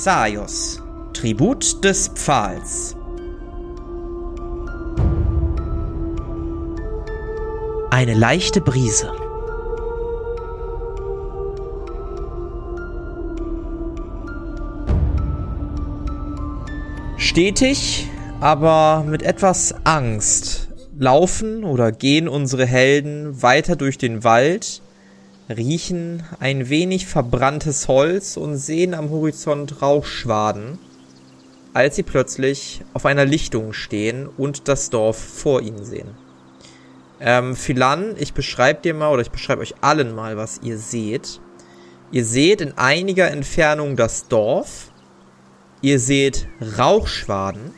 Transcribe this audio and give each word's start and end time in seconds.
Xaios, 0.00 0.80
Tribut 1.12 1.82
des 1.82 2.06
Pfahls. 2.14 2.94
Eine 7.90 8.14
leichte 8.14 8.60
Brise. 8.60 9.10
Stetig, 17.16 18.08
aber 18.40 19.04
mit 19.04 19.24
etwas 19.24 19.74
Angst 19.82 20.68
laufen 20.96 21.64
oder 21.64 21.90
gehen 21.90 22.28
unsere 22.28 22.66
Helden 22.66 23.42
weiter 23.42 23.74
durch 23.74 23.98
den 23.98 24.22
Wald, 24.22 24.80
riechen 25.48 26.22
ein 26.40 26.68
wenig 26.68 27.06
verbranntes 27.06 27.88
Holz 27.88 28.36
und 28.36 28.56
sehen 28.56 28.94
am 28.94 29.10
Horizont 29.10 29.80
Rauchschwaden, 29.80 30.78
als 31.72 31.96
sie 31.96 32.02
plötzlich 32.02 32.82
auf 32.92 33.06
einer 33.06 33.24
Lichtung 33.24 33.72
stehen 33.72 34.28
und 34.28 34.68
das 34.68 34.90
Dorf 34.90 35.16
vor 35.16 35.62
ihnen 35.62 35.84
sehen. 35.84 36.08
Ähm, 37.20 37.56
Philan, 37.56 38.14
ich 38.18 38.32
beschreibe 38.32 38.82
dir 38.82 38.94
mal 38.94 39.10
oder 39.10 39.22
ich 39.22 39.30
beschreibe 39.30 39.62
euch 39.62 39.74
allen 39.80 40.14
mal, 40.14 40.36
was 40.36 40.60
ihr 40.62 40.78
seht. 40.78 41.40
Ihr 42.12 42.24
seht 42.24 42.60
in 42.60 42.78
einiger 42.78 43.30
Entfernung 43.30 43.96
das 43.96 44.28
Dorf. 44.28 44.92
Ihr 45.82 45.98
seht 45.98 46.48
Rauchschwaden. 46.78 47.72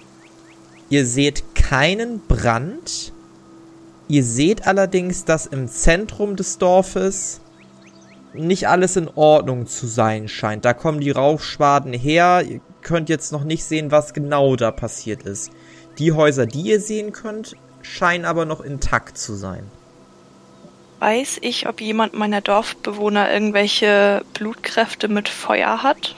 Ihr 0.89 1.07
seht 1.07 1.55
keinen 1.55 2.21
Brand. 2.27 3.13
Ihr 4.09 4.25
seht 4.25 4.67
allerdings, 4.67 5.25
dass 5.25 5.47
im 5.47 5.69
Zentrum 5.69 6.37
des 6.37 6.59
Dorfes 6.59 7.41
nicht 8.35 8.69
alles 8.69 8.97
in 8.97 9.09
Ordnung 9.09 9.67
zu 9.67 9.87
sein 9.87 10.29
scheint. 10.29 10.65
Da 10.65 10.73
kommen 10.73 11.01
die 11.01 11.11
Rauchschwaden 11.11 11.93
her. 11.93 12.43
Ihr 12.47 12.61
könnt 12.83 13.09
jetzt 13.09 13.33
noch 13.33 13.45
nicht 13.45 13.65
sehen, 13.65 13.91
was 13.91 14.15
genau 14.15 14.57
da 14.57 14.71
passiert 14.71 15.23
ist. 15.23 15.51
Die 15.99 16.13
Häuser, 16.13 16.47
die 16.47 16.63
ihr 16.63 16.81
sehen 16.81 17.13
könnt, 17.13 17.57
scheinen 17.83 18.25
aber 18.25 18.45
noch 18.45 18.61
intakt 18.61 19.19
zu 19.19 19.35
sein. 19.35 19.65
Weiß 21.01 21.39
ich, 21.41 21.67
ob 21.67 21.81
jemand 21.81 22.15
meiner 22.15 22.41
Dorfbewohner 22.41 23.33
irgendwelche 23.33 24.23
Blutkräfte 24.35 25.09
mit 25.09 25.29
Feuer 25.29 25.83
hat? 25.83 26.15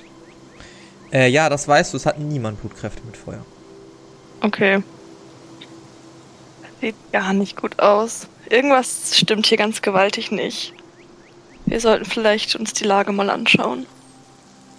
Äh, 1.12 1.28
ja, 1.28 1.48
das 1.48 1.68
weißt 1.68 1.92
du, 1.92 1.96
es 1.96 2.06
hat 2.06 2.18
niemand 2.18 2.60
Blutkräfte 2.60 3.02
mit 3.06 3.16
Feuer. 3.16 3.44
Okay. 4.40 4.82
Sieht 6.80 6.96
gar 7.12 7.32
nicht 7.32 7.56
gut 7.56 7.78
aus. 7.78 8.26
Irgendwas 8.50 9.16
stimmt 9.16 9.46
hier 9.46 9.58
ganz 9.58 9.82
gewaltig 9.82 10.32
nicht. 10.32 10.74
Wir 11.66 11.80
sollten 11.80 12.04
vielleicht 12.04 12.54
uns 12.56 12.72
die 12.72 12.84
Lage 12.84 13.12
mal 13.12 13.30
anschauen. 13.30 13.86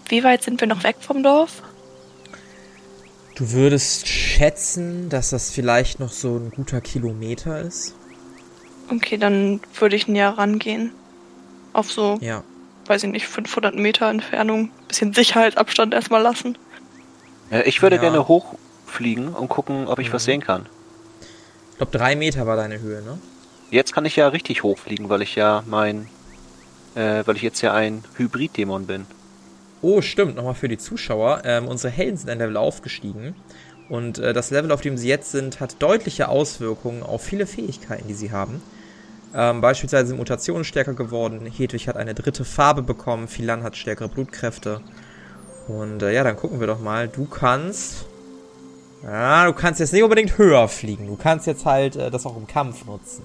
Wie 0.09 0.23
weit 0.23 0.43
sind 0.43 0.59
wir 0.61 0.67
noch 0.67 0.83
weg 0.83 0.97
vom 0.99 1.23
Dorf? 1.23 1.63
Du 3.35 3.51
würdest 3.51 4.07
schätzen, 4.07 5.09
dass 5.09 5.31
das 5.31 5.49
vielleicht 5.49 5.99
noch 5.99 6.11
so 6.11 6.35
ein 6.37 6.51
guter 6.51 6.81
Kilometer 6.81 7.59
ist? 7.61 7.95
Okay, 8.91 9.17
dann 9.17 9.59
würde 9.79 9.95
ich 9.95 10.07
näher 10.07 10.37
rangehen. 10.37 10.91
Auf 11.71 11.91
so, 11.91 12.17
Ja. 12.21 12.43
weiß 12.85 13.03
ich 13.03 13.09
nicht, 13.11 13.27
500 13.27 13.73
Meter 13.75 14.09
Entfernung. 14.09 14.69
Bisschen 14.87 15.13
Sicherheitsabstand 15.13 15.93
erstmal 15.93 16.21
lassen. 16.21 16.57
Äh, 17.49 17.63
ich 17.63 17.81
würde 17.81 17.95
Ja. 17.95 18.01
gerne 18.03 18.27
hochfliegen 18.27 19.29
und 19.29 19.49
gucken, 19.49 19.87
ob 19.87 19.97
ich 19.99 20.13
was 20.13 20.23
Mhm. 20.23 20.25
sehen 20.25 20.41
kann. 20.41 20.65
Ich 21.71 21.77
glaube, 21.77 21.97
drei 21.97 22.15
Meter 22.15 22.45
war 22.45 22.55
deine 22.55 22.79
Höhe, 22.81 23.01
ne? 23.01 23.17
Jetzt 23.71 23.93
kann 23.93 24.05
ich 24.05 24.15
ja 24.15 24.27
richtig 24.27 24.61
hochfliegen, 24.61 25.09
weil 25.09 25.23
ich 25.23 25.33
ja 25.33 25.63
mein, 25.65 26.07
äh, 26.95 27.23
weil 27.25 27.35
ich 27.35 27.41
jetzt 27.41 27.61
ja 27.61 27.73
ein 27.73 28.03
Hybrid-Dämon 28.17 28.85
bin. 28.85 29.05
Oh, 29.81 30.01
stimmt, 30.01 30.35
nochmal 30.35 30.55
für 30.55 30.69
die 30.69 30.77
Zuschauer. 30.77 31.41
Ähm, 31.43 31.67
unsere 31.67 31.91
Helden 31.93 32.17
sind 32.17 32.29
ein 32.29 32.37
Level 32.37 32.57
aufgestiegen. 32.57 33.35
Und 33.89 34.17
äh, 34.17 34.33
das 34.33 34.49
Level, 34.49 34.71
auf 34.71 34.81
dem 34.81 34.97
sie 34.97 35.09
jetzt 35.09 35.31
sind, 35.31 35.59
hat 35.59 35.81
deutliche 35.81 36.29
Auswirkungen 36.29 37.03
auf 37.03 37.21
viele 37.21 37.45
Fähigkeiten, 37.45 38.07
die 38.07 38.13
sie 38.13 38.31
haben. 38.31 38.61
Ähm, 39.35 39.61
beispielsweise 39.61 40.07
sind 40.07 40.17
Mutationen 40.17 40.63
stärker 40.63 40.93
geworden. 40.93 41.45
Hedwig 41.45 41.87
hat 41.87 41.97
eine 41.97 42.13
dritte 42.13 42.45
Farbe 42.45 42.83
bekommen. 42.83 43.27
Philan 43.27 43.63
hat 43.63 43.75
stärkere 43.75 44.07
Blutkräfte. 44.07 44.81
Und 45.67 46.03
äh, 46.03 46.13
ja, 46.13 46.23
dann 46.23 46.37
gucken 46.37 46.59
wir 46.59 46.67
doch 46.67 46.79
mal. 46.79 47.07
Du 47.07 47.25
kannst. 47.25 48.05
Ja, 49.03 49.45
du 49.45 49.53
kannst 49.53 49.79
jetzt 49.79 49.91
nicht 49.91 50.03
unbedingt 50.03 50.37
höher 50.37 50.67
fliegen. 50.67 51.07
Du 51.07 51.17
kannst 51.17 51.47
jetzt 51.47 51.65
halt 51.65 51.95
äh, 51.95 52.09
das 52.09 52.25
auch 52.25 52.37
im 52.37 52.47
Kampf 52.47 52.85
nutzen. 52.85 53.23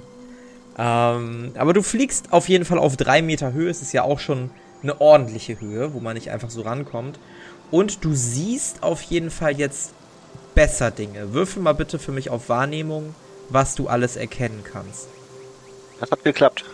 Ähm, 0.78 1.52
aber 1.56 1.72
du 1.72 1.82
fliegst 1.82 2.32
auf 2.32 2.48
jeden 2.48 2.64
Fall 2.64 2.78
auf 2.78 2.96
drei 2.96 3.20
Meter 3.20 3.52
Höhe. 3.52 3.68
Es 3.68 3.82
ist 3.82 3.92
ja 3.92 4.04
auch 4.04 4.20
schon 4.20 4.50
eine 4.82 5.00
ordentliche 5.00 5.60
Höhe, 5.60 5.92
wo 5.92 6.00
man 6.00 6.14
nicht 6.14 6.30
einfach 6.30 6.50
so 6.50 6.62
rankommt. 6.62 7.18
Und 7.70 8.04
du 8.04 8.14
siehst 8.14 8.82
auf 8.82 9.02
jeden 9.02 9.30
Fall 9.30 9.58
jetzt 9.58 9.92
besser 10.54 10.90
Dinge. 10.90 11.34
Würfel 11.34 11.62
mal 11.62 11.74
bitte 11.74 11.98
für 11.98 12.12
mich 12.12 12.30
auf 12.30 12.48
Wahrnehmung, 12.48 13.14
was 13.48 13.74
du 13.74 13.88
alles 13.88 14.16
erkennen 14.16 14.62
kannst. 14.64 15.08
Das 16.00 16.10
hat 16.10 16.22
geklappt. 16.22 16.64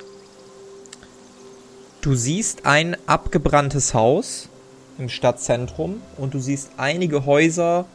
Du 2.02 2.14
siehst 2.14 2.66
ein 2.66 2.96
abgebranntes 3.06 3.94
Haus 3.94 4.50
im 4.98 5.08
Stadtzentrum 5.08 6.02
und 6.18 6.34
du 6.34 6.38
siehst 6.38 6.72
einige 6.76 7.24
Häuser, 7.24 7.86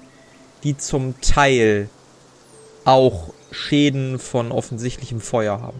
die 0.63 0.75
zum 0.75 1.21
Teil 1.21 1.89
auch 2.85 3.31
Schäden 3.51 4.17
von 4.17 4.51
offensichtlichem 4.51 5.21
Feuer 5.21 5.61
haben. 5.61 5.79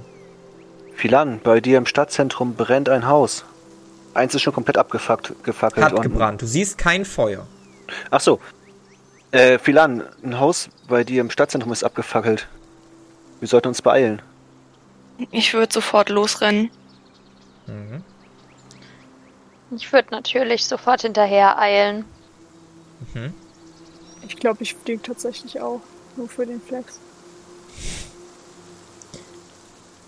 Philan, 1.00 1.40
bei 1.42 1.62
dir 1.62 1.78
im 1.78 1.86
Stadtzentrum 1.86 2.56
brennt 2.56 2.90
ein 2.90 3.08
Haus. 3.08 3.46
Eins 4.14 4.36
ist 4.36 4.42
schon 4.42 4.52
komplett 4.54 4.78
abgefuckt, 4.78 5.34
gefackelt. 5.46 5.86
Hat 5.86 5.94
und- 5.94 6.02
gebrannt. 6.02 6.42
Du 6.42 6.46
siehst 6.46 6.78
kein 6.78 7.06
Feuer. 7.06 7.48
Ach 8.12 8.20
so. 8.20 8.42
Äh, 9.32 9.60
Philan, 9.60 10.04
ein 10.24 10.42
Haus 10.42 10.68
bei 10.90 11.06
dir 11.06 11.22
im 11.22 11.30
Stadtzentrum 11.30 11.72
ist 11.72 11.86
abgefackelt. 11.86 12.50
Wir 13.40 13.48
sollten 13.48 13.70
uns 13.70 13.82
beeilen. 13.82 14.22
Ich 15.32 15.54
würde 15.54 15.72
sofort 15.72 16.10
losrennen. 16.10 16.70
Mhm. 17.68 18.04
Ich 19.72 19.94
würde 19.94 20.10
natürlich 20.12 20.66
sofort 20.66 21.04
hinterher 21.04 21.58
eilen. 21.58 22.04
Mhm. 23.14 23.34
Ich 24.28 24.36
glaube, 24.36 24.64
ich 24.64 24.76
fliege 24.76 25.02
tatsächlich 25.02 25.62
auch. 25.62 25.80
Nur 26.18 26.28
für 26.28 26.46
den 26.46 26.60
Flex. 26.62 27.00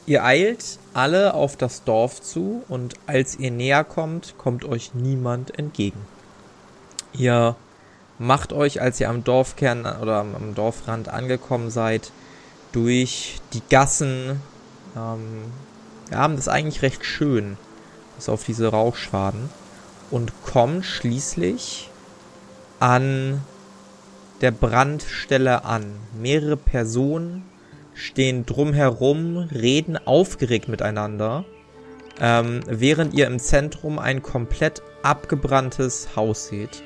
Ihr 0.05 0.23
eilt 0.23 0.79
alle 0.93 1.33
auf 1.33 1.55
das 1.55 1.83
Dorf 1.83 2.21
zu 2.21 2.63
und 2.67 2.95
als 3.05 3.37
ihr 3.37 3.51
näher 3.51 3.83
kommt, 3.83 4.35
kommt 4.37 4.65
euch 4.65 4.93
niemand 4.93 5.57
entgegen. 5.57 5.99
Ihr 7.13 7.55
macht 8.17 8.53
euch, 8.53 8.81
als 8.81 8.99
ihr 8.99 9.09
am 9.09 9.23
Dorfkern 9.23 9.85
oder 9.85 10.19
am, 10.19 10.55
Dorfrand 10.55 11.09
angekommen 11.09 11.69
seid, 11.69 12.11
durch 12.71 13.39
die 13.53 13.61
Gassen. 13.69 14.41
Ähm, 14.95 15.45
wir 16.07 16.17
haben 16.17 16.35
das 16.35 16.47
eigentlich 16.47 16.81
recht 16.81 17.05
schön, 17.05 17.57
bis 18.15 18.29
auf 18.29 18.43
diese 18.43 18.67
Rauchschwaden. 18.67 19.49
Und 20.09 20.33
kommt 20.43 20.85
schließlich 20.85 21.89
an 22.79 23.41
der 24.41 24.51
Brandstelle 24.51 25.63
an. 25.63 25.93
Mehrere 26.19 26.57
Personen 26.57 27.43
stehen 27.93 28.45
drumherum, 28.45 29.37
reden 29.37 29.97
aufgeregt 29.97 30.67
miteinander, 30.67 31.45
ähm, 32.19 32.61
während 32.67 33.13
ihr 33.13 33.27
im 33.27 33.39
Zentrum 33.39 33.99
ein 33.99 34.21
komplett 34.21 34.81
abgebranntes 35.03 36.15
Haus 36.15 36.47
seht. 36.47 36.83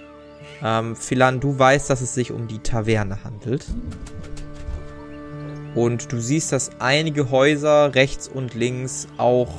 Ähm, 0.64 0.96
Philan, 0.96 1.40
du 1.40 1.58
weißt, 1.58 1.90
dass 1.90 2.02
es 2.02 2.14
sich 2.14 2.32
um 2.32 2.48
die 2.48 2.60
Taverne 2.60 3.24
handelt. 3.24 3.66
Und 5.76 6.12
du 6.14 6.22
siehst, 6.22 6.54
dass 6.54 6.72
einige 6.80 7.30
Häuser 7.32 7.96
rechts 7.96 8.30
und 8.30 8.54
links 8.54 9.08
auch 9.18 9.54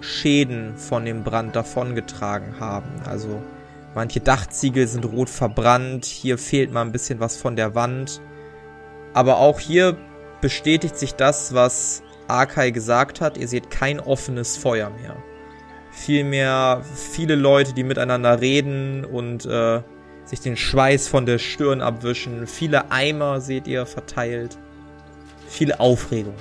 Schäden 0.00 0.76
von 0.76 1.04
dem 1.04 1.24
Brand 1.24 1.54
davongetragen 1.54 2.58
haben. 2.58 2.88
Also 3.04 3.42
manche 3.94 4.20
Dachziegel 4.20 4.86
sind 4.88 5.04
rot 5.04 5.28
verbrannt, 5.28 6.06
hier 6.06 6.38
fehlt 6.38 6.72
mal 6.72 6.82
ein 6.82 6.92
bisschen 6.92 7.20
was 7.20 7.36
von 7.36 7.56
der 7.56 7.74
Wand. 7.74 8.22
Aber 9.12 9.38
auch 9.38 9.60
hier 9.60 9.98
bestätigt 10.40 10.96
sich 10.96 11.14
das, 11.14 11.54
was 11.54 12.02
Arkai 12.28 12.70
gesagt 12.70 13.20
hat. 13.20 13.36
Ihr 13.36 13.48
seht 13.48 13.70
kein 13.70 14.00
offenes 14.00 14.56
Feuer 14.56 14.90
mehr. 14.90 15.16
Vielmehr 15.90 16.82
viele 16.94 17.36
Leute, 17.36 17.72
die 17.72 17.84
miteinander 17.84 18.40
reden 18.40 19.04
und 19.04 19.46
äh, 19.46 19.80
sich 20.24 20.40
den 20.40 20.56
Schweiß 20.56 21.08
von 21.08 21.24
der 21.24 21.38
Stirn 21.38 21.80
abwischen. 21.80 22.46
Viele 22.46 22.90
Eimer 22.90 23.40
seht 23.40 23.66
ihr 23.66 23.86
verteilt. 23.86 24.58
Viele 25.48 25.80
Aufregung. 25.80 26.34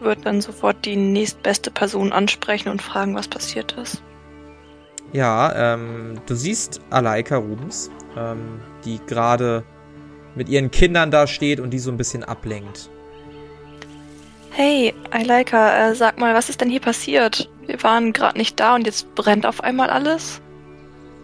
Würde 0.00 0.20
dann 0.20 0.40
sofort 0.40 0.84
die 0.84 0.96
nächstbeste 0.96 1.70
Person 1.70 2.12
ansprechen 2.12 2.68
und 2.68 2.82
fragen, 2.82 3.14
was 3.14 3.28
passiert 3.28 3.72
ist. 3.72 4.02
Ja, 5.12 5.74
ähm, 5.74 6.20
du 6.26 6.34
siehst 6.34 6.80
Alaika 6.90 7.36
Rubens, 7.36 7.90
ähm, 8.16 8.60
die 8.84 9.00
gerade 9.06 9.64
mit 10.36 10.48
ihren 10.48 10.70
Kindern 10.70 11.10
da 11.10 11.26
steht 11.26 11.60
und 11.60 11.70
die 11.70 11.78
so 11.78 11.90
ein 11.90 11.96
bisschen 11.96 12.22
ablenkt. 12.22 12.90
Hey, 14.50 14.94
Eileika, 15.10 15.90
äh, 15.90 15.94
sag 15.94 16.18
mal, 16.18 16.34
was 16.34 16.48
ist 16.48 16.60
denn 16.60 16.70
hier 16.70 16.80
passiert? 16.80 17.50
Wir 17.66 17.82
waren 17.82 18.12
gerade 18.12 18.38
nicht 18.38 18.58
da 18.58 18.74
und 18.74 18.86
jetzt 18.86 19.14
brennt 19.14 19.44
auf 19.44 19.62
einmal 19.62 19.90
alles? 19.90 20.40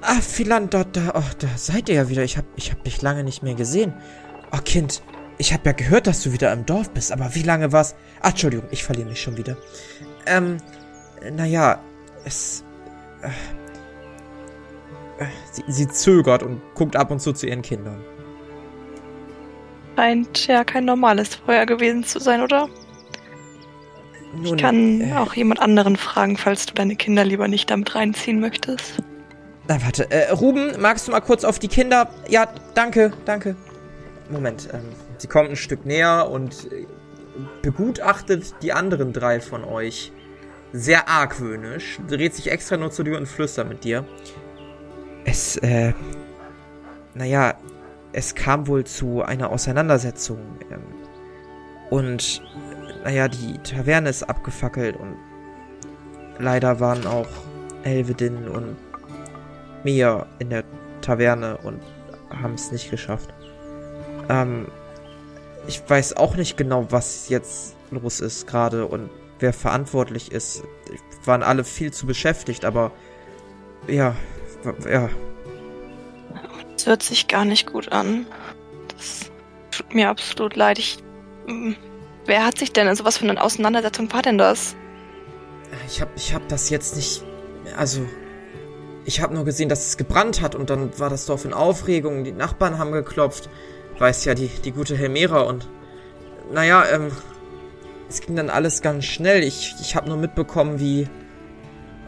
Ah, 0.02 0.20
Philan, 0.20 0.68
da, 0.68 0.84
da, 0.84 1.12
oh, 1.14 1.30
da 1.38 1.48
seid 1.56 1.88
ihr 1.88 1.94
ja 1.94 2.08
wieder. 2.08 2.24
Ich 2.24 2.36
hab, 2.36 2.44
ich 2.56 2.72
hab 2.72 2.82
dich 2.84 3.00
lange 3.00 3.24
nicht 3.24 3.42
mehr 3.42 3.54
gesehen. 3.54 3.94
Oh, 4.52 4.58
Kind, 4.62 5.02
ich 5.38 5.54
hab 5.54 5.64
ja 5.64 5.72
gehört, 5.72 6.06
dass 6.06 6.22
du 6.22 6.32
wieder 6.32 6.52
im 6.52 6.66
Dorf 6.66 6.90
bist, 6.90 7.12
aber 7.12 7.34
wie 7.34 7.42
lange 7.42 7.72
war's? 7.72 7.94
Ach, 8.20 8.30
Entschuldigung, 8.30 8.66
ich 8.70 8.84
verliere 8.84 9.08
mich 9.08 9.20
schon 9.20 9.36
wieder. 9.36 9.56
Ähm, 10.26 10.58
naja, 11.32 11.80
es. 12.24 12.64
Äh, 13.22 13.28
äh, 15.22 15.26
sie, 15.52 15.64
sie 15.68 15.88
zögert 15.88 16.42
und 16.42 16.60
guckt 16.74 16.96
ab 16.96 17.10
und 17.10 17.20
zu 17.20 17.32
zu 17.32 17.46
ihren 17.46 17.62
Kindern. 17.62 18.04
Scheint 19.96 20.46
ja 20.46 20.64
kein 20.64 20.84
normales 20.84 21.34
Feuer 21.34 21.66
gewesen 21.66 22.04
zu 22.04 22.18
sein, 22.18 22.40
oder? 22.40 22.68
Nun, 24.34 24.56
Ich 24.56 24.62
kann 24.62 25.00
äh, 25.00 25.14
auch 25.14 25.34
jemand 25.34 25.60
anderen 25.60 25.96
fragen, 25.96 26.36
falls 26.36 26.66
du 26.66 26.74
deine 26.74 26.96
Kinder 26.96 27.24
lieber 27.24 27.48
nicht 27.48 27.70
damit 27.70 27.94
reinziehen 27.94 28.40
möchtest. 28.40 29.02
Na, 29.68 29.82
warte. 29.82 30.10
Äh, 30.10 30.30
Ruben, 30.30 30.72
magst 30.80 31.06
du 31.06 31.12
mal 31.12 31.20
kurz 31.20 31.44
auf 31.44 31.58
die 31.58 31.68
Kinder? 31.68 32.08
Ja, 32.28 32.48
danke, 32.74 33.12
danke. 33.24 33.54
Moment, 34.30 34.68
ähm, 34.72 34.80
sie 35.18 35.28
kommt 35.28 35.50
ein 35.50 35.56
Stück 35.56 35.84
näher 35.84 36.28
und 36.30 36.72
äh, 36.72 36.86
begutachtet 37.60 38.54
die 38.62 38.72
anderen 38.72 39.12
drei 39.12 39.40
von 39.40 39.64
euch 39.64 40.12
sehr 40.72 41.08
argwöhnisch, 41.08 41.98
dreht 42.08 42.34
sich 42.34 42.50
extra 42.50 42.78
nur 42.78 42.90
zu 42.90 43.02
dir 43.02 43.18
und 43.18 43.26
flüstert 43.26 43.68
mit 43.68 43.84
dir. 43.84 44.06
Es, 45.24 45.56
äh, 45.58 45.92
naja, 47.14 47.54
es 48.12 48.34
kam 48.34 48.66
wohl 48.66 48.84
zu 48.84 49.22
einer 49.22 49.50
Auseinandersetzung. 49.50 50.38
Ähm, 50.70 50.82
und, 51.90 52.42
naja, 53.04 53.28
die 53.28 53.58
Taverne 53.58 54.08
ist 54.08 54.22
abgefackelt 54.22 54.96
und 54.96 55.16
leider 56.38 56.80
waren 56.80 57.06
auch 57.06 57.28
Elvedin 57.82 58.48
und 58.48 58.76
Mia 59.84 60.26
in 60.38 60.50
der 60.50 60.64
Taverne 61.00 61.58
und 61.58 61.80
haben 62.30 62.54
es 62.54 62.72
nicht 62.72 62.90
geschafft. 62.90 63.34
Ähm, 64.28 64.66
ich 65.66 65.82
weiß 65.88 66.16
auch 66.16 66.36
nicht 66.36 66.56
genau, 66.56 66.86
was 66.90 67.28
jetzt 67.28 67.76
los 67.90 68.20
ist 68.20 68.46
gerade 68.46 68.86
und 68.86 69.10
wer 69.38 69.52
verantwortlich 69.52 70.32
ist. 70.32 70.62
Waren 71.24 71.42
alle 71.42 71.64
viel 71.64 71.92
zu 71.92 72.06
beschäftigt, 72.06 72.64
aber 72.64 72.90
ja, 73.86 74.16
ja, 74.88 75.08
Das 76.82 76.88
hört 76.88 77.02
sich 77.04 77.28
gar 77.28 77.44
nicht 77.44 77.70
gut 77.70 77.92
an. 77.92 78.26
Das 78.88 79.30
tut 79.70 79.94
mir 79.94 80.08
absolut 80.08 80.56
leid. 80.56 80.80
Ich. 80.80 80.98
mm, 81.46 81.74
Wer 82.26 82.44
hat 82.44 82.58
sich 82.58 82.72
denn 82.72 82.88
in 82.88 82.96
sowas 82.96 83.18
für 83.18 83.28
eine 83.28 83.40
Auseinandersetzung 83.40 84.12
war 84.12 84.20
denn 84.20 84.36
das? 84.36 84.74
ich 85.86 86.00
hab, 86.00 86.08
ich 86.16 86.34
hab 86.34 86.48
das 86.48 86.70
jetzt 86.70 86.96
nicht, 86.96 87.22
also, 87.76 88.04
ich 89.04 89.20
hab 89.20 89.30
nur 89.30 89.44
gesehen, 89.44 89.68
dass 89.68 89.86
es 89.86 89.96
gebrannt 89.96 90.40
hat 90.40 90.56
und 90.56 90.70
dann 90.70 90.98
war 90.98 91.08
das 91.08 91.24
Dorf 91.24 91.44
in 91.44 91.52
Aufregung, 91.52 92.24
die 92.24 92.32
Nachbarn 92.32 92.78
haben 92.78 92.90
geklopft, 92.90 93.48
weiß 94.00 94.24
ja, 94.24 94.34
die, 94.34 94.48
die 94.48 94.72
gute 94.72 94.96
Helmera 94.96 95.42
und, 95.42 95.68
naja, 96.52 96.84
ähm, 96.92 97.12
es 98.08 98.20
ging 98.22 98.34
dann 98.34 98.50
alles 98.50 98.82
ganz 98.82 99.04
schnell, 99.04 99.44
ich, 99.44 99.76
ich 99.80 99.94
hab 99.94 100.08
nur 100.08 100.16
mitbekommen, 100.16 100.80
wie, 100.80 101.08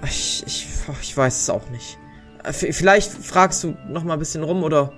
ich, 0.02 0.42
ich, 0.48 0.66
ich 1.00 1.16
weiß 1.16 1.42
es 1.42 1.48
auch 1.50 1.70
nicht. 1.70 1.96
Vielleicht 2.52 3.12
fragst 3.12 3.64
du 3.64 3.76
noch 3.88 4.04
mal 4.04 4.14
ein 4.14 4.18
bisschen 4.18 4.42
rum 4.42 4.62
oder 4.62 4.92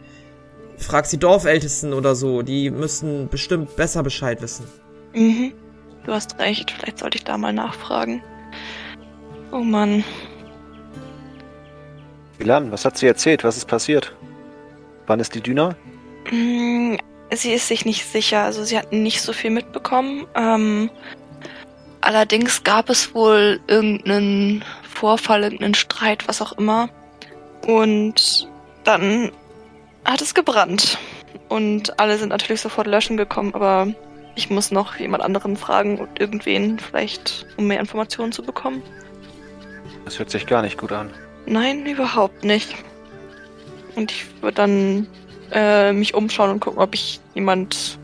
fragst 0.78 1.12
die 1.12 1.18
Dorfältesten 1.18 1.92
oder 1.92 2.14
so, 2.14 2.42
die 2.42 2.70
müssten 2.70 3.28
bestimmt 3.28 3.76
besser 3.76 4.02
Bescheid 4.02 4.42
wissen. 4.42 4.66
Mhm. 5.14 5.52
Du 6.04 6.12
hast 6.12 6.38
recht. 6.38 6.70
Vielleicht 6.70 6.98
sollte 6.98 7.18
ich 7.18 7.24
da 7.24 7.38
mal 7.38 7.52
nachfragen. 7.52 8.22
Oh 9.52 9.60
Mann. 9.60 10.04
Milan, 12.38 12.70
was 12.70 12.84
hat 12.84 12.98
sie 12.98 13.06
erzählt? 13.06 13.44
Was 13.44 13.56
ist 13.56 13.66
passiert? 13.66 14.14
Wann 15.06 15.20
ist 15.20 15.34
die 15.34 15.40
Düner? 15.40 15.76
Mm, 16.30 16.96
Sie 17.32 17.52
ist 17.52 17.68
sich 17.68 17.84
nicht 17.84 18.04
sicher. 18.04 18.42
Also 18.42 18.64
sie 18.64 18.78
hat 18.78 18.92
nicht 18.92 19.20
so 19.20 19.32
viel 19.32 19.50
mitbekommen. 19.50 20.26
Ähm, 20.34 20.90
allerdings 22.00 22.62
gab 22.62 22.88
es 22.88 23.14
wohl 23.14 23.60
irgendeinen 23.66 24.64
Vorfall, 24.88 25.42
irgendeinen 25.42 25.74
Streit, 25.74 26.28
was 26.28 26.40
auch 26.40 26.52
immer. 26.52 26.88
Und 27.66 28.48
dann 28.84 29.32
hat 30.04 30.22
es 30.22 30.34
gebrannt. 30.34 30.98
Und 31.48 31.98
alle 31.98 32.16
sind 32.16 32.30
natürlich 32.30 32.60
sofort 32.60 32.86
löschen 32.86 33.16
gekommen, 33.16 33.54
aber 33.54 33.88
ich 34.36 34.50
muss 34.50 34.70
noch 34.70 34.96
jemand 34.96 35.22
anderen 35.22 35.56
fragen 35.56 35.98
und 35.98 36.20
irgendwen 36.20 36.78
vielleicht, 36.78 37.46
um 37.56 37.66
mehr 37.66 37.80
Informationen 37.80 38.32
zu 38.32 38.42
bekommen. 38.42 38.82
Das 40.04 40.18
hört 40.18 40.30
sich 40.30 40.46
gar 40.46 40.62
nicht 40.62 40.78
gut 40.78 40.92
an. 40.92 41.10
Nein, 41.46 41.86
überhaupt 41.86 42.44
nicht. 42.44 42.74
Und 43.96 44.12
ich 44.12 44.26
würde 44.42 44.56
dann 44.56 45.06
äh, 45.52 45.92
mich 45.92 46.14
umschauen 46.14 46.50
und 46.50 46.60
gucken, 46.60 46.80
ob 46.80 46.94
ich 46.94 47.20
jemand 47.34 47.98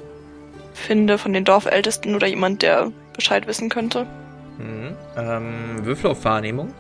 finde 0.75 1.19
von 1.19 1.33
den 1.33 1.45
Dorfältesten 1.45 2.15
oder 2.15 2.27
jemand, 2.27 2.63
der 2.63 2.91
Bescheid 3.15 3.47
wissen 3.47 3.69
könnte. 3.69 4.07
Mhm. 4.59 4.97
Ähm, 5.17 5.85
Würfel 5.85 6.11
auf 6.11 6.25
Wahrnehmung. 6.25 6.73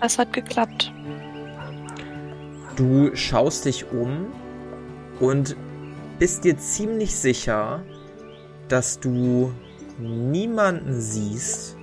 Das 0.00 0.18
hat 0.18 0.32
geklappt. 0.32 0.92
Du 2.76 3.16
schaust 3.16 3.64
dich 3.64 3.90
um 3.90 4.26
und 5.18 5.56
bist 6.18 6.44
dir 6.44 6.58
ziemlich 6.58 7.16
sicher, 7.16 7.82
dass 8.68 9.00
du 9.00 9.52
niemanden 9.98 11.00
siehst, 11.00 11.76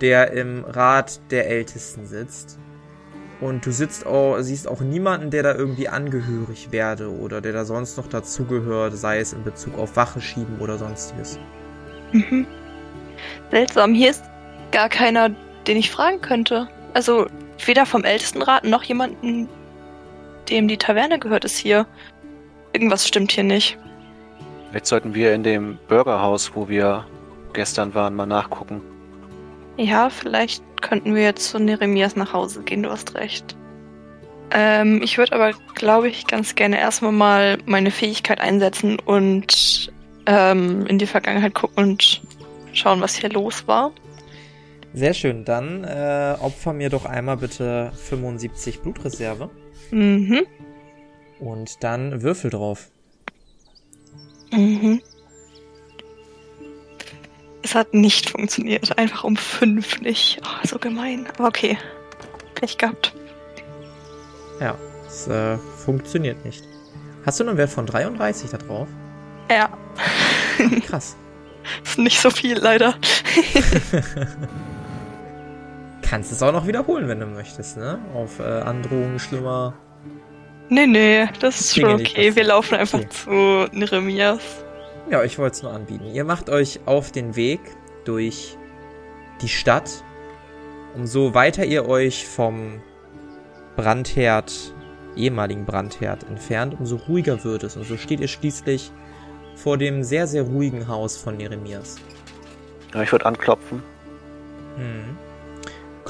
der 0.00 0.32
im 0.32 0.64
Rat 0.64 1.20
der 1.30 1.48
Ältesten 1.48 2.06
sitzt. 2.06 2.58
Und 3.40 3.64
du 3.64 3.70
sitzt 3.70 4.04
auch, 4.04 4.38
siehst 4.40 4.66
auch 4.66 4.80
niemanden, 4.80 5.30
der 5.30 5.44
da 5.44 5.54
irgendwie 5.54 5.88
angehörig 5.88 6.72
werde 6.72 7.10
oder 7.10 7.40
der 7.40 7.52
da 7.52 7.64
sonst 7.64 7.96
noch 7.96 8.08
dazugehört, 8.08 8.96
sei 8.96 9.20
es 9.20 9.32
in 9.32 9.44
Bezug 9.44 9.78
auf 9.78 9.96
Wache 9.96 10.20
schieben 10.20 10.58
oder 10.58 10.76
sonstiges. 10.76 11.38
Mhm. 12.12 12.46
Seltsam, 13.50 13.94
hier 13.94 14.10
ist 14.10 14.24
gar 14.72 14.88
keiner, 14.88 15.30
den 15.66 15.76
ich 15.76 15.90
fragen 15.90 16.20
könnte. 16.20 16.68
Also 16.94 17.26
weder 17.64 17.86
vom 17.86 18.04
Ältestenrat 18.04 18.64
noch 18.64 18.82
jemanden, 18.82 19.48
dem 20.50 20.68
die 20.68 20.76
Taverne 20.76 21.18
gehört, 21.18 21.44
ist 21.44 21.56
hier. 21.56 21.86
Irgendwas 22.72 23.06
stimmt 23.06 23.32
hier 23.32 23.44
nicht. 23.44 23.78
Vielleicht 24.70 24.86
sollten 24.86 25.14
wir 25.14 25.34
in 25.34 25.42
dem 25.42 25.78
Burgerhaus, 25.88 26.52
wo 26.54 26.68
wir 26.68 27.06
gestern 27.52 27.94
waren, 27.94 28.14
mal 28.14 28.26
nachgucken. 28.26 28.80
Ja, 29.76 30.10
vielleicht 30.10 30.62
könnten 30.80 31.14
wir 31.14 31.22
jetzt 31.22 31.48
zu 31.48 31.58
Neremias 31.58 32.16
nach 32.16 32.32
Hause 32.32 32.62
gehen, 32.62 32.82
du 32.82 32.90
hast 32.90 33.14
recht. 33.14 33.56
Ähm, 34.52 35.00
ich 35.02 35.18
würde 35.18 35.32
aber, 35.32 35.52
glaube 35.74 36.08
ich, 36.08 36.26
ganz 36.26 36.54
gerne 36.54 36.78
erstmal 36.78 37.12
mal 37.12 37.58
meine 37.66 37.90
Fähigkeit 37.90 38.40
einsetzen 38.40 38.98
und 38.98 39.92
ähm, 40.26 40.86
in 40.86 40.98
die 40.98 41.06
Vergangenheit 41.06 41.54
gucken 41.54 41.84
und 41.84 42.22
schauen, 42.72 43.00
was 43.00 43.14
hier 43.14 43.30
los 43.30 43.66
war. 43.66 43.92
Sehr 44.92 45.14
schön, 45.14 45.44
dann 45.44 45.84
äh, 45.84 46.34
opfer 46.40 46.72
mir 46.72 46.90
doch 46.90 47.04
einmal 47.04 47.36
bitte 47.36 47.92
75 47.94 48.80
Blutreserve 48.80 49.50
Mhm. 49.90 50.46
und 51.38 51.82
dann 51.82 52.22
Würfel 52.22 52.50
drauf. 52.50 52.90
Mhm. 54.52 55.00
Es 57.62 57.74
hat 57.74 57.94
nicht 57.94 58.30
funktioniert. 58.30 58.96
Einfach 58.98 59.24
um 59.24 59.36
fünf 59.36 60.00
nicht. 60.00 60.40
Oh, 60.42 60.66
so 60.66 60.78
gemein. 60.78 61.26
Aber 61.36 61.48
okay. 61.48 61.78
Pech 62.54 62.78
gehabt. 62.78 63.14
Ja, 64.60 64.76
es 65.06 65.28
äh, 65.28 65.56
funktioniert 65.56 66.44
nicht. 66.44 66.64
Hast 67.24 67.38
du 67.38 67.44
einen 67.46 67.56
Wert 67.56 67.70
von 67.70 67.86
33 67.86 68.50
da 68.50 68.56
drauf? 68.56 68.88
Ja. 69.50 69.70
Krass. 70.86 71.16
Ist 71.84 71.98
nicht 71.98 72.20
so 72.20 72.30
viel, 72.30 72.58
leider. 72.58 72.94
Kannst 76.10 76.32
es 76.32 76.42
auch 76.42 76.50
noch 76.50 76.66
wiederholen, 76.66 77.06
wenn 77.06 77.20
du 77.20 77.26
möchtest, 77.26 77.76
ne? 77.76 78.00
Auf 78.16 78.40
äh, 78.40 78.42
Androhung 78.42 79.20
schlimmer. 79.20 79.74
Nee, 80.68 80.88
nee, 80.88 81.28
das 81.38 81.60
ist 81.60 81.76
schon 81.76 82.00
okay. 82.00 82.34
Wir 82.34 82.42
laufen 82.42 82.74
einfach 82.74 82.98
Okay. 82.98 83.08
zu 83.10 83.30
Neremias. 83.78 84.40
Ja, 85.08 85.22
ich 85.22 85.38
wollte 85.38 85.54
es 85.54 85.62
nur 85.62 85.72
anbieten. 85.72 86.06
Ihr 86.12 86.24
macht 86.24 86.50
euch 86.50 86.80
auf 86.84 87.12
den 87.12 87.36
Weg 87.36 87.60
durch 88.04 88.56
die 89.40 89.48
Stadt. 89.48 89.88
Umso 90.96 91.32
weiter 91.32 91.64
ihr 91.64 91.88
euch 91.88 92.26
vom 92.26 92.82
Brandherd, 93.76 94.52
ehemaligen 95.14 95.64
Brandherd 95.64 96.24
entfernt, 96.24 96.74
umso 96.80 96.96
ruhiger 96.96 97.44
wird 97.44 97.62
es. 97.62 97.76
Und 97.76 97.84
so 97.84 97.96
steht 97.96 98.18
ihr 98.18 98.26
schließlich 98.26 98.90
vor 99.54 99.78
dem 99.78 100.02
sehr, 100.02 100.26
sehr 100.26 100.42
ruhigen 100.42 100.88
Haus 100.88 101.16
von 101.16 101.38
Jeremias. 101.38 101.98
Ja, 102.92 103.02
ich 103.02 103.12
würde 103.12 103.26
anklopfen. 103.26 103.80
Mhm. 104.76 105.29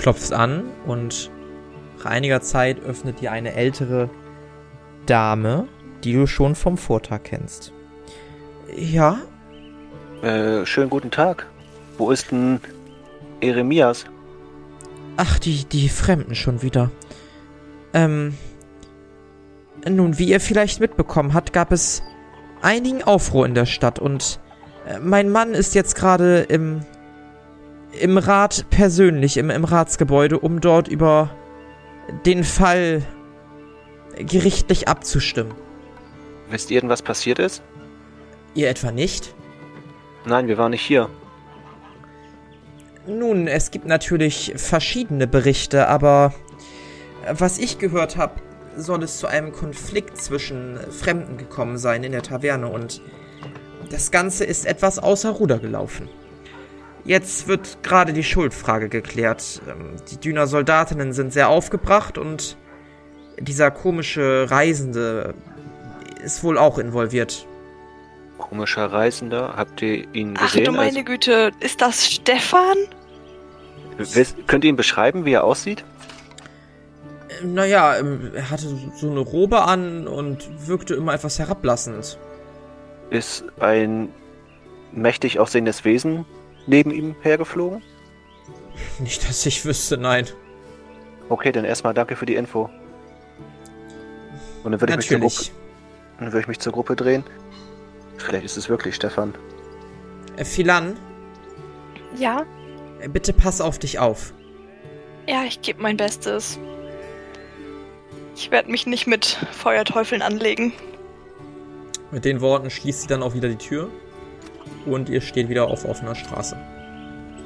Klopfst 0.01 0.33
an 0.33 0.65
und 0.87 1.31
nach 1.99 2.07
einiger 2.07 2.41
Zeit 2.41 2.81
öffnet 2.81 3.21
dir 3.21 3.33
eine 3.33 3.53
ältere 3.55 4.09
Dame, 5.05 5.69
die 6.05 6.15
du 6.15 6.27
schon 6.27 6.55
vom 6.55 6.79
Vortag 6.79 7.21
kennst. 7.25 7.73
Ja, 8.75 9.19
Äh, 10.23 10.65
schönen 10.67 10.91
guten 10.91 11.11
Tag. 11.11 11.47
Wo 11.99 12.11
ist 12.11 12.31
denn 12.31 12.61
Eremias? 13.41 14.05
Ach, 15.17 15.39
die, 15.39 15.65
die 15.65 15.89
Fremden 15.89 16.35
schon 16.35 16.63
wieder. 16.63 16.91
Ähm, 17.95 18.35
nun, 19.89 20.19
wie 20.19 20.29
ihr 20.29 20.41
vielleicht 20.41 20.81
mitbekommen 20.81 21.33
habt, 21.35 21.53
gab 21.55 21.73
es 21.73 22.03
einigen 22.63 23.03
Aufruhr 23.03 23.47
in 23.47 23.55
der 23.55 23.67
Stadt 23.67 23.99
und 23.99 24.41
äh, 24.87 24.99
mein 24.99 25.31
Mann 25.31 25.53
ist 25.55 25.75
jetzt 25.75 25.95
gerade 25.95 26.41
im 26.41 26.81
im 27.93 28.19
Rat 28.19 28.67
persönlich, 28.71 29.37
im, 29.37 29.51
im 29.51 29.65
Ratsgebäude, 29.65 30.39
um 30.39 30.61
dort 30.61 30.89
über 30.89 31.31
den 32.25 32.45
Fall 32.45 33.03
gerichtlich 34.17 34.89
abzustimmen. 34.89 35.55
Wisst 36.51 36.71
ihr 36.71 36.81
denn, 36.81 36.91
was 36.91 37.03
passiert 37.03 37.39
ist? 37.39 37.63
Ihr 38.55 38.69
etwa 38.69 38.91
nicht? 38.91 39.35
Nein, 40.27 40.49
wir 40.49 40.59
waren 40.59 40.73
nicht 40.73 40.83
hier. 40.83 41.09
Nun, 43.07 43.47
es 43.47 43.71
gibt 43.71 43.87
natürlich 43.87 44.53
verschiedene 44.57 45.27
Berichte, 45.27 45.89
aber 45.89 46.35
was 47.33 47.59
ich 47.59 47.79
gehört 47.79 48.17
habe, 48.17 48.35
soll 48.77 49.03
es 49.03 49.19
zu 49.19 49.27
einem 49.27 49.53
Konflikt 49.53 50.17
zwischen 50.17 50.79
Fremden 50.91 51.37
gekommen 51.39 51.79
sein 51.79 52.05
in 52.05 52.13
der 52.13 52.23
Taverne 52.23 52.69
und 52.69 53.01
das 53.91 54.11
Ganze 54.11 54.45
ist 54.45 54.67
etwas 54.67 54.99
außer 54.99 55.31
Ruder 55.31 55.59
gelaufen. 55.59 56.09
Jetzt 57.05 57.49
wird 57.49 57.83
gerade 57.83 58.13
die 58.13 58.25
Schuldfrage 58.25 58.89
geklärt. 58.89 59.63
Ähm, 59.69 59.97
Die 60.11 60.19
Düner 60.19 60.47
Soldatinnen 60.47 61.13
sind 61.13 61.33
sehr 61.33 61.49
aufgebracht 61.49 62.19
und 62.19 62.57
dieser 63.39 63.71
komische 63.71 64.47
Reisende 64.51 65.35
ist 66.23 66.45
wohl 66.45 66.59
auch 66.59 66.79
involviert. 66.79 67.47
Komischer 68.39 68.87
Reisender, 68.87 69.55
habt 69.57 69.81
ihr 69.83 70.15
ihn 70.15 70.35
Ach 70.39 70.43
gesehen? 70.47 70.65
du 70.67 70.73
meine 70.73 71.05
Güte, 71.05 71.51
ist 71.61 71.81
das 71.81 72.07
Stefan? 72.07 72.77
also, 73.99 74.21
könnt 74.47 74.65
ihr 74.65 74.71
ihn 74.71 74.77
beschreiben, 74.77 75.25
wie 75.25 75.33
er 75.33 75.45
aussieht? 75.45 75.85
Ähm, 77.43 77.55
Naja, 77.55 77.99
ähm, 77.99 78.31
er 78.35 78.51
hatte 78.51 78.67
so 78.97 79.11
eine 79.11 79.21
Robe 79.21 79.63
an 79.63 80.07
und 80.07 80.49
wirkte 80.67 80.95
immer 80.95 81.15
etwas 81.15 81.39
herablassend. 81.39 82.19
Ist 83.11 83.45
ein 83.59 84.09
mächtig 84.93 85.39
aussehendes 85.39 85.85
Wesen 85.85 86.25
neben 86.67 86.91
ihm 86.91 87.15
hergeflogen? 87.23 87.83
Nicht, 88.99 89.29
dass 89.29 89.45
ich 89.47 89.65
wüsste, 89.65 89.97
nein. 89.97 90.27
Okay, 91.29 91.53
dann 91.53 91.65
erstmal 91.65 91.95
danke 91.95 92.17
für 92.17 92.27
die 92.27 92.35
Info. 92.35 92.69
Und 94.65 94.73
dann 94.73 94.81
würde 94.81 94.93
ich, 94.93 94.97
mich 94.99 95.09
zur 95.09 95.19
Gruppe- 95.19 95.35
Natürlich. 95.35 95.53
dann 96.19 96.27
würde 96.33 96.41
ich 96.41 96.49
mich 96.49 96.59
zur 96.61 96.73
Gruppe 96.73 96.97
drehen. 96.97 97.25
Vielleicht 98.19 98.45
ist 98.45 98.57
es 98.57 98.69
wirklich 98.69 98.95
Stefan. 98.95 99.35
Äh, 100.37 100.45
Philan, 100.45 100.97
Ja? 102.17 102.45
äh, 103.01 103.09
bitte 103.09 103.33
pass 103.33 103.61
auf 103.61 103.79
dich 103.79 103.99
auf. 103.99 104.35
Ja, 105.27 105.45
ich 105.45 105.63
gebe 105.63 105.81
mein 105.81 105.97
Bestes. 105.97 106.59
Ich 108.37 108.51
werde 108.51 108.71
mich 108.71 108.87
nicht 108.87 109.07
mit 109.07 109.39
Feuerteufeln 109.53 110.23
anlegen. 110.23 110.73
Mit 112.11 112.25
den 112.25 112.41
Worten 112.41 112.71
schließt 112.71 113.03
sie 113.03 113.07
dann 113.07 113.23
auch 113.23 113.35
wieder 113.35 113.49
die 113.49 113.57
Tür 113.57 113.89
und 114.87 115.09
ihr 115.09 115.21
steht 115.21 115.49
wieder 115.49 115.69
auf 115.69 115.85
offener 115.85 116.15
Straße. 116.15 116.57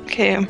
Okay. 0.04 0.46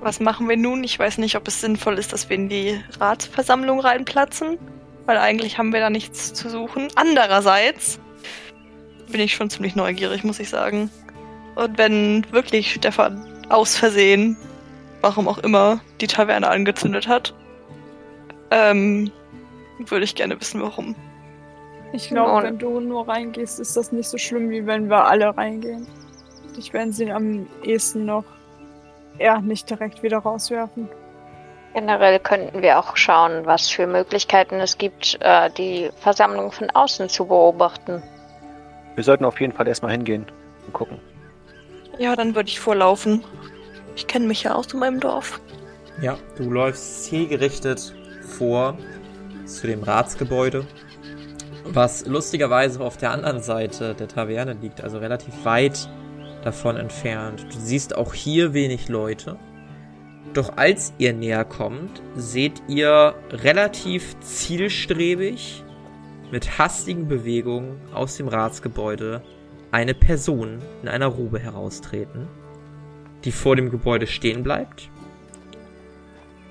Was 0.00 0.18
machen 0.18 0.48
wir 0.48 0.56
nun? 0.56 0.82
Ich 0.82 0.98
weiß 0.98 1.18
nicht, 1.18 1.36
ob 1.36 1.46
es 1.46 1.60
sinnvoll 1.60 1.98
ist, 1.98 2.12
dass 2.12 2.28
wir 2.28 2.36
in 2.36 2.48
die 2.48 2.80
Ratsversammlung 2.98 3.80
reinplatzen, 3.80 4.58
weil 5.06 5.16
eigentlich 5.16 5.58
haben 5.58 5.72
wir 5.72 5.80
da 5.80 5.90
nichts 5.90 6.34
zu 6.34 6.50
suchen. 6.50 6.88
Andererseits 6.96 8.00
bin 9.10 9.20
ich 9.20 9.34
schon 9.34 9.50
ziemlich 9.50 9.76
neugierig, 9.76 10.24
muss 10.24 10.40
ich 10.40 10.48
sagen. 10.48 10.90
Und 11.54 11.78
wenn 11.78 12.26
wirklich 12.32 12.72
Stefan 12.72 13.28
aus 13.48 13.76
Versehen, 13.76 14.36
warum 15.02 15.28
auch 15.28 15.38
immer, 15.38 15.80
die 16.00 16.06
Taverne 16.06 16.48
angezündet 16.48 17.06
hat, 17.06 17.34
ähm, 18.50 19.12
würde 19.78 20.04
ich 20.04 20.14
gerne 20.14 20.40
wissen, 20.40 20.60
warum. 20.62 20.96
Ich 21.92 22.08
glaube, 22.08 22.32
Nun. 22.32 22.42
wenn 22.42 22.58
du 22.58 22.80
nur 22.80 23.06
reingehst, 23.06 23.60
ist 23.60 23.76
das 23.76 23.92
nicht 23.92 24.08
so 24.08 24.16
schlimm, 24.18 24.50
wie 24.50 24.66
wenn 24.66 24.88
wir 24.88 25.04
alle 25.04 25.36
reingehen. 25.36 25.86
Ich 26.56 26.72
werde 26.72 26.92
sie 26.92 27.10
am 27.12 27.46
ehesten 27.62 28.06
noch 28.06 28.24
eher 29.18 29.40
nicht 29.40 29.68
direkt 29.68 30.02
wieder 30.02 30.18
rauswerfen. 30.18 30.88
Generell 31.74 32.18
könnten 32.18 32.60
wir 32.60 32.78
auch 32.78 32.96
schauen, 32.96 33.46
was 33.46 33.70
für 33.70 33.86
Möglichkeiten 33.86 34.56
es 34.56 34.76
gibt, 34.76 35.18
äh, 35.20 35.50
die 35.50 35.90
Versammlung 36.00 36.52
von 36.52 36.68
außen 36.70 37.08
zu 37.08 37.26
beobachten. 37.26 38.02
Wir 38.94 39.04
sollten 39.04 39.24
auf 39.24 39.40
jeden 39.40 39.54
Fall 39.54 39.68
erstmal 39.68 39.92
hingehen 39.92 40.26
und 40.66 40.72
gucken. 40.74 40.98
Ja, 41.98 42.14
dann 42.14 42.34
würde 42.34 42.48
ich 42.48 42.60
vorlaufen. 42.60 43.24
Ich 43.96 44.06
kenne 44.06 44.26
mich 44.26 44.42
ja 44.42 44.54
aus 44.54 44.72
in 44.72 44.80
meinem 44.80 45.00
Dorf. 45.00 45.40
Ja, 46.00 46.18
du 46.36 46.50
läufst 46.50 47.04
zielgerichtet 47.04 47.94
vor 48.36 48.76
zu 49.46 49.66
dem 49.66 49.82
Ratsgebäude, 49.82 50.66
was 51.74 52.06
lustigerweise 52.06 52.80
auf 52.80 52.96
der 52.96 53.10
anderen 53.10 53.40
Seite 53.40 53.94
der 53.94 54.08
Taverne 54.08 54.54
liegt, 54.60 54.82
also 54.82 54.98
relativ 54.98 55.44
weit 55.44 55.88
davon 56.44 56.76
entfernt. 56.76 57.46
Du 57.50 57.58
siehst 57.58 57.96
auch 57.96 58.14
hier 58.14 58.52
wenig 58.52 58.88
Leute. 58.88 59.36
Doch 60.34 60.56
als 60.56 60.92
ihr 60.98 61.12
näher 61.12 61.44
kommt, 61.44 62.02
seht 62.16 62.62
ihr 62.68 63.14
relativ 63.30 64.18
zielstrebig 64.20 65.62
mit 66.30 66.58
hastigen 66.58 67.08
Bewegungen 67.08 67.80
aus 67.92 68.16
dem 68.16 68.28
Ratsgebäude 68.28 69.22
eine 69.70 69.94
Person 69.94 70.58
in 70.82 70.88
einer 70.88 71.06
Robe 71.06 71.38
heraustreten, 71.38 72.28
die 73.24 73.32
vor 73.32 73.56
dem 73.56 73.70
Gebäude 73.70 74.06
stehen 74.06 74.42
bleibt 74.42 74.88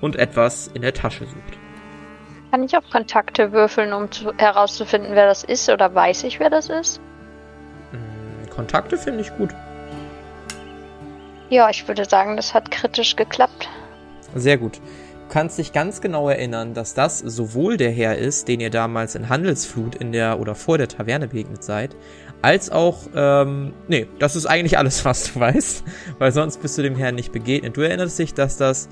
und 0.00 0.16
etwas 0.16 0.68
in 0.68 0.82
der 0.82 0.94
Tasche 0.94 1.24
sucht. 1.24 1.61
Kann 2.52 2.64
ich 2.64 2.76
auf 2.76 2.84
Kontakte 2.90 3.50
würfeln, 3.52 3.94
um 3.94 4.12
zu, 4.12 4.30
herauszufinden, 4.36 5.14
wer 5.14 5.24
das 5.24 5.42
ist, 5.42 5.70
oder 5.70 5.94
weiß 5.94 6.24
ich, 6.24 6.38
wer 6.38 6.50
das 6.50 6.68
ist? 6.68 7.00
Mm, 7.92 8.50
Kontakte 8.50 8.98
finde 8.98 9.22
ich 9.22 9.34
gut. 9.38 9.54
Ja, 11.48 11.70
ich 11.70 11.88
würde 11.88 12.04
sagen, 12.04 12.36
das 12.36 12.52
hat 12.52 12.70
kritisch 12.70 13.16
geklappt. 13.16 13.70
Sehr 14.34 14.58
gut. 14.58 14.76
Du 14.76 15.28
kannst 15.30 15.56
dich 15.56 15.72
ganz 15.72 16.02
genau 16.02 16.28
erinnern, 16.28 16.74
dass 16.74 16.92
das 16.92 17.20
sowohl 17.20 17.78
der 17.78 17.90
Herr 17.90 18.18
ist, 18.18 18.48
den 18.48 18.60
ihr 18.60 18.68
damals 18.68 19.14
in 19.14 19.30
Handelsflut 19.30 19.94
in 19.94 20.12
der 20.12 20.38
oder 20.38 20.54
vor 20.54 20.76
der 20.76 20.88
Taverne 20.88 21.28
begegnet 21.28 21.64
seid, 21.64 21.96
als 22.42 22.68
auch, 22.68 23.08
ähm, 23.14 23.72
nee, 23.88 24.08
das 24.18 24.36
ist 24.36 24.44
eigentlich 24.44 24.76
alles, 24.76 25.06
was 25.06 25.32
du 25.32 25.40
weißt, 25.40 25.84
weil 26.18 26.32
sonst 26.32 26.60
bist 26.60 26.76
du 26.76 26.82
dem 26.82 26.96
Herrn 26.96 27.14
nicht 27.14 27.32
begegnet. 27.32 27.78
Du 27.78 27.80
erinnerst 27.80 28.18
dich, 28.18 28.34
dass 28.34 28.58
das 28.58 28.90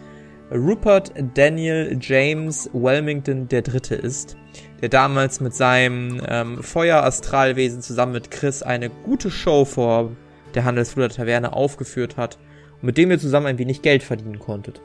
Rupert 0.52 1.12
Daniel 1.35 1.97
James 2.00 2.69
Wilmington 2.73 3.47
der 3.47 3.62
Dritte 3.62 3.95
ist, 3.95 4.37
der 4.80 4.88
damals 4.88 5.40
mit 5.40 5.54
seinem 5.54 6.21
ähm, 6.28 6.62
Feuer-Astralwesen 6.62 7.83
zusammen 7.83 8.12
mit 8.12 8.33
Chris 8.33 8.62
eine 8.62 8.90
gute 8.90 9.30
Show 9.30 9.64
vor 9.64 10.11
der 10.54 10.64
Handelsfluter 10.64 11.14
Taverne 11.14 11.52
aufgeführt 11.52 12.16
hat 12.16 12.37
und 12.76 12.85
mit 12.85 12.99
dem 12.99 13.12
ihr 13.12 13.21
zusammen 13.21 13.47
ein 13.47 13.59
wenig 13.59 13.83
Geld 13.83 14.02
verdienen 14.02 14.40
konntet. 14.40 14.80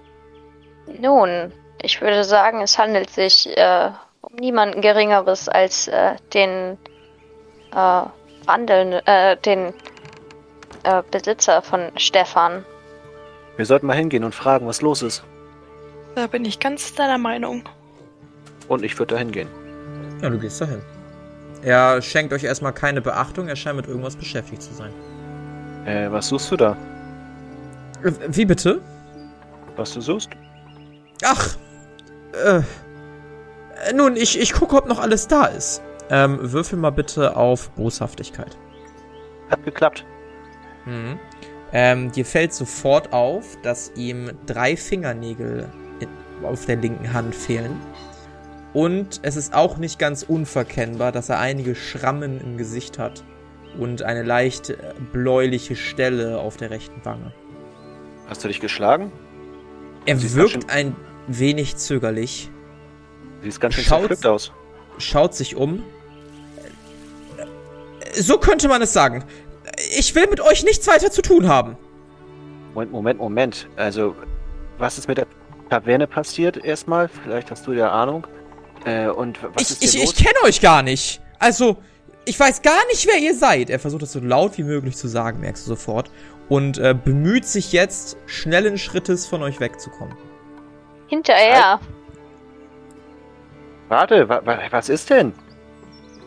Nun, 1.00 1.52
ich 1.82 2.00
würde 2.00 2.24
sagen, 2.24 2.62
es 2.62 2.78
handelt 2.78 3.10
sich 3.10 3.50
äh, 3.58 3.90
um 4.22 4.36
niemanden 4.36 4.82
Geringeres 4.82 5.50
als 5.50 5.88
äh, 5.88 6.16
den 6.34 6.78
äh, 7.74 8.02
Wandeln, 8.46 8.94
äh, 9.08 9.36
den 9.38 9.74
äh, 10.84 11.02
Besitzer 11.10 11.64
von 11.64 11.92
Stefan. 11.96 12.64
Wir 13.58 13.66
sollten 13.66 13.88
mal 13.88 13.96
hingehen 13.96 14.24
und 14.24 14.36
fragen, 14.36 14.68
was 14.68 14.82
los 14.82 15.02
ist. 15.02 15.24
Da 16.16 16.28
bin 16.28 16.46
ich 16.46 16.60
ganz 16.60 16.94
deiner 16.96 17.18
Meinung. 17.18 17.64
Und 18.68 18.84
ich 18.84 18.98
würde 18.98 19.16
da 19.16 19.20
hingehen. 19.20 19.50
Ja, 20.22 20.30
du 20.30 20.40
gehst 20.40 20.62
dahin. 20.62 20.82
Er 21.62 22.02
schenkt 22.02 22.32
euch 22.34 22.44
erstmal 22.44 22.74
keine 22.74 23.02
Beachtung, 23.02 23.48
er 23.48 23.56
scheint 23.56 23.76
mit 23.76 23.88
irgendwas 23.88 24.16
beschäftigt 24.16 24.62
zu 24.62 24.74
sein. 24.74 24.94
Äh, 25.86 26.12
was 26.12 26.30
suchst 26.30 26.52
du 26.52 26.58
da? 26.58 26.78
Äh, 28.04 28.12
Wie 28.30 28.46
bitte? 28.46 28.82
Was 29.76 29.94
du 29.94 30.02
suchst? 30.02 30.30
Ach, 31.24 31.58
äh, 32.46 32.62
nun, 33.94 34.16
ich, 34.16 34.40
ich 34.40 34.54
gucke, 34.54 34.76
ob 34.76 34.88
noch 34.88 35.00
alles 35.00 35.28
da 35.28 35.46
ist. 35.46 35.82
Ähm, 36.10 36.38
würfel 36.42 36.78
mal 36.78 36.92
bitte 36.92 37.36
auf 37.36 37.70
Boshaftigkeit. 37.72 38.58
Hat 39.50 39.64
geklappt. 39.64 40.06
Mhm. 40.86 41.20
Ähm, 41.74 42.12
dir 42.12 42.26
fällt 42.26 42.54
sofort 42.54 43.12
auf, 43.12 43.58
dass 43.64 43.92
ihm 43.96 44.32
drei 44.46 44.78
Fingernägel 44.78 45.68
in, 45.84 45.85
auf 46.44 46.66
der 46.66 46.78
linken 46.78 47.14
Hand 47.14 47.36
fehlen. 47.36 47.80
Und 48.74 49.20
es 49.24 49.36
ist 49.38 49.54
auch 49.54 49.78
nicht 49.78 50.00
ganz 50.00 50.24
unverkennbar, 50.24 51.12
dass 51.12 51.30
er 51.30 51.40
einige 51.40 51.76
Schrammen 51.76 52.42
im 52.42 52.58
Gesicht 52.58 53.00
hat 53.00 53.24
und 53.80 54.04
eine 54.04 54.24
leicht 54.24 54.70
äh, 54.72 54.78
bläuliche 55.14 55.76
Stelle 55.76 56.40
auf 56.40 56.58
der 56.58 56.72
rechten 56.72 57.04
Wange. 57.04 57.32
Hast 58.28 58.44
du 58.44 58.48
dich 58.48 58.60
geschlagen? 58.60 59.12
Er 60.06 60.18
Siehst 60.18 60.36
wirkt 60.36 60.70
ein 60.70 60.96
wenig 61.28 61.78
zögerlich, 61.78 62.50
Siehst 63.42 63.62
ganz 63.62 63.76
schön 63.76 63.84
zerpflückt 63.86 64.26
aus. 64.26 64.52
schaut 64.98 65.34
sich 65.36 65.56
um. 65.56 65.84
So 68.14 68.38
könnte 68.38 68.68
man 68.68 68.82
es 68.82 68.94
sagen. 68.94 69.24
Ich 69.98 70.16
will 70.16 70.28
mit 70.30 70.40
euch 70.42 70.64
nichts 70.64 70.88
weiter 70.88 71.12
zu 71.12 71.22
tun 71.22 71.48
haben. 71.48 71.78
Moment, 72.74 72.92
Moment, 72.92 73.20
Moment. 73.20 73.70
Also, 73.76 74.16
was 74.78 74.98
ist 74.98 75.08
mit 75.08 75.18
der 75.18 75.28
Taverne 75.70 76.08
passiert 76.08 76.58
erstmal. 76.64 77.08
Vielleicht 77.08 77.52
hast 77.52 77.66
du 77.68 77.74
ja 77.74 77.92
Ahnung. 77.92 78.28
Äh, 78.86 79.08
und 79.08 79.42
was 79.56 79.62
Ich, 79.64 79.72
ist 79.72 79.84
ich, 79.84 79.92
hier 79.92 80.04
ich 80.04 80.10
los? 80.10 80.16
kenne 80.18 80.44
euch 80.46 80.62
gar 80.62 80.82
nicht. 80.84 81.22
Also, 81.40 81.78
ich 82.26 82.40
weiß 82.40 82.62
gar 82.62 82.86
nicht, 82.88 83.08
wer 83.08 83.18
ihr 83.20 83.36
seid. 83.36 83.70
Er 83.70 83.80
versucht 83.80 84.04
es 84.04 84.12
so 84.12 84.20
laut 84.20 84.58
wie 84.58 84.64
möglich 84.64 84.96
zu 84.96 85.08
sagen, 85.08 85.40
merkst 85.40 85.66
du 85.66 85.70
sofort. 85.70 86.12
Und 86.50 86.78
äh, 86.78 86.94
bemüht 86.94 87.46
sich 87.46 87.72
jetzt, 87.72 88.18
schnellen 88.28 88.78
Schrittes 88.78 89.26
von 89.26 89.42
euch 89.42 89.60
wegzukommen. 89.60 90.16
Hinterher. 91.08 91.80
Warte, 93.90 94.28
wa, 94.30 94.42
wa, 94.46 94.58
was 94.72 94.90
ist 94.90 95.10
denn? 95.10 95.34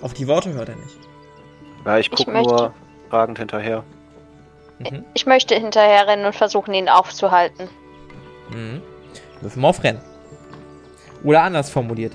Auf 0.00 0.14
die 0.14 0.26
Worte 0.28 0.52
hört 0.52 0.68
er 0.68 0.76
nicht. 0.76 0.98
Ja, 1.84 1.98
ich 1.98 2.06
Ich 2.06 2.16
gucke 2.16 2.30
möchte- 2.30 2.48
nur 2.54 2.74
fragend 3.10 3.38
hinterher. 3.38 3.84
Mhm. 4.78 5.04
Ich 5.14 5.26
möchte 5.26 5.54
hinterher 5.56 6.06
rennen 6.06 6.24
und 6.24 6.34
versuchen, 6.36 6.72
ihn 6.74 6.88
aufzuhalten. 6.88 7.68
Mhm. 8.52 8.80
Würfel 9.40 9.62
mal 9.62 9.68
auf 9.68 9.82
Rennen. 9.82 10.00
Oder 11.24 11.42
anders 11.42 11.70
formuliert. 11.70 12.12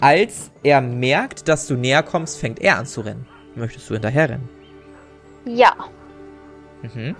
Als 0.00 0.50
er 0.62 0.80
merkt, 0.80 1.48
dass 1.48 1.66
du 1.66 1.74
näher 1.74 2.02
kommst, 2.02 2.38
fängt 2.38 2.60
er 2.60 2.78
an 2.78 2.86
zu 2.86 3.02
rennen. 3.02 3.26
Möchtest 3.54 3.88
du 3.88 3.94
hinterher 3.94 4.30
rennen? 4.30 4.48
Ja. 5.44 5.74
Mhm. 6.82 7.14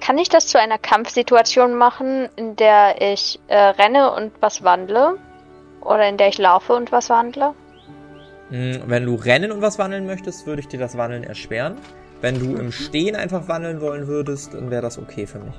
Kann 0.00 0.18
ich 0.18 0.28
das 0.28 0.46
zu 0.46 0.58
einer 0.58 0.78
Kampfsituation 0.78 1.74
machen, 1.74 2.28
in 2.36 2.56
der 2.56 3.00
ich 3.00 3.38
äh, 3.48 3.56
renne 3.56 4.12
und 4.12 4.32
was 4.40 4.64
wandle? 4.64 5.18
Oder 5.82 6.08
in 6.08 6.16
der 6.16 6.28
ich 6.28 6.38
laufe 6.38 6.72
und 6.72 6.90
was 6.90 7.10
wandle? 7.10 7.54
Mm, 8.50 8.76
Wenn 8.86 9.06
du 9.06 9.14
rennen 9.14 9.52
und 9.52 9.62
was 9.62 9.78
wandeln 9.78 10.06
möchtest, 10.06 10.46
würde 10.46 10.60
ich 10.60 10.68
dir 10.68 10.80
das 10.80 10.96
Wandeln 10.96 11.24
erschweren. 11.24 11.76
Wenn 12.20 12.38
du 12.38 12.56
im 12.56 12.72
Stehen 12.72 13.14
einfach 13.16 13.48
wandeln 13.48 13.80
wollen 13.80 14.06
würdest, 14.06 14.54
dann 14.54 14.70
wäre 14.70 14.82
das 14.82 14.98
okay 14.98 15.26
für 15.26 15.38
mich. 15.38 15.54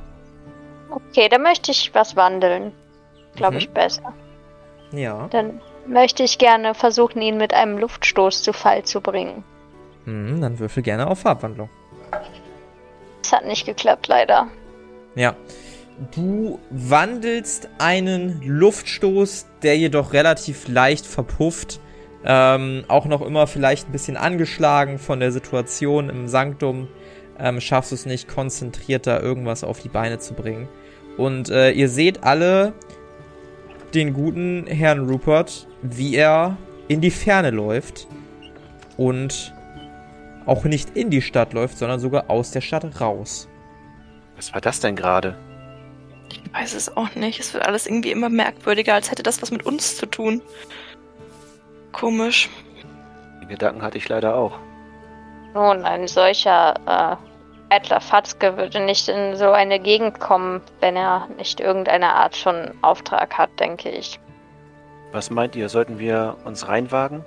Okay, 0.91 1.29
dann 1.29 1.41
möchte 1.41 1.71
ich 1.71 1.93
was 1.93 2.15
wandeln. 2.15 2.73
Glaube 3.35 3.53
Mhm. 3.53 3.59
ich 3.59 3.69
besser. 3.69 4.13
Ja. 4.91 5.27
Dann 5.31 5.61
möchte 5.87 6.23
ich 6.23 6.37
gerne 6.37 6.73
versuchen, 6.73 7.21
ihn 7.21 7.37
mit 7.37 7.53
einem 7.53 7.77
Luftstoß 7.77 8.43
zu 8.43 8.53
Fall 8.53 8.83
zu 8.83 9.01
bringen. 9.01 9.43
Mhm, 10.05 10.41
dann 10.41 10.59
würfel 10.59 10.83
gerne 10.83 11.07
auf 11.07 11.19
Farbwandlung. 11.19 11.69
Das 13.21 13.31
hat 13.31 13.45
nicht 13.45 13.65
geklappt, 13.65 14.07
leider. 14.07 14.47
Ja. 15.15 15.35
Du 16.15 16.59
wandelst 16.71 17.69
einen 17.77 18.41
Luftstoß, 18.43 19.45
der 19.61 19.77
jedoch 19.77 20.13
relativ 20.13 20.67
leicht 20.67 21.05
verpufft. 21.05 21.79
Ähm, 22.25 22.85
auch 22.87 23.05
noch 23.05 23.21
immer 23.21 23.47
vielleicht 23.47 23.87
ein 23.89 23.91
bisschen 23.91 24.17
angeschlagen 24.17 24.99
von 24.99 25.19
der 25.19 25.31
Situation 25.31 26.09
im 26.09 26.27
Sanktum. 26.27 26.87
Ähm, 27.39 27.61
schaffst 27.61 27.91
du 27.91 27.95
es 27.95 28.05
nicht, 28.05 28.27
konzentriert 28.27 29.07
da 29.07 29.19
irgendwas 29.19 29.63
auf 29.63 29.79
die 29.79 29.89
Beine 29.89 30.19
zu 30.19 30.33
bringen. 30.33 30.67
Und 31.17 31.49
äh, 31.49 31.71
ihr 31.71 31.89
seht 31.89 32.23
alle 32.23 32.73
den 33.93 34.13
guten 34.13 34.65
Herrn 34.67 35.07
Rupert, 35.09 35.67
wie 35.81 36.15
er 36.15 36.57
in 36.87 37.01
die 37.01 37.11
Ferne 37.11 37.51
läuft 37.51 38.07
und 38.97 39.53
auch 40.45 40.63
nicht 40.63 40.95
in 40.95 41.09
die 41.09 41.21
Stadt 41.21 41.53
läuft, 41.53 41.77
sondern 41.77 41.99
sogar 41.99 42.29
aus 42.29 42.51
der 42.51 42.61
Stadt 42.61 42.99
raus. 42.99 43.47
Was 44.35 44.53
war 44.53 44.61
das 44.61 44.79
denn 44.79 44.95
gerade? 44.95 45.37
Ich 46.31 46.41
weiß 46.53 46.73
es 46.73 46.95
auch 46.95 47.13
nicht. 47.15 47.39
Es 47.39 47.53
wird 47.53 47.65
alles 47.65 47.85
irgendwie 47.85 48.11
immer 48.11 48.29
merkwürdiger, 48.29 48.93
als 48.93 49.11
hätte 49.11 49.23
das 49.23 49.41
was 49.41 49.51
mit 49.51 49.65
uns 49.65 49.97
zu 49.97 50.05
tun. 50.05 50.41
Komisch. 51.91 52.49
Die 53.41 53.47
Gedanken 53.47 53.81
hatte 53.81 53.97
ich 53.97 54.07
leider 54.07 54.35
auch. 54.35 54.57
Nun, 55.53 55.83
ein 55.83 56.07
solcher 56.07 56.75
äh, 56.87 57.30
Adler 57.71 58.01
Fatzke 58.01 58.57
würde 58.57 58.81
nicht 58.81 59.07
in 59.07 59.37
so 59.37 59.51
eine 59.51 59.79
Gegend 59.79 60.19
kommen, 60.19 60.61
wenn 60.81 60.97
er 60.97 61.27
nicht 61.37 61.61
irgendeine 61.61 62.13
Art 62.13 62.35
von 62.35 62.71
Auftrag 62.81 63.37
hat, 63.37 63.49
denke 63.59 63.89
ich. 63.89 64.19
Was 65.13 65.29
meint 65.29 65.55
ihr, 65.55 65.69
sollten 65.69 65.97
wir 65.97 66.35
uns 66.43 66.67
reinwagen? 66.67 67.23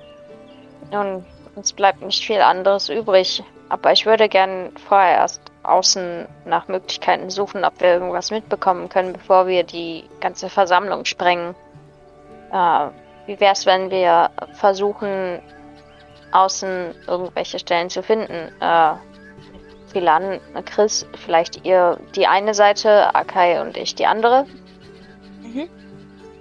Nun, 0.93 1.25
uns 1.55 1.73
bleibt 1.73 2.03
nicht 2.03 2.23
viel 2.25 2.43
anderes 2.43 2.91
übrig. 2.91 3.43
Aber 3.71 3.93
ich 3.93 4.05
würde 4.05 4.29
gern 4.29 4.73
vorher 4.87 5.17
erst 5.17 5.41
außen 5.63 6.29
nach 6.45 6.69
Möglichkeiten 6.69 7.31
suchen, 7.31 7.65
ob 7.65 7.81
wir 7.81 7.95
irgendwas 7.95 8.31
mitbekommen 8.31 8.91
können, 8.91 9.15
bevor 9.15 9.47
wir 9.47 9.65
die 9.65 10.05
ganze 10.21 10.51
Versammlung 10.51 11.07
sprengen. 11.07 11.55
Äh, 12.53 12.89
wie 13.27 13.41
wär's, 13.41 13.65
wenn 13.65 13.91
wir 13.91 14.31
versuchen, 14.53 15.41
außen 16.33 16.95
irgendwelche 17.07 17.59
Stellen 17.59 17.89
zu 17.89 18.03
finden? 18.03 18.53
Äh, 18.61 18.95
Philan, 19.95 20.41
Chris, 20.67 21.07
vielleicht 21.25 21.65
ihr 21.65 21.99
die 22.17 22.27
eine 22.27 22.53
Seite, 22.53 23.15
Akai 23.15 23.63
und 23.63 23.77
ich 23.77 23.95
die 23.95 24.07
andere. 24.07 24.45
Mhm. 25.41 25.69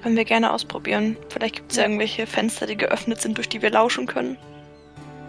Können 0.01 0.17
wir 0.17 0.25
gerne 0.25 0.51
ausprobieren. 0.51 1.15
Vielleicht 1.29 1.55
gibt 1.57 1.71
es 1.71 1.77
ja 1.77 1.83
irgendwelche 1.83 2.25
Fenster, 2.25 2.65
die 2.65 2.75
geöffnet 2.75 3.21
sind, 3.21 3.37
durch 3.37 3.47
die 3.47 3.61
wir 3.61 3.69
lauschen 3.69 4.07
können. 4.07 4.37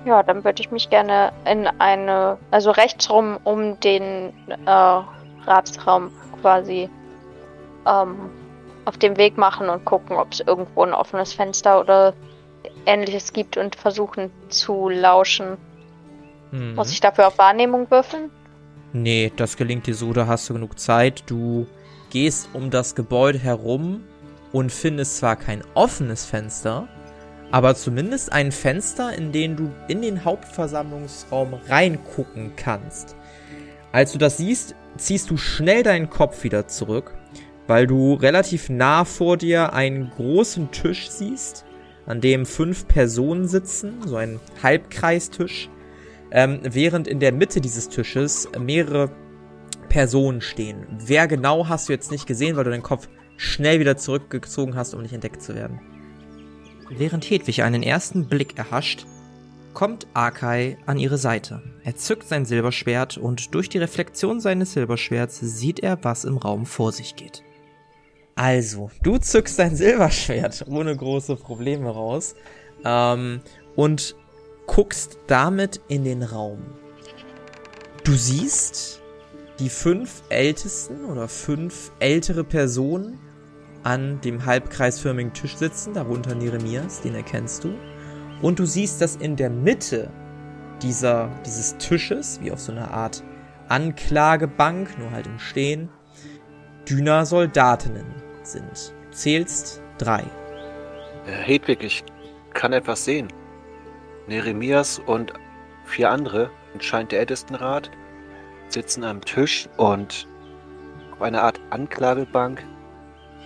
Ja, 0.07 0.23
dann 0.23 0.43
würde 0.43 0.63
ich 0.63 0.71
mich 0.71 0.89
gerne 0.89 1.33
in 1.45 1.67
eine, 1.67 2.39
also 2.51 2.71
rechts 2.71 3.11
rum 3.11 3.39
um 3.45 3.79
den 3.81 4.33
äh, 4.65 4.71
Ratsraum 5.47 6.11
quasi 6.41 6.89
ähm, 7.87 8.31
auf 8.87 8.97
dem 8.97 9.19
Weg 9.19 9.37
machen 9.37 9.69
und 9.69 9.85
gucken, 9.85 10.17
ob 10.17 10.33
es 10.33 10.41
irgendwo 10.41 10.83
ein 10.83 10.95
offenes 10.95 11.35
Fenster 11.35 11.79
oder 11.79 12.15
ähnliches 12.87 13.35
gibt 13.35 13.59
und 13.59 13.77
versuchen 13.77 14.31
zu 14.49 14.89
lauschen. 14.89 15.59
Mhm. 16.51 16.75
Muss 16.75 16.91
ich 16.91 17.01
dafür 17.01 17.29
auf 17.29 17.39
Wahrnehmung 17.39 17.91
würfeln? 17.91 18.31
Nee, 18.93 19.33
das 19.37 19.57
gelingt 19.57 19.87
dir 19.87 19.95
so, 19.95 20.13
da 20.13 20.27
hast 20.27 20.49
du 20.49 20.55
genug 20.55 20.79
Zeit. 20.79 21.25
Du 21.27 21.67
gehst 22.11 22.49
um 22.53 22.71
das 22.71 22.95
Gebäude 22.95 23.39
herum 23.39 24.05
und 24.53 24.71
findest 24.71 25.17
zwar 25.17 25.35
kein 25.35 25.65
offenes 25.75 26.25
Fenster, 26.25 26.87
aber 27.51 27.75
zumindest 27.75 28.33
ein 28.33 28.53
Fenster, 28.53 29.13
in 29.13 29.33
den 29.33 29.57
du 29.57 29.71
in 29.89 30.01
den 30.01 30.25
Hauptversammlungsraum 30.25 31.55
reingucken 31.69 32.53
kannst. 32.55 33.17
Als 33.91 34.13
du 34.13 34.19
das 34.19 34.37
siehst, 34.37 34.77
ziehst 34.97 35.31
du 35.31 35.37
schnell 35.37 35.83
deinen 35.83 36.09
Kopf 36.09 36.45
wieder 36.45 36.69
zurück, 36.69 37.15
weil 37.67 37.87
du 37.87 38.15
relativ 38.15 38.69
nah 38.69 39.05
vor 39.05 39.37
dir 39.37 39.73
einen 39.73 40.11
großen 40.11 40.71
Tisch 40.71 41.11
siehst, 41.11 41.65
an 42.07 42.21
dem 42.21 42.47
fünf 42.47 42.87
Personen 42.87 43.49
sitzen, 43.49 44.03
so 44.05 44.17
ein 44.17 44.39
Halbkreistisch 44.63 45.69
ähm, 46.35 46.59
während 46.63 47.09
in 47.09 47.21
der 47.21 47.33
Mitte 47.33 47.61
dieses 47.61 47.89
Tisches 47.89 48.49
mehrere 48.59 49.11
Personen 49.89 50.41
stehen. 50.41 50.85
Wer 51.07 51.29
genau 51.29 51.69
hast 51.69 51.89
du 51.89 51.93
jetzt 51.93 52.11
nicht 52.11 52.27
gesehen, 52.27 52.57
weil 52.57 52.65
du 52.65 52.71
deinen 52.71 52.83
Kopf 52.83 53.09
schnell 53.37 53.79
wieder 53.79 53.97
zurückgezogen 53.97 54.75
hast, 54.75 54.95
um 54.95 55.03
nicht 55.03 55.15
entdeckt 55.15 55.41
zu 55.41 55.55
werden. 55.55 55.81
Während 56.91 57.25
Hedwig 57.25 57.63
einen 57.63 57.83
ersten 57.85 58.27
Blick 58.27 58.59
erhascht, 58.59 59.07
kommt 59.73 60.09
Akai 60.13 60.77
an 60.87 60.99
ihre 60.99 61.19
Seite. 61.19 61.63
Er 61.85 61.95
zückt 61.95 62.29
sein 62.29 62.45
Silberschwert 62.45 63.17
und 63.17 63.55
durch 63.55 63.69
die 63.69 63.79
Reflexion 63.79 64.41
seines 64.41 64.73
Silberschwerts 64.73 65.39
sieht 65.41 65.81
er, 65.81 66.03
was 66.03 66.25
im 66.25 66.37
Raum 66.37 66.67
vor 66.67 66.93
sich 66.93 67.15
geht. 67.15 67.43
Also, 68.35 68.91
du 69.03 69.19
zückst 69.19 69.59
dein 69.59 69.77
Silberschwert 69.77 70.65
ohne 70.69 70.97
große 70.97 71.37
Probleme 71.37 71.91
raus 71.91 72.35
ähm, 72.85 73.41
und 73.77 74.17
guckst 74.67 75.19
damit 75.27 75.81
in 75.89 76.05
den 76.05 76.23
Raum. 76.23 76.63
Du 78.05 78.13
siehst 78.13 79.01
die 79.59 79.69
fünf 79.69 80.23
ältesten 80.29 81.05
oder 81.05 81.29
fünf 81.29 81.93
ältere 82.01 82.45
Personen 82.45 83.19
an 83.83 84.21
dem 84.23 84.45
halbkreisförmigen 84.45 85.33
Tisch 85.33 85.57
sitzen, 85.57 85.95
darunter 85.95 86.35
Neremias, 86.35 87.03
den 87.03 87.15
erkennst 87.15 87.65
du. 87.65 87.75
Und 88.43 88.59
du 88.59 88.67
siehst, 88.67 89.01
dass 89.01 89.17
in 89.17 89.37
der 89.37 89.51
Mitte 89.51 90.11
dieser, 90.83 91.31
dieses 91.47 91.77
Tisches, 91.79 92.41
wie 92.43 92.51
auf 92.51 92.61
so 92.61 92.73
einer 92.73 92.91
Art 92.91 93.23
Anklagebank, 93.69 94.99
nur 94.99 95.11
halt 95.11 95.27
im 95.27 95.39
Stehen, 95.39 95.89
Düner-Soldatinnen 96.89 98.07
sind. 98.43 98.95
Du 99.11 99.17
zählst 99.17 99.81
drei. 99.99 100.25
Hedwig, 101.25 101.83
ich 101.83 102.05
kann 102.53 102.73
etwas 102.73 103.05
sehen. 103.05 103.29
Neremias 104.27 104.99
und 104.99 105.33
vier 105.85 106.11
andere, 106.11 106.51
anscheinend 106.73 107.13
der 107.13 107.21
Ältestenrat, 107.21 107.91
sitzen 108.69 109.05
am 109.05 109.21
Tisch 109.21 109.69
und 109.77 110.27
auf 111.13 111.23
einer 111.23 111.43
Art 111.43 111.61
Anklagebank 111.71 112.65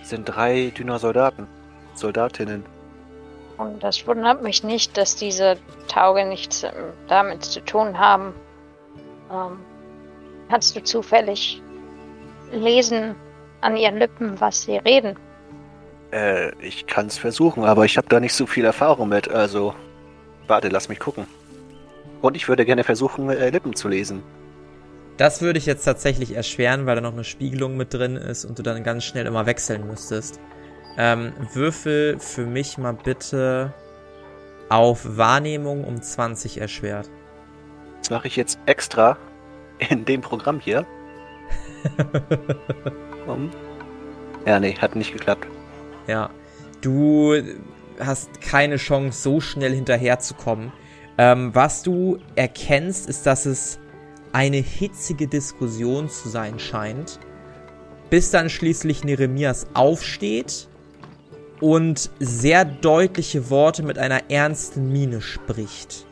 sind 0.01 0.25
drei 0.25 0.71
dünner 0.75 0.99
Soldaten, 0.99 1.47
Soldatinnen. 1.93 2.65
Und 3.57 3.83
das 3.83 4.07
wundert 4.07 4.41
mich 4.41 4.63
nicht, 4.63 4.97
dass 4.97 5.17
diese 5.17 5.57
Tauge 5.89 6.25
nichts 6.25 6.63
ähm, 6.63 6.71
damit 7.07 7.43
zu 7.43 7.59
tun 7.59 7.99
haben. 7.99 8.33
Ähm, 9.29 9.59
kannst 10.49 10.75
du 10.75 10.83
zufällig 10.83 11.61
lesen 12.51 13.15
an 13.61 13.75
ihren 13.75 13.97
Lippen, 13.97 14.39
was 14.39 14.63
sie 14.63 14.77
reden? 14.77 15.17
Äh, 16.11 16.55
ich 16.65 16.87
kann 16.87 17.07
es 17.07 17.17
versuchen, 17.17 17.65
aber 17.65 17.85
ich 17.85 17.97
habe 17.97 18.07
da 18.07 18.19
nicht 18.19 18.33
so 18.33 18.47
viel 18.47 18.65
Erfahrung 18.65 19.09
mit, 19.09 19.29
also. 19.29 19.75
Warte, 20.49 20.69
lass 20.69 20.89
mich 20.89 20.99
gucken. 20.99 21.27
Und 22.21 22.35
ich 22.35 22.49
würde 22.49 22.65
gerne 22.65 22.83
versuchen, 22.83 23.29
äh, 23.29 23.51
Lippen 23.51 23.75
zu 23.75 23.87
lesen. 23.87 24.23
Das 25.15 25.41
würde 25.41 25.59
ich 25.59 25.67
jetzt 25.67 25.83
tatsächlich 25.83 26.35
erschweren, 26.35 26.85
weil 26.87 26.95
da 26.95 27.01
noch 27.01 27.13
eine 27.13 27.23
Spiegelung 27.23 27.77
mit 27.77 27.93
drin 27.93 28.15
ist 28.15 28.45
und 28.45 28.57
du 28.57 28.63
dann 28.63 28.83
ganz 28.83 29.03
schnell 29.03 29.27
immer 29.27 29.45
wechseln 29.45 29.85
müsstest. 29.85 30.39
Ähm, 30.97 31.33
würfel 31.53 32.19
für 32.19 32.47
mich 32.47 32.79
mal 32.79 32.93
bitte 32.93 33.73
auf 34.69 35.17
Wahrnehmung 35.17 35.83
um 35.83 36.01
20 36.01 36.59
erschwert. 36.59 37.09
Das 37.99 38.09
mache 38.09 38.27
ich 38.27 38.35
jetzt 38.35 38.59
extra 38.65 39.17
in 39.77 40.03
dem 40.03 40.21
Programm 40.21 40.59
hier. 40.59 40.85
um. 43.27 43.51
Ja, 44.47 44.59
nee, 44.59 44.75
hat 44.75 44.95
nicht 44.95 45.13
geklappt. 45.13 45.47
Ja. 46.07 46.31
Du 46.81 47.35
hast 47.99 48.41
keine 48.41 48.77
Chance, 48.77 49.21
so 49.21 49.39
schnell 49.39 49.73
hinterherzukommen. 49.73 50.71
Ähm, 51.17 51.53
was 51.53 51.83
du 51.83 52.19
erkennst, 52.35 53.09
ist, 53.09 53.25
dass 53.25 53.45
es 53.45 53.79
eine 54.31 54.57
hitzige 54.57 55.27
Diskussion 55.27 56.09
zu 56.09 56.29
sein 56.29 56.59
scheint, 56.59 57.19
bis 58.09 58.31
dann 58.31 58.49
schließlich 58.49 59.03
Neremias 59.03 59.67
aufsteht 59.73 60.67
und 61.59 62.09
sehr 62.19 62.65
deutliche 62.65 63.49
Worte 63.49 63.83
mit 63.83 63.97
einer 63.97 64.29
ernsten 64.29 64.91
Miene 64.91 65.21
spricht. 65.21 66.05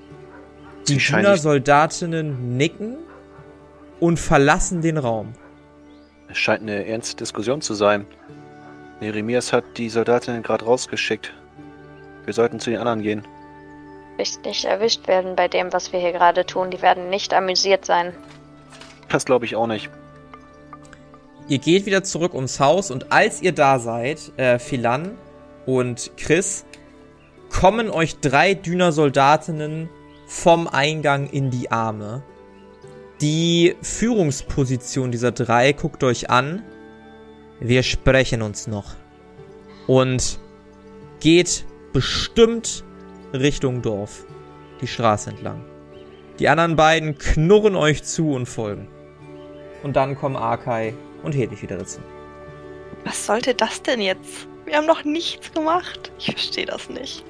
Die 0.88 1.00
Soldatinnen 1.00 2.58
nicken 2.58 2.97
und 4.00 4.19
verlassen 4.19 4.82
den 4.82 4.97
Raum. 4.97 5.34
Es 6.30 6.38
scheint 6.38 6.62
eine 6.62 6.86
ernste 6.86 7.17
Diskussion 7.17 7.62
zu 7.62 7.73
sein. 7.73 8.06
Neremias 9.00 9.54
hat 9.54 9.63
die 9.78 9.89
Soldatinnen 9.89 10.43
gerade 10.43 10.65
rausgeschickt. 10.65 11.34
Wir 12.28 12.34
sollten 12.34 12.60
zu 12.60 12.70
den 12.70 12.80
anderen 12.80 13.02
gehen. 13.02 13.26
Nicht 14.18 14.66
erwischt 14.66 15.08
werden 15.08 15.38
bei 15.38 15.48
dem, 15.48 15.72
was 15.72 15.94
wir 15.94 16.02
hier 16.02 16.12
gerade 16.12 16.46
tun. 16.46 16.72
Die 16.72 16.82
werden 16.82 17.10
nicht 17.10 17.34
amüsiert 17.34 17.86
sein. 17.86 18.13
Das 19.08 19.24
glaube 19.24 19.46
ich 19.46 19.56
auch 19.56 19.66
nicht. 19.66 19.90
Ihr 21.48 21.60
geht 21.60 21.86
wieder 21.86 22.04
zurück 22.04 22.34
ums 22.34 22.60
Haus 22.60 22.92
und 22.92 23.13
als 23.13 23.42
ihr 23.42 23.54
da 23.54 23.80
seid, 23.80 24.34
äh, 24.36 24.60
Philan 24.60 25.18
und 25.66 26.12
Chris, 26.18 26.66
kommen 27.50 27.90
euch 27.90 28.20
drei 28.20 28.56
Düner-Soldatinnen 28.56 29.88
vom 30.26 30.68
Eingang 30.68 31.30
in 31.30 31.50
die 31.50 31.72
Arme. 31.72 32.24
Die 33.22 33.78
Führungsposition 33.82 35.13
dieser 35.13 35.32
drei 35.32 35.72
guckt 35.72 36.04
euch 36.04 36.30
an. 36.30 36.62
Wir 37.62 37.84
sprechen 37.84 38.42
uns 38.42 38.68
noch. 38.68 38.96
Und 39.88 40.40
geht 41.22 41.66
bestimmt 41.93 42.84
Richtung 43.34 43.82
Dorf. 43.82 44.26
Die 44.82 44.88
Straße 44.88 45.32
entlang. 45.32 45.65
Die 46.39 46.47
anderen 46.47 46.76
beiden 46.76 47.17
knurren 47.17 47.76
euch 47.76 48.04
zu 48.04 48.32
und 48.32 48.45
folgen. 48.45 48.88
Und 49.84 49.95
dann 49.95 50.15
kommen 50.15 50.36
Arkai 50.36 50.93
und 51.23 51.34
Hedwig 51.34 51.62
wieder 51.62 51.78
dazu. 51.78 52.00
Was 53.06 53.26
sollte 53.26 53.56
das 53.56 53.82
denn 53.82 54.02
jetzt? 54.02 54.47
Wir 54.65 54.78
haben 54.78 54.86
noch 54.86 55.04
nichts 55.04 55.52
gemacht. 55.52 56.12
Ich 56.19 56.26
verstehe 56.32 56.65
das 56.65 56.89
nicht. 56.89 57.23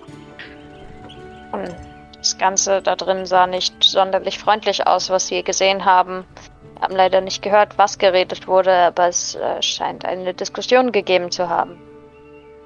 Und 1.52 1.74
das 2.18 2.38
Ganze 2.38 2.82
da 2.82 2.96
drin 2.96 3.26
sah 3.26 3.48
nicht 3.48 3.84
sonderlich 3.84 4.40
freundlich 4.40 4.86
aus, 4.88 5.10
was 5.10 5.32
wir 5.32 5.44
gesehen 5.44 5.86
haben. 5.86 6.26
Wir 6.74 6.82
haben 6.82 6.96
leider 6.96 7.22
nicht 7.22 7.42
gehört, 7.42 7.78
was 7.78 7.98
geredet 7.98 8.48
wurde, 8.48 8.72
aber 8.72 9.08
es 9.08 9.36
äh, 9.36 9.62
scheint 9.62 10.04
eine 10.04 10.34
Diskussion 10.34 10.92
gegeben 10.92 11.32
zu 11.32 11.48
haben. 11.48 11.80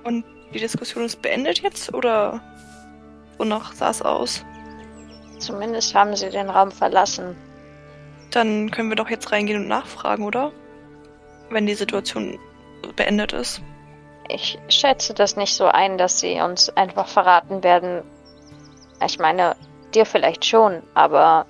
Und 0.04 0.26
die 0.54 0.60
Diskussion 0.60 1.06
ist 1.06 1.22
beendet 1.22 1.60
jetzt 1.60 1.94
oder 1.94 2.42
wonach 3.38 3.74
sah 3.74 3.90
es 3.90 4.02
aus? 4.02 4.46
Zumindest 5.40 5.96
haben 5.96 6.16
sie 6.16 6.30
den 6.30 6.50
Raum 6.50 6.72
verlassen. 6.72 7.36
Dann 8.32 8.72
können 8.72 8.90
wir 8.90 8.96
doch 8.96 9.10
jetzt 9.10 9.32
reingehen 9.32 9.62
und 9.62 9.68
nachfragen, 9.68 10.24
oder? 10.24 10.52
Wenn 11.50 11.66
die 11.66 11.74
Situation 11.74 12.40
beendet 12.96 13.34
ist. 13.34 13.62
Ich 14.30 14.58
schätze 14.70 15.14
das 15.14 15.36
nicht 15.36 15.54
so 15.54 15.66
ein, 15.66 15.98
dass 15.98 16.20
sie 16.20 16.40
uns 16.40 16.70
einfach 16.70 17.08
verraten 17.08 17.64
werden. 17.64 18.04
Ich 19.06 19.20
meine, 19.20 19.56
dir 19.94 20.06
vielleicht 20.06 20.46
schon, 20.46 20.84
aber 20.94 21.46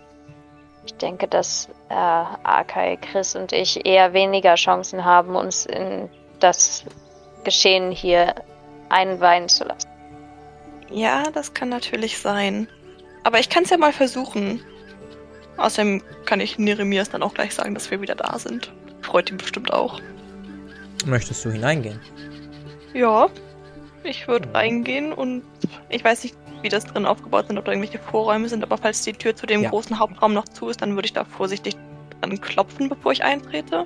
ich 0.85 0.95
denke, 0.95 1.27
dass 1.27 1.69
äh, 1.89 1.93
Arkai, 1.93 2.97
Chris 2.97 3.35
und 3.35 3.51
ich 3.51 3.85
eher 3.85 4.13
weniger 4.13 4.55
Chancen 4.55 5.05
haben, 5.05 5.35
uns 5.35 5.65
in 5.65 6.09
das 6.39 6.85
Geschehen 7.43 7.91
hier 7.91 8.33
einweihen 8.91 9.49
zu 9.49 9.63
lassen. 9.63 9.89
Ja, 10.91 11.23
das 11.31 11.53
kann 11.53 11.69
natürlich 11.69 12.17
sein. 12.19 12.67
Aber 13.23 13.39
ich 13.39 13.49
kann 13.49 13.63
es 13.63 13.69
ja 13.69 13.77
mal 13.77 13.93
versuchen. 13.93 14.61
Außerdem 15.57 16.01
kann 16.25 16.39
ich 16.39 16.57
Neremias 16.57 17.09
dann 17.09 17.23
auch 17.23 17.33
gleich 17.33 17.53
sagen, 17.53 17.73
dass 17.73 17.91
wir 17.91 18.01
wieder 18.01 18.15
da 18.15 18.37
sind. 18.39 18.73
Freut 19.01 19.29
ihn 19.29 19.37
bestimmt 19.37 19.71
auch. 19.71 19.99
Möchtest 21.05 21.45
du 21.45 21.51
hineingehen? 21.51 21.99
Ja, 22.93 23.29
ich 24.03 24.27
würde 24.27 24.53
reingehen 24.53 25.13
und 25.13 25.43
ich 25.89 26.03
weiß 26.03 26.23
nicht, 26.23 26.35
wie 26.61 26.69
das 26.69 26.85
drin 26.85 27.05
aufgebaut 27.05 27.47
sind, 27.47 27.57
ob 27.57 27.65
da 27.65 27.71
irgendwelche 27.71 27.99
Vorräume 27.99 28.49
sind, 28.49 28.63
aber 28.63 28.77
falls 28.77 29.01
die 29.03 29.13
Tür 29.13 29.35
zu 29.35 29.45
dem 29.45 29.63
ja. 29.63 29.69
großen 29.69 29.97
Hauptraum 29.97 30.33
noch 30.33 30.45
zu 30.45 30.69
ist, 30.69 30.81
dann 30.81 30.95
würde 30.95 31.05
ich 31.07 31.13
da 31.13 31.25
vorsichtig 31.25 31.75
dran 32.19 32.39
klopfen, 32.41 32.89
bevor 32.89 33.11
ich 33.11 33.23
eintrete. 33.23 33.85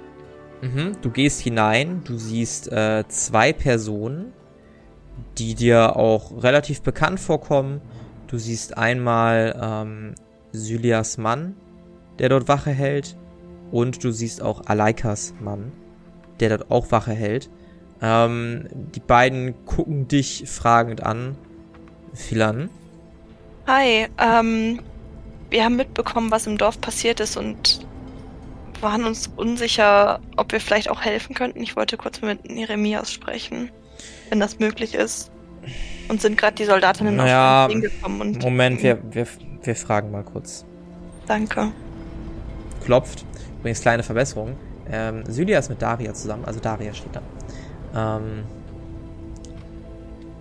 Mhm, 0.62 0.98
du 1.02 1.10
gehst 1.10 1.42
hinein, 1.42 2.04
du 2.06 2.18
siehst 2.18 2.72
äh, 2.72 3.04
zwei 3.08 3.54
Personen, 3.54 4.34
die 5.38 5.56
dir 5.56 5.96
auch 5.96 6.44
relativ 6.44 6.82
bekannt 6.82 7.20
vorkommen. 7.20 7.82
Du 8.28 8.38
siehst 8.38 8.78
einmal 8.78 9.60
ähm, 9.62 10.16
Sylias 10.52 11.18
Mann, 11.18 11.56
der 12.20 12.30
dort 12.30 12.48
Wache 12.48 12.72
hält, 12.72 13.18
und 13.72 14.04
du 14.04 14.12
siehst 14.12 14.42
auch 14.42 14.68
Alaikas 14.68 15.34
Mann, 15.40 15.72
der 16.40 16.50
dort 16.50 16.72
auch 16.72 16.92
Wache 16.92 17.14
hält. 17.14 17.50
Ähm, 18.02 18.68
die 18.72 19.00
beiden 19.00 19.66
gucken 19.66 20.08
dich 20.08 20.44
fragend 20.48 21.04
an. 21.04 21.38
Philan? 22.14 22.70
Hi, 23.68 24.08
ähm, 24.18 24.80
wir 25.50 25.66
haben 25.66 25.76
mitbekommen, 25.76 26.32
was 26.32 26.48
im 26.48 26.58
Dorf 26.58 26.80
passiert 26.80 27.20
ist 27.20 27.36
und 27.36 27.86
waren 28.80 29.04
uns 29.04 29.30
unsicher, 29.36 30.20
ob 30.38 30.52
wir 30.52 30.62
vielleicht 30.62 30.90
auch 30.90 31.02
helfen 31.02 31.36
könnten. 31.36 31.62
Ich 31.62 31.76
wollte 31.76 31.98
kurz 31.98 32.22
mit 32.22 32.50
Jeremias 32.50 33.12
sprechen 33.12 33.72
wenn 34.30 34.40
das 34.40 34.60
möglich 34.60 34.96
ist. 34.96 35.32
Und 36.08 36.22
sind 36.22 36.38
gerade 36.38 36.56
die 36.56 36.66
Soldatinnen 36.66 37.16
naja, 37.16 37.66
auf 37.66 37.72
den 37.72 37.82
gekommen 37.82 38.22
und. 38.22 38.44
Moment, 38.44 38.84
wir, 38.84 39.00
wir, 39.12 39.28
wir 39.64 39.76
fragen 39.76 40.12
mal 40.12 40.24
kurz. 40.24 40.64
Danke. 41.26 41.72
Klopft. 42.84 43.26
Übrigens 43.60 43.82
kleine 43.82 44.04
Verbesserung. 44.04 44.56
Ähm, 44.92 45.24
Sylia 45.28 45.58
ist 45.58 45.70
mit 45.70 45.82
Daria 45.82 46.14
zusammen, 46.14 46.46
also 46.46 46.60
Daria 46.60 46.94
steht 46.94 47.16
da. 47.16 48.20
Ähm, 48.20 48.44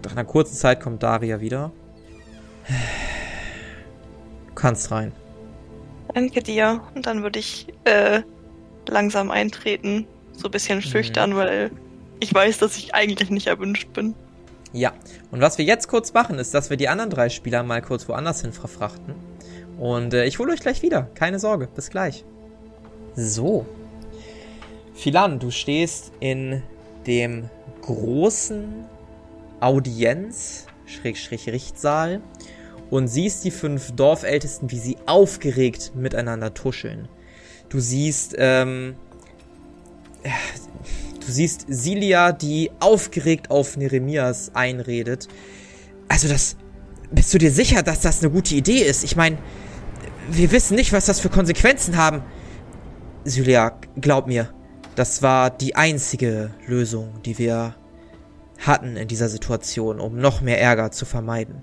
nach 0.05 0.13
einer 0.13 0.25
kurzen 0.25 0.55
Zeit 0.55 0.81
kommt 0.81 1.03
Daria 1.03 1.41
wieder. 1.41 1.73
Du 4.49 4.55
kannst 4.55 4.91
rein. 4.91 5.13
Danke 6.13 6.43
dir. 6.43 6.83
Und 6.95 7.07
dann 7.07 7.23
würde 7.23 7.39
ich 7.39 7.67
äh, 7.85 8.23
langsam 8.89 9.31
eintreten. 9.31 10.07
So 10.33 10.49
ein 10.49 10.51
bisschen 10.51 10.83
schüchtern, 10.83 11.31
mhm. 11.31 11.37
weil 11.37 11.71
ich 12.25 12.35
weiß, 12.35 12.59
dass 12.59 12.77
ich 12.77 12.93
eigentlich 12.95 13.31
nicht 13.31 13.47
erwünscht 13.47 13.93
bin. 13.93 14.17
Ja, 14.73 14.93
und 15.31 15.41
was 15.41 15.59
wir 15.59 15.65
jetzt 15.65 15.87
kurz 15.87 16.13
machen, 16.15 16.41
ist, 16.41 16.53
dass 16.55 16.71
wir 16.71 16.77
die 16.77 16.89
anderen 16.89 17.11
drei 17.11 17.29
Spieler 17.29 17.63
mal 17.63 17.81
kurz 17.81 18.09
woanders 18.09 18.41
hin 18.41 18.53
verfrachten. 18.53 19.15
Und 19.79 20.13
äh, 20.15 20.25
ich 20.25 20.41
hole 20.41 20.53
euch 20.53 20.59
gleich 20.61 20.83
wieder. 20.83 21.09
Keine 21.15 21.39
Sorge, 21.39 21.69
bis 21.73 21.91
gleich. 21.91 22.25
So. 23.15 23.65
Philan, 24.95 25.39
du 25.39 25.53
stehst 25.53 26.11
in 26.19 26.65
dem 27.07 27.49
großen 27.83 28.85
Audienz-Richtsaal 29.61 32.21
und 32.91 33.09
siehst 33.09 33.45
die 33.45 33.51
fünf 33.51 33.93
Dorfältesten, 33.93 34.71
wie 34.71 34.79
sie 34.79 34.97
aufgeregt 35.07 35.93
miteinander 35.95 36.55
tuscheln. 36.55 37.09
Du 37.69 37.81
siehst 37.81 38.35
ähm, 38.39 38.95
Du 41.27 41.33
siehst 41.33 41.65
Silia, 41.69 42.33
die 42.33 42.71
aufgeregt 42.81 43.51
auf 43.51 43.77
Neremias 43.77 44.51
einredet. 44.55 45.29
Also 46.09 46.29
das... 46.29 46.57
Bist 47.11 47.33
du 47.33 47.39
dir 47.39 47.53
sicher, 47.53 47.83
dass 47.83 48.01
das 48.01 48.23
eine 48.23 48.33
gute 48.33 48.55
Idee 48.55 48.83
ist? 48.83 49.05
Ich 49.05 49.15
meine, 49.15 49.39
wir 50.31 50.51
wissen 50.51 50.75
nicht, 50.75 50.93
was 50.93 51.07
das 51.07 51.21
für 51.21 51.29
Konsequenzen 51.29 51.97
haben. 51.97 52.23
Silia, 53.25 53.79
glaub 54.01 54.27
mir, 54.27 54.53
das 54.97 55.23
war 55.23 55.51
die 55.51 55.77
einzige 55.77 56.51
Lösung, 56.67 57.23
die 57.25 57.39
wir 57.39 57.77
hatten 58.59 58.97
in 58.97 59.07
dieser 59.07 59.29
Situation, 59.29 60.01
um 60.01 60.17
noch 60.17 60.41
mehr 60.41 60.61
Ärger 60.61 60.91
zu 60.91 61.05
vermeiden. 61.05 61.63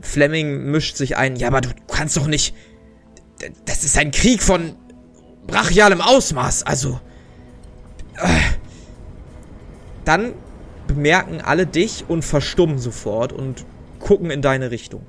Fleming 0.00 0.70
mischt 0.70 0.96
sich 0.96 1.16
ein. 1.16 1.36
Ja, 1.36 1.48
aber 1.48 1.60
du 1.60 1.70
kannst 1.88 2.16
doch 2.16 2.26
nicht... 2.26 2.54
Das 3.66 3.84
ist 3.84 3.98
ein 3.98 4.10
Krieg 4.10 4.42
von 4.42 4.74
brachialem 5.46 6.00
Ausmaß. 6.00 6.62
Also... 6.62 7.00
Dann 10.06 10.34
bemerken 10.86 11.42
alle 11.42 11.66
dich 11.66 12.04
und 12.08 12.24
verstummen 12.24 12.78
sofort 12.78 13.32
und 13.32 13.66
gucken 13.98 14.30
in 14.30 14.40
deine 14.40 14.70
Richtung. 14.70 15.04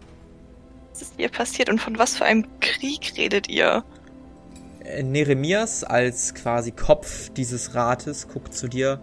Was 0.91 1.03
ist 1.03 1.13
hier 1.17 1.29
passiert 1.29 1.69
und 1.69 1.79
von 1.79 1.97
was 1.99 2.17
für 2.17 2.25
einem 2.25 2.45
Krieg 2.59 3.13
redet 3.15 3.47
ihr? 3.47 3.83
Äh, 4.83 5.03
Neremias 5.03 5.83
als 5.83 6.33
quasi 6.33 6.71
Kopf 6.71 7.29
dieses 7.29 7.75
Rates 7.75 8.27
guckt 8.27 8.53
zu 8.55 8.67
dir. 8.67 8.99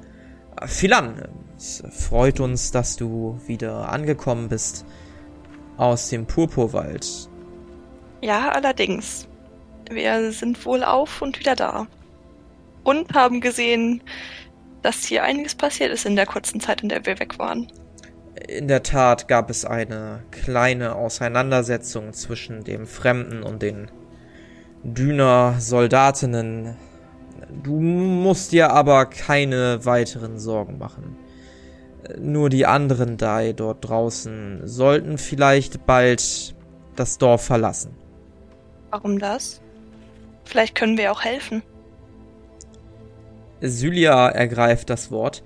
Äh, 0.61 0.67
Philan, 0.67 1.29
es 1.57 1.83
freut 1.91 2.41
uns, 2.41 2.73
dass 2.73 2.97
du 2.97 3.41
wieder 3.47 3.89
angekommen 3.89 4.49
bist 4.49 4.85
aus 5.77 6.09
dem 6.09 6.27
Purpurwald. 6.27 7.29
Ja, 8.21 8.49
allerdings. 8.49 9.29
Wir 9.89 10.33
sind 10.33 10.65
wohl 10.67 10.83
auf 10.83 11.23
und 11.23 11.39
wieder 11.39 11.55
da. 11.55 11.87
Und 12.83 13.15
haben 13.15 13.41
gesehen, 13.41 14.03
dass 14.85 15.05
hier 15.05 15.25
einiges 15.25 15.55
passiert 15.55 15.91
ist 15.91 16.05
in 16.05 16.15
der 16.15 16.27
kurzen 16.27 16.61
Zeit, 16.61 16.83
in 16.83 16.91
der 16.91 17.05
wir 17.07 17.19
weg 17.19 17.39
waren. 17.39 17.73
In 18.49 18.69
der 18.69 18.83
Tat 18.83 19.29
gab 19.29 19.49
es 19.49 19.65
eine 19.65 20.23
kleine 20.31 20.95
Auseinandersetzung 20.95 22.13
zwischen 22.13 22.65
dem 22.65 22.87
Fremden 22.87 23.43
und 23.43 23.63
den 23.63 23.91
Düner 24.83 25.57
Soldatinnen. 25.59 26.77
Du 27.63 27.81
musst 27.81 28.53
dir 28.53 28.73
aber 28.73 29.07
keine 29.07 29.85
weiteren 29.87 30.39
Sorgen 30.39 30.77
machen. 30.77 31.17
Nur 32.19 32.51
die 32.51 32.67
anderen 32.67 33.17
Dai 33.17 33.55
dort 33.55 33.89
draußen 33.89 34.67
sollten 34.67 35.17
vielleicht 35.17 35.87
bald 35.87 36.55
das 36.97 37.17
Dorf 37.17 37.45
verlassen. 37.45 37.97
Warum 38.91 39.19
das? 39.19 39.63
Vielleicht 40.45 40.75
können 40.75 40.99
wir 40.99 41.11
auch 41.11 41.25
helfen. 41.25 41.63
Sylia 43.69 44.29
ergreift 44.29 44.91
das 44.91 45.11
Wort. 45.11 45.43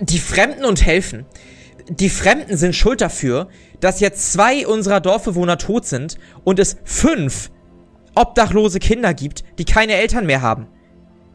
Die 0.00 0.18
Fremden 0.18 0.64
und 0.64 0.84
helfen. 0.84 1.26
Die 1.88 2.10
Fremden 2.10 2.56
sind 2.56 2.74
schuld 2.74 3.00
dafür, 3.00 3.48
dass 3.80 4.00
jetzt 4.00 4.32
zwei 4.32 4.66
unserer 4.66 5.00
Dorfbewohner 5.00 5.58
tot 5.58 5.86
sind 5.86 6.18
und 6.44 6.58
es 6.58 6.76
fünf 6.84 7.50
obdachlose 8.14 8.78
Kinder 8.78 9.14
gibt, 9.14 9.44
die 9.58 9.64
keine 9.64 9.94
Eltern 9.94 10.26
mehr 10.26 10.42
haben. 10.42 10.66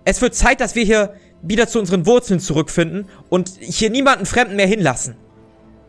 Es 0.03 0.21
wird 0.21 0.35
Zeit, 0.35 0.59
dass 0.59 0.75
wir 0.75 0.83
hier 0.83 1.13
wieder 1.41 1.67
zu 1.67 1.79
unseren 1.79 2.05
Wurzeln 2.05 2.39
zurückfinden 2.39 3.07
und 3.29 3.51
hier 3.59 3.89
niemanden 3.89 4.25
Fremden 4.25 4.55
mehr 4.55 4.67
hinlassen. 4.67 5.15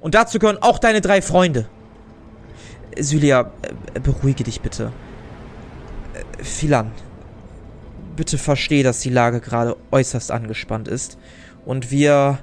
Und 0.01 0.15
dazu 0.15 0.39
gehören 0.39 0.59
auch 0.61 0.79
deine 0.79 1.01
drei 1.01 1.23
Freunde. 1.23 1.67
Sylia, 2.99 3.53
äh, 3.95 4.01
beruhige 4.01 4.45
dich 4.45 4.61
bitte. 4.61 4.93
Äh, 6.15 6.45
Philan, 6.45 6.91
bitte 8.17 8.39
versteh, 8.39 8.83
dass 8.83 9.01
die 9.01 9.11
Lage 9.11 9.41
gerade 9.41 9.77
äußerst 9.91 10.31
angespannt 10.31 10.89
ist 10.89 11.19
und 11.65 11.91
wir 11.91 12.39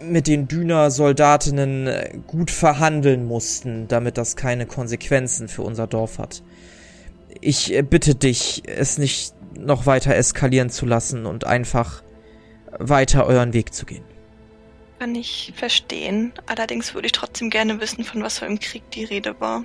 mit 0.00 0.26
den 0.26 0.48
Düner-Soldatinnen 0.48 1.86
äh, 1.86 2.18
gut 2.26 2.50
verhandeln 2.50 3.26
mussten, 3.26 3.88
damit 3.88 4.18
das 4.18 4.36
keine 4.36 4.66
Konsequenzen 4.66 5.48
für 5.48 5.62
unser 5.62 5.86
Dorf 5.86 6.18
hat. 6.18 6.42
Ich 7.40 7.72
äh, 7.72 7.82
bitte 7.82 8.14
dich, 8.14 8.62
es 8.66 8.98
nicht 8.98 9.34
noch 9.58 9.86
weiter 9.86 10.14
eskalieren 10.14 10.70
zu 10.70 10.86
lassen 10.86 11.26
und 11.26 11.44
einfach 11.44 12.02
weiter 12.78 13.26
euren 13.26 13.52
Weg 13.52 13.72
zu 13.72 13.86
gehen. 13.86 14.04
Kann 14.98 15.14
ich 15.14 15.52
verstehen. 15.56 16.32
Allerdings 16.46 16.94
würde 16.94 17.06
ich 17.06 17.12
trotzdem 17.12 17.50
gerne 17.50 17.80
wissen, 17.80 18.04
von 18.04 18.22
was 18.22 18.38
für 18.38 18.46
einem 18.46 18.60
Krieg 18.60 18.90
die 18.92 19.04
Rede 19.04 19.38
war. 19.40 19.64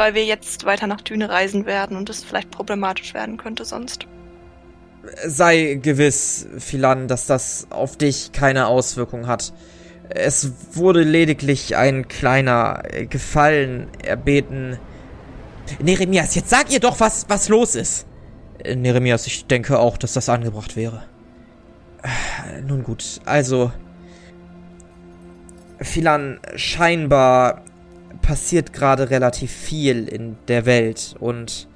Weil 0.00 0.14
wir 0.14 0.24
jetzt 0.24 0.64
weiter 0.64 0.86
nach 0.86 1.02
Düne 1.02 1.28
reisen 1.28 1.66
werden 1.66 1.94
und 1.98 2.08
es 2.08 2.24
vielleicht 2.24 2.50
problematisch 2.50 3.12
werden 3.12 3.36
könnte 3.36 3.66
sonst 3.66 4.06
sei 5.26 5.78
gewiss, 5.82 6.46
Philan, 6.58 7.06
dass 7.08 7.26
das 7.26 7.66
auf 7.70 7.96
dich 7.96 8.32
keine 8.32 8.66
Auswirkung 8.66 9.26
hat. 9.26 9.52
Es 10.08 10.52
wurde 10.72 11.02
lediglich 11.02 11.76
ein 11.76 12.08
kleiner 12.08 12.82
Gefallen 13.10 13.88
erbeten. 14.02 14.78
Neremias, 15.80 16.34
jetzt 16.34 16.48
sag 16.48 16.72
ihr 16.72 16.80
doch, 16.80 16.98
was, 17.00 17.26
was 17.28 17.48
los 17.48 17.74
ist. 17.74 18.06
Neremias, 18.64 19.26
ich 19.26 19.46
denke 19.46 19.78
auch, 19.78 19.98
dass 19.98 20.14
das 20.14 20.28
angebracht 20.30 20.76
wäre. 20.76 21.02
Nun 22.66 22.82
gut, 22.82 23.20
also. 23.26 23.70
Philan, 25.78 26.40
scheinbar 26.56 27.64
passiert 28.22 28.72
gerade 28.72 29.10
relativ 29.10 29.50
viel 29.50 30.08
in 30.08 30.36
der 30.48 30.66
Welt 30.66 31.14
und 31.18 31.68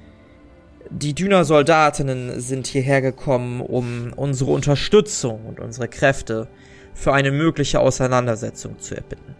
die 0.89 1.15
Düner-Soldatinnen 1.15 2.39
sind 2.39 2.67
hierher 2.67 3.01
gekommen, 3.01 3.61
um 3.61 4.13
unsere 4.15 4.51
Unterstützung 4.51 5.45
und 5.45 5.59
unsere 5.59 5.87
Kräfte 5.87 6.47
für 6.93 7.13
eine 7.13 7.31
mögliche 7.31 7.79
Auseinandersetzung 7.79 8.79
zu 8.79 8.95
erbitten. 8.95 9.35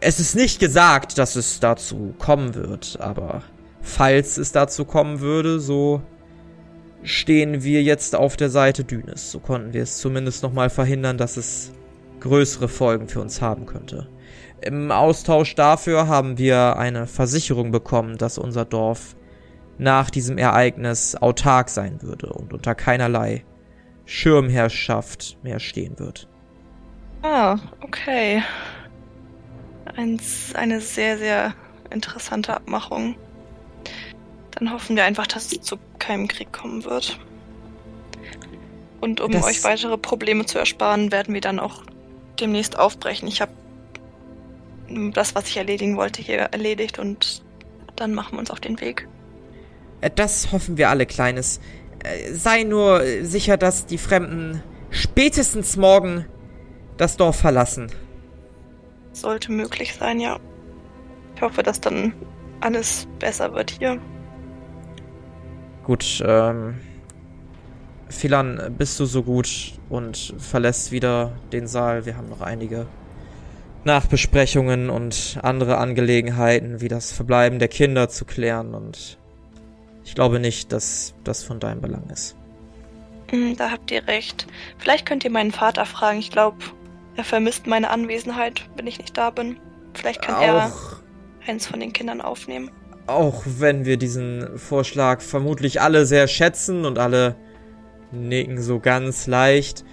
Es 0.00 0.20
ist 0.20 0.34
nicht 0.36 0.60
gesagt, 0.60 1.18
dass 1.18 1.36
es 1.36 1.60
dazu 1.60 2.14
kommen 2.18 2.54
wird, 2.54 2.98
aber 3.00 3.42
falls 3.80 4.38
es 4.38 4.52
dazu 4.52 4.84
kommen 4.84 5.20
würde, 5.20 5.60
so 5.60 6.02
stehen 7.02 7.62
wir 7.62 7.82
jetzt 7.82 8.14
auf 8.14 8.36
der 8.36 8.50
Seite 8.50 8.84
Dünes. 8.84 9.30
So 9.30 9.38
konnten 9.38 9.72
wir 9.72 9.82
es 9.82 9.98
zumindest 9.98 10.42
nochmal 10.42 10.70
verhindern, 10.70 11.18
dass 11.18 11.36
es 11.36 11.72
größere 12.20 12.68
Folgen 12.68 13.08
für 13.08 13.20
uns 13.20 13.42
haben 13.42 13.66
könnte. 13.66 14.08
Im 14.64 14.90
Austausch 14.90 15.54
dafür 15.54 16.08
haben 16.08 16.38
wir 16.38 16.76
eine 16.78 17.06
Versicherung 17.06 17.70
bekommen, 17.70 18.16
dass 18.16 18.38
unser 18.38 18.64
Dorf 18.64 19.14
nach 19.76 20.08
diesem 20.08 20.38
Ereignis 20.38 21.16
autark 21.16 21.68
sein 21.68 22.00
würde 22.00 22.32
und 22.32 22.54
unter 22.54 22.74
keinerlei 22.74 23.44
Schirmherrschaft 24.06 25.36
mehr 25.42 25.60
stehen 25.60 25.98
wird. 25.98 26.28
Ah, 27.20 27.58
okay. 27.82 28.42
Ein, 29.96 30.18
eine 30.54 30.80
sehr, 30.80 31.18
sehr 31.18 31.54
interessante 31.90 32.54
Abmachung. 32.54 33.16
Dann 34.52 34.72
hoffen 34.72 34.96
wir 34.96 35.04
einfach, 35.04 35.26
dass 35.26 35.52
es 35.52 35.60
zu 35.60 35.76
keinem 35.98 36.26
Krieg 36.26 36.54
kommen 36.54 36.84
wird. 36.84 37.18
Und 39.02 39.20
um 39.20 39.30
das 39.30 39.44
euch 39.44 39.62
weitere 39.62 39.98
Probleme 39.98 40.46
zu 40.46 40.58
ersparen, 40.58 41.12
werden 41.12 41.34
wir 41.34 41.42
dann 41.42 41.60
auch 41.60 41.82
demnächst 42.40 42.78
aufbrechen. 42.78 43.28
Ich 43.28 43.42
habe 43.42 43.52
das, 45.12 45.34
was 45.34 45.48
ich 45.48 45.56
erledigen 45.56 45.96
wollte, 45.96 46.22
hier 46.22 46.38
erledigt 46.38 46.98
und 46.98 47.42
dann 47.96 48.14
machen 48.14 48.32
wir 48.32 48.38
uns 48.40 48.50
auf 48.50 48.60
den 48.60 48.80
Weg. 48.80 49.08
Äh, 50.00 50.10
das 50.14 50.52
hoffen 50.52 50.76
wir 50.76 50.90
alle, 50.90 51.06
Kleines. 51.06 51.60
Äh, 52.02 52.32
sei 52.32 52.64
nur 52.64 53.02
sicher, 53.22 53.56
dass 53.56 53.86
die 53.86 53.98
Fremden 53.98 54.62
spätestens 54.90 55.76
morgen 55.76 56.26
das 56.96 57.16
Dorf 57.16 57.36
verlassen. 57.36 57.90
Sollte 59.12 59.52
möglich 59.52 59.94
sein, 59.94 60.20
ja. 60.20 60.38
Ich 61.36 61.42
hoffe, 61.42 61.62
dass 61.62 61.80
dann 61.80 62.12
alles 62.60 63.06
besser 63.18 63.52
wird 63.54 63.70
hier. 63.72 64.00
Gut, 65.84 66.22
ähm. 66.26 66.80
Philan, 68.08 68.74
bist 68.76 69.00
du 69.00 69.06
so 69.06 69.22
gut 69.22 69.72
und 69.88 70.34
verlässt 70.38 70.92
wieder 70.92 71.32
den 71.52 71.66
Saal. 71.66 72.06
Wir 72.06 72.16
haben 72.16 72.28
noch 72.28 72.42
einige 72.42 72.86
Nachbesprechungen 73.84 74.90
und 74.90 75.38
andere 75.42 75.78
Angelegenheiten, 75.78 76.80
wie 76.80 76.88
das 76.88 77.12
Verbleiben 77.12 77.58
der 77.58 77.68
Kinder 77.68 78.08
zu 78.08 78.24
klären 78.24 78.74
und 78.74 79.18
ich 80.04 80.14
glaube 80.14 80.38
nicht, 80.38 80.72
dass 80.72 81.14
das 81.24 81.42
von 81.42 81.60
deinem 81.60 81.80
Belang 81.80 82.08
ist. 82.10 82.36
Hm, 83.30 83.56
da 83.56 83.70
habt 83.70 83.90
ihr 83.90 84.06
recht. 84.06 84.46
Vielleicht 84.78 85.06
könnt 85.06 85.24
ihr 85.24 85.30
meinen 85.30 85.50
Vater 85.50 85.86
fragen. 85.86 86.18
Ich 86.18 86.30
glaube, 86.30 86.58
er 87.16 87.24
vermisst 87.24 87.66
meine 87.66 87.90
Anwesenheit, 87.90 88.68
wenn 88.76 88.86
ich 88.86 88.98
nicht 88.98 89.16
da 89.16 89.30
bin. 89.30 89.56
Vielleicht 89.94 90.22
kann 90.22 90.34
auch, 90.34 90.42
er 90.42 90.72
eins 91.46 91.66
von 91.66 91.80
den 91.80 91.92
Kindern 91.92 92.20
aufnehmen. 92.20 92.70
Auch 93.06 93.42
wenn 93.46 93.84
wir 93.84 93.96
diesen 93.96 94.58
Vorschlag 94.58 95.20
vermutlich 95.20 95.80
alle 95.80 96.06
sehr 96.06 96.26
schätzen 96.26 96.84
und 96.84 96.98
alle 96.98 97.36
nicken 98.12 98.60
so 98.60 98.80
ganz 98.80 99.26
leicht, 99.26 99.84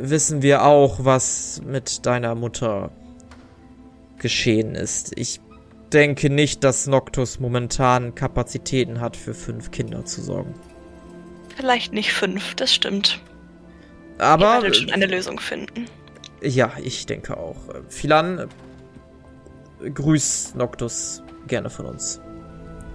wissen 0.00 0.42
wir 0.42 0.64
auch, 0.64 1.04
was 1.04 1.62
mit 1.64 2.06
deiner 2.06 2.34
Mutter 2.34 2.90
geschehen 4.24 4.74
ist. 4.74 5.12
Ich 5.16 5.38
denke 5.92 6.30
nicht, 6.30 6.64
dass 6.64 6.86
Noctus 6.86 7.40
momentan 7.40 8.14
Kapazitäten 8.14 9.02
hat, 9.02 9.18
für 9.18 9.34
fünf 9.34 9.70
Kinder 9.70 10.06
zu 10.06 10.22
sorgen. 10.22 10.54
Vielleicht 11.54 11.92
nicht 11.92 12.14
fünf, 12.14 12.54
das 12.54 12.74
stimmt. 12.74 13.20
Aber. 14.16 14.46
Ihr 14.46 14.62
werdet 14.62 14.76
schon 14.76 14.90
eine 14.92 15.04
Lösung 15.04 15.38
finden. 15.38 15.84
Ja, 16.40 16.72
ich 16.82 17.04
denke 17.04 17.36
auch. 17.36 17.56
Philan, 17.90 18.48
grüß 19.82 20.54
Noctus 20.54 21.22
gerne 21.46 21.68
von 21.68 21.84
uns. 21.84 22.18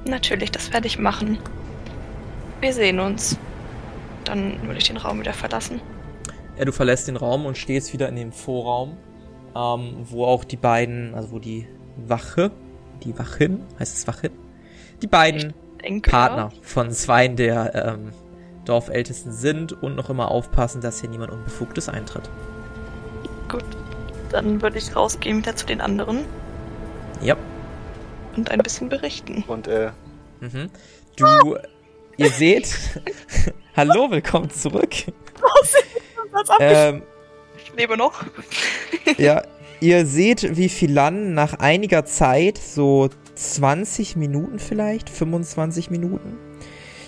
Natürlich, 0.06 0.50
das 0.50 0.74
werde 0.74 0.88
ich 0.88 0.98
machen. 0.98 1.38
Wir 2.60 2.74
sehen 2.74 3.00
uns. 3.00 3.38
Dann 4.26 4.60
würde 4.64 4.80
ich 4.80 4.86
den 4.86 4.98
Raum 4.98 5.20
wieder 5.20 5.34
verlassen. 5.34 5.80
Ja, 6.58 6.66
du 6.66 6.72
verlässt 6.72 7.08
den 7.08 7.18
Raum 7.18 7.46
und 7.46 7.56
stehst 7.56 7.94
wieder 7.94 8.10
in 8.10 8.16
dem 8.16 8.32
Vorraum, 8.32 8.98
ähm, 9.60 10.06
wo 10.10 10.26
auch 10.26 10.44
die 10.44 10.58
beiden, 10.58 11.14
also 11.14 11.32
wo 11.32 11.40
die 11.40 11.68
Wache 12.08 12.52
die 13.04 13.18
Wachin, 13.18 13.64
heißt 13.80 13.98
es 13.98 14.08
Wachin? 14.08 14.32
Die 15.02 15.08
beiden 15.08 15.54
denke, 15.82 16.10
Partner 16.10 16.52
ja. 16.54 16.62
von 16.62 16.92
zwei 16.92 17.28
der 17.28 17.74
ähm, 17.74 18.12
Dorfältesten 18.66 19.32
sind 19.32 19.72
und 19.82 19.96
noch 19.96 20.10
immer 20.10 20.32
aufpassen, 20.32 20.82
dass 20.82 21.02
hier 21.02 21.10
niemand 21.10 21.32
Unbefugtes 21.32 21.90
eintritt. 21.90 22.30
Gut, 23.48 23.64
dann 24.32 24.62
würde 24.62 24.78
ich 24.78 24.96
rausgehen 24.96 25.38
wieder 25.38 25.56
zu 25.56 25.66
den 25.66 25.82
anderen. 25.82 26.26
Ja. 27.22 27.38
Und 28.36 28.52
ein 28.52 28.60
bisschen 28.60 28.90
berichten. 28.90 29.44
Und 29.48 29.68
äh, 29.68 29.92
Mhm. 30.42 30.70
Du, 31.18 31.58
ihr 32.16 32.30
seht, 32.30 32.74
hallo, 33.76 34.10
willkommen 34.10 34.50
zurück. 34.50 34.94
ähm, 36.60 37.04
Ich 37.64 37.74
lebe 37.76 37.98
noch. 37.98 38.24
ja, 39.18 39.44
ihr 39.80 40.06
seht, 40.06 40.58
wie 40.58 40.70
Philan 40.70 41.34
nach 41.34 41.60
einiger 41.60 42.06
Zeit, 42.06 42.58
so 42.58 43.10
20 43.36 44.16
Minuten 44.16 44.60
vielleicht, 44.60 45.10
25 45.10 45.90
Minuten, 45.90 46.38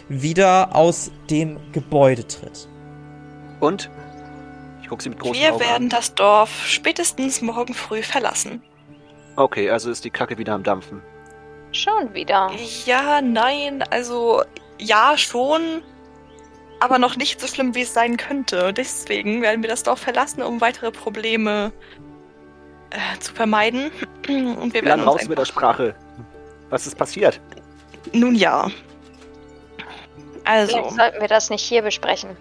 wieder 0.09 0.75
aus 0.75 1.11
dem 1.29 1.59
Gebäude 1.71 2.27
tritt. 2.27 2.67
Und? 3.59 3.89
Ich 4.81 4.89
gucke 4.89 5.03
sie 5.03 5.09
mit 5.09 5.19
großen 5.19 5.39
Wir 5.39 5.53
Augen 5.53 5.59
werden 5.61 5.83
an. 5.83 5.89
das 5.89 6.15
Dorf 6.15 6.65
spätestens 6.65 7.41
morgen 7.41 7.73
früh 7.73 8.01
verlassen. 8.01 8.61
Okay, 9.35 9.69
also 9.69 9.89
ist 9.89 10.03
die 10.03 10.09
Kacke 10.09 10.37
wieder 10.37 10.53
am 10.53 10.63
Dampfen. 10.63 11.01
Schon 11.71 12.13
wieder. 12.13 12.51
Ja, 12.85 13.21
nein, 13.21 13.83
also 13.89 14.41
ja 14.77 15.17
schon, 15.17 15.81
aber 16.81 16.97
noch 16.97 17.15
nicht 17.15 17.39
so 17.39 17.47
schlimm, 17.47 17.75
wie 17.75 17.81
es 17.81 17.93
sein 17.93 18.17
könnte. 18.17 18.73
Deswegen 18.73 19.41
werden 19.41 19.61
wir 19.61 19.69
das 19.69 19.83
Dorf 19.83 19.99
verlassen, 19.99 20.41
um 20.41 20.61
weitere 20.61 20.91
Probleme 20.91 21.71
äh, 22.89 23.19
zu 23.19 23.33
vermeiden. 23.33 23.91
Und 24.27 24.73
wir 24.73 24.83
werden 24.83 25.01
raus 25.03 25.21
uns 25.21 25.29
mit 25.29 25.37
der 25.37 25.45
Sprache? 25.45 25.95
Was 26.71 26.87
ist 26.87 26.97
passiert? 26.97 27.39
Nun 28.13 28.33
ja. 28.33 28.69
Also, 30.43 30.77
Vielleicht 30.77 30.95
sollten 30.95 31.21
wir 31.21 31.27
das 31.27 31.51
nicht 31.51 31.63
hier 31.63 31.83
besprechen. 31.83 32.35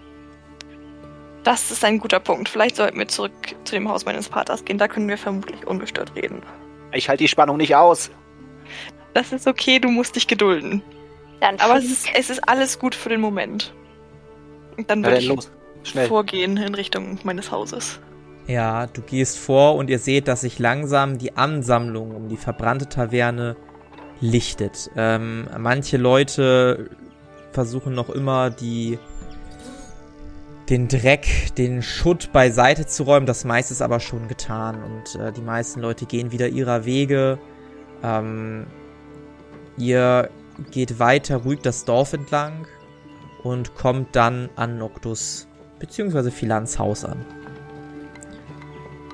das 1.43 1.69
ist 1.69 1.85
ein 1.85 1.99
guter 1.99 2.19
Punkt. 2.19 2.49
Vielleicht 2.49 2.77
sollten 2.77 2.97
wir 2.97 3.07
zurück 3.07 3.31
zu 3.63 3.75
dem 3.75 3.87
Haus 3.89 4.05
meines 4.05 4.27
Vaters 4.27 4.65
gehen. 4.65 4.79
Da 4.79 4.87
können 4.87 5.07
wir 5.07 5.19
vermutlich 5.19 5.67
ungestört 5.67 6.15
reden. 6.15 6.41
Ich 6.93 7.09
halte 7.09 7.23
die 7.23 7.27
Spannung 7.27 7.57
nicht 7.57 7.75
aus. 7.75 8.09
Das 9.13 9.31
ist 9.31 9.45
okay, 9.45 9.77
du 9.77 9.89
musst 9.89 10.15
dich 10.15 10.25
gedulden. 10.25 10.81
Dann 11.41 11.59
Aber 11.59 11.77
es 11.77 11.85
ist, 11.85 12.07
es 12.15 12.31
ist 12.31 12.47
alles 12.49 12.79
gut 12.79 12.95
für 12.95 13.09
den 13.09 13.21
Moment. 13.21 13.73
Dann 14.87 15.03
würde 15.03 15.17
ich 15.17 15.27
los. 15.27 15.51
Schnell. 15.83 16.07
vorgehen 16.07 16.57
in 16.57 16.75
Richtung 16.75 17.19
meines 17.23 17.51
Hauses. 17.51 17.99
Ja, 18.47 18.87
du 18.87 19.01
gehst 19.01 19.37
vor 19.37 19.75
und 19.75 19.89
ihr 19.89 19.99
seht, 19.99 20.27
dass 20.27 20.41
sich 20.41 20.59
langsam 20.59 21.17
die 21.17 21.37
Ansammlung 21.37 22.15
um 22.15 22.27
die 22.27 22.37
verbrannte 22.37 22.87
Taverne 22.87 23.55
lichtet. 24.19 24.91
Ähm, 24.95 25.47
manche 25.57 25.97
Leute 25.97 26.89
versuchen 27.51 27.93
noch 27.93 28.09
immer 28.09 28.49
die 28.49 28.99
den 30.69 30.87
Dreck, 30.87 31.53
den 31.57 31.81
Schutt 31.81 32.31
beiseite 32.31 32.85
zu 32.85 33.03
räumen. 33.03 33.25
Das 33.25 33.43
meiste 33.43 33.73
ist 33.73 33.81
aber 33.81 33.99
schon 33.99 34.27
getan 34.27 34.81
und 34.83 35.19
äh, 35.19 35.31
die 35.33 35.41
meisten 35.41 35.81
Leute 35.81 36.05
gehen 36.05 36.31
wieder 36.31 36.47
ihrer 36.47 36.85
Wege. 36.85 37.39
Ähm, 38.03 38.67
ihr 39.77 40.29
geht 40.71 40.99
weiter 40.99 41.37
ruhig 41.37 41.59
das 41.61 41.83
Dorf 41.83 42.13
entlang 42.13 42.67
und 43.43 43.75
kommt 43.75 44.15
dann 44.15 44.49
an 44.55 44.77
Noctus 44.77 45.47
bzw. 45.79 46.31
Philans 46.31 46.77
Haus 46.79 47.05
an. 47.05 47.25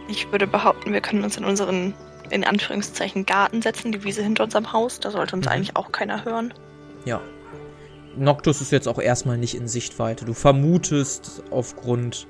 Ich 0.08 0.32
würde 0.32 0.48
behaupten, 0.48 0.94
wir 0.94 1.02
können 1.02 1.24
uns 1.24 1.38
in 1.38 1.44
unseren, 1.44 1.94
in 2.30 2.44
Anführungszeichen, 2.44 3.26
Garten 3.26 3.62
setzen, 3.62 3.92
die 3.92 4.04
Wiese 4.04 4.24
hinter 4.24 4.46
unserem 4.46 4.72
Haus. 4.72 5.00
Da 5.00 5.12
sollte 5.12 5.36
uns 5.36 5.46
Mhm. 5.46 5.52
eigentlich 5.52 5.76
auch 5.76 5.92
keiner 5.92 6.24
hören. 6.26 6.54
Ja. 7.06 7.22
Noctus 8.16 8.62
ist 8.62 8.72
jetzt 8.72 8.88
auch 8.88 9.00
erstmal 9.00 9.38
nicht 9.38 9.56
in 9.56 9.68
Sichtweite. 9.68 10.26
Du 10.26 10.34
vermutest 10.34 11.44
aufgrund 11.52 12.28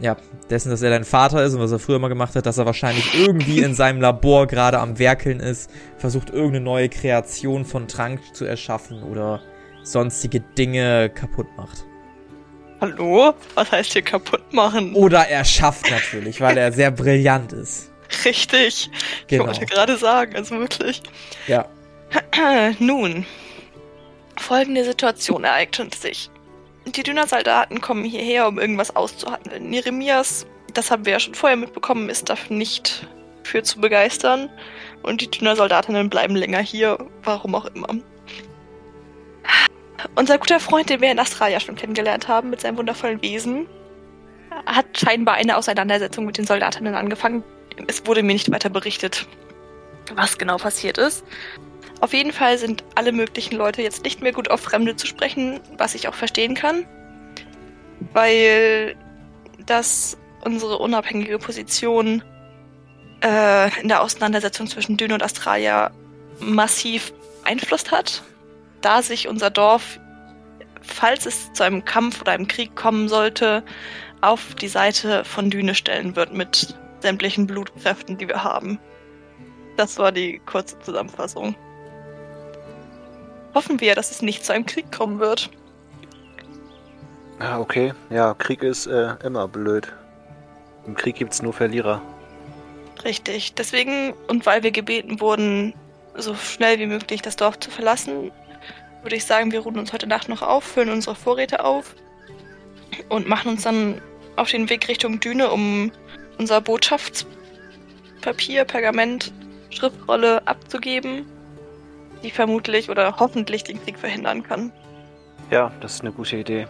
ja, 0.00 0.16
dessen, 0.50 0.70
dass 0.70 0.82
er 0.82 0.90
dein 0.90 1.04
Vater 1.04 1.44
ist 1.44 1.54
und 1.54 1.60
was 1.60 1.70
er 1.70 1.78
früher 1.78 1.98
mal 2.00 2.08
gemacht 2.08 2.34
hat, 2.34 2.46
dass 2.46 2.58
er 2.58 2.66
wahrscheinlich 2.66 3.14
irgendwie 3.26 3.60
in 3.60 3.74
seinem 3.74 4.00
Labor 4.00 4.46
gerade 4.46 4.78
am 4.80 4.98
Werkeln 4.98 5.40
ist, 5.40 5.70
versucht 5.98 6.30
irgendeine 6.30 6.64
neue 6.64 6.88
Kreation 6.88 7.64
von 7.64 7.86
Trank 7.88 8.20
zu 8.34 8.44
erschaffen 8.44 9.02
oder 9.04 9.40
sonstige 9.84 10.40
Dinge 10.40 11.10
kaputt 11.10 11.46
macht. 11.56 11.84
Hallo? 12.80 13.34
Was 13.54 13.70
heißt 13.70 13.92
hier 13.92 14.02
kaputt 14.02 14.52
machen? 14.52 14.94
Oder 14.94 15.28
er 15.28 15.44
schafft 15.44 15.90
natürlich, 15.90 16.40
weil 16.40 16.58
er 16.58 16.72
sehr 16.72 16.90
brillant 16.90 17.52
ist. 17.52 17.90
Richtig. 18.24 18.90
Genau. 19.26 19.44
Ich 19.44 19.48
wollte 19.48 19.66
gerade 19.66 19.96
sagen, 19.96 20.36
also 20.36 20.58
wirklich. 20.58 21.02
Ja. 21.46 21.66
Nun, 22.78 23.24
folgende 24.36 24.84
Situation 24.84 25.44
ereignet 25.44 25.94
sich. 25.94 26.30
Die 26.86 27.02
Dünner-Soldaten 27.02 27.80
kommen 27.80 28.04
hierher, 28.04 28.46
um 28.46 28.58
irgendwas 28.58 28.94
auszuhandeln. 28.94 29.72
Jeremias, 29.72 30.46
das 30.74 30.90
haben 30.90 31.06
wir 31.06 31.14
ja 31.14 31.20
schon 31.20 31.34
vorher 31.34 31.56
mitbekommen, 31.56 32.10
ist 32.10 32.28
dafür 32.28 32.56
nicht 32.56 33.08
für 33.42 33.62
zu 33.62 33.80
begeistern. 33.80 34.50
Und 35.02 35.20
die 35.20 35.30
Dünner-Soldatinnen 35.30 36.10
bleiben 36.10 36.36
länger 36.36 36.60
hier, 36.60 36.98
warum 37.22 37.54
auch 37.54 37.66
immer. 37.66 37.88
Unser 40.14 40.38
guter 40.38 40.60
Freund, 40.60 40.90
den 40.90 41.00
wir 41.00 41.10
in 41.10 41.18
Australien 41.18 41.60
schon 41.60 41.76
kennengelernt 41.76 42.28
haben, 42.28 42.50
mit 42.50 42.60
seinem 42.60 42.76
wundervollen 42.76 43.22
Wesen, 43.22 43.66
hat 44.66 44.86
scheinbar 44.96 45.34
eine 45.34 45.56
Auseinandersetzung 45.56 46.24
mit 46.24 46.38
den 46.38 46.46
Soldatinnen 46.46 46.94
angefangen. 46.94 47.42
Es 47.86 48.06
wurde 48.06 48.22
mir 48.22 48.32
nicht 48.32 48.50
weiter 48.52 48.70
berichtet, 48.70 49.26
was 50.14 50.38
genau 50.38 50.56
passiert 50.56 50.98
ist. 50.98 51.24
Auf 52.00 52.12
jeden 52.12 52.32
Fall 52.32 52.58
sind 52.58 52.84
alle 52.94 53.12
möglichen 53.12 53.56
Leute 53.56 53.82
jetzt 53.82 54.04
nicht 54.04 54.20
mehr 54.20 54.32
gut 54.32 54.50
auf 54.50 54.60
Fremde 54.60 54.96
zu 54.96 55.06
sprechen, 55.06 55.60
was 55.78 55.94
ich 55.94 56.08
auch 56.08 56.14
verstehen 56.14 56.54
kann. 56.54 56.86
Weil 58.12 58.96
das 59.66 60.16
unsere 60.44 60.78
unabhängige 60.78 61.38
Position 61.38 62.22
äh, 63.22 63.80
in 63.80 63.88
der 63.88 64.02
Auseinandersetzung 64.02 64.66
zwischen 64.66 64.96
Dün 64.96 65.12
und 65.12 65.22
Australia 65.22 65.90
massiv 66.40 67.12
Einfluss 67.44 67.90
hat. 67.90 68.22
Da 68.84 69.00
sich 69.00 69.28
unser 69.28 69.48
Dorf, 69.48 69.98
falls 70.82 71.24
es 71.24 71.50
zu 71.54 71.62
einem 71.62 71.86
Kampf 71.86 72.20
oder 72.20 72.32
einem 72.32 72.48
Krieg 72.48 72.76
kommen 72.76 73.08
sollte, 73.08 73.64
auf 74.20 74.54
die 74.56 74.68
Seite 74.68 75.24
von 75.24 75.48
Düne 75.48 75.74
stellen 75.74 76.16
wird 76.16 76.34
mit 76.34 76.76
sämtlichen 77.00 77.46
Blutkräften, 77.46 78.18
die 78.18 78.28
wir 78.28 78.44
haben. 78.44 78.78
Das 79.78 79.96
war 79.96 80.12
die 80.12 80.38
kurze 80.44 80.78
Zusammenfassung. 80.80 81.54
Hoffen 83.54 83.80
wir, 83.80 83.94
dass 83.94 84.10
es 84.10 84.20
nicht 84.20 84.44
zu 84.44 84.52
einem 84.52 84.66
Krieg 84.66 84.92
kommen 84.92 85.18
wird. 85.18 85.48
Ah, 87.38 87.58
okay. 87.58 87.94
Ja, 88.10 88.34
Krieg 88.34 88.62
ist 88.62 88.86
äh, 88.86 89.14
immer 89.24 89.48
blöd. 89.48 89.90
Im 90.86 90.94
Krieg 90.94 91.16
gibt's 91.16 91.40
nur 91.40 91.54
Verlierer. 91.54 92.02
Richtig. 93.02 93.54
Deswegen, 93.54 94.12
und 94.28 94.44
weil 94.44 94.62
wir 94.62 94.72
gebeten 94.72 95.20
wurden, 95.20 95.72
so 96.16 96.34
schnell 96.34 96.78
wie 96.78 96.86
möglich 96.86 97.22
das 97.22 97.36
Dorf 97.36 97.58
zu 97.58 97.70
verlassen, 97.70 98.30
würde 99.04 99.16
ich 99.16 99.24
sagen, 99.24 99.52
wir 99.52 99.60
ruhen 99.60 99.78
uns 99.78 99.92
heute 99.92 100.06
Nacht 100.06 100.28
noch 100.28 100.42
auf, 100.42 100.64
füllen 100.64 100.90
unsere 100.90 101.14
Vorräte 101.14 101.64
auf 101.64 101.94
und 103.08 103.28
machen 103.28 103.52
uns 103.52 103.62
dann 103.62 104.00
auf 104.36 104.50
den 104.50 104.68
Weg 104.70 104.88
Richtung 104.88 105.20
Düne, 105.20 105.50
um 105.50 105.92
unser 106.38 106.60
Botschaftspapier, 106.60 108.64
Pergament, 108.64 109.32
Schriftrolle 109.70 110.46
abzugeben, 110.46 111.26
die 112.22 112.30
vermutlich 112.30 112.90
oder 112.90 113.18
hoffentlich 113.18 113.64
den 113.64 113.82
Krieg 113.82 113.98
verhindern 113.98 114.42
kann. 114.42 114.72
Ja, 115.50 115.70
das 115.80 115.96
ist 115.96 116.00
eine 116.00 116.12
gute 116.12 116.36
Idee. 116.36 116.66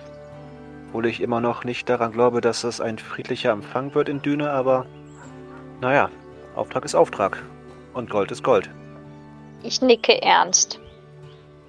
Obwohl 0.88 1.06
ich 1.06 1.20
immer 1.20 1.40
noch 1.40 1.64
nicht 1.64 1.88
daran 1.88 2.12
glaube, 2.12 2.40
dass 2.40 2.62
das 2.62 2.80
ein 2.80 2.98
friedlicher 2.98 3.50
Empfang 3.50 3.94
wird 3.94 4.08
in 4.08 4.22
Düne, 4.22 4.50
aber 4.50 4.86
naja, 5.80 6.10
Auftrag 6.54 6.84
ist 6.84 6.94
Auftrag. 6.94 7.42
Und 7.94 8.10
Gold 8.10 8.30
ist 8.32 8.42
Gold. 8.42 8.68
Ich 9.62 9.80
nicke 9.80 10.20
ernst. 10.22 10.80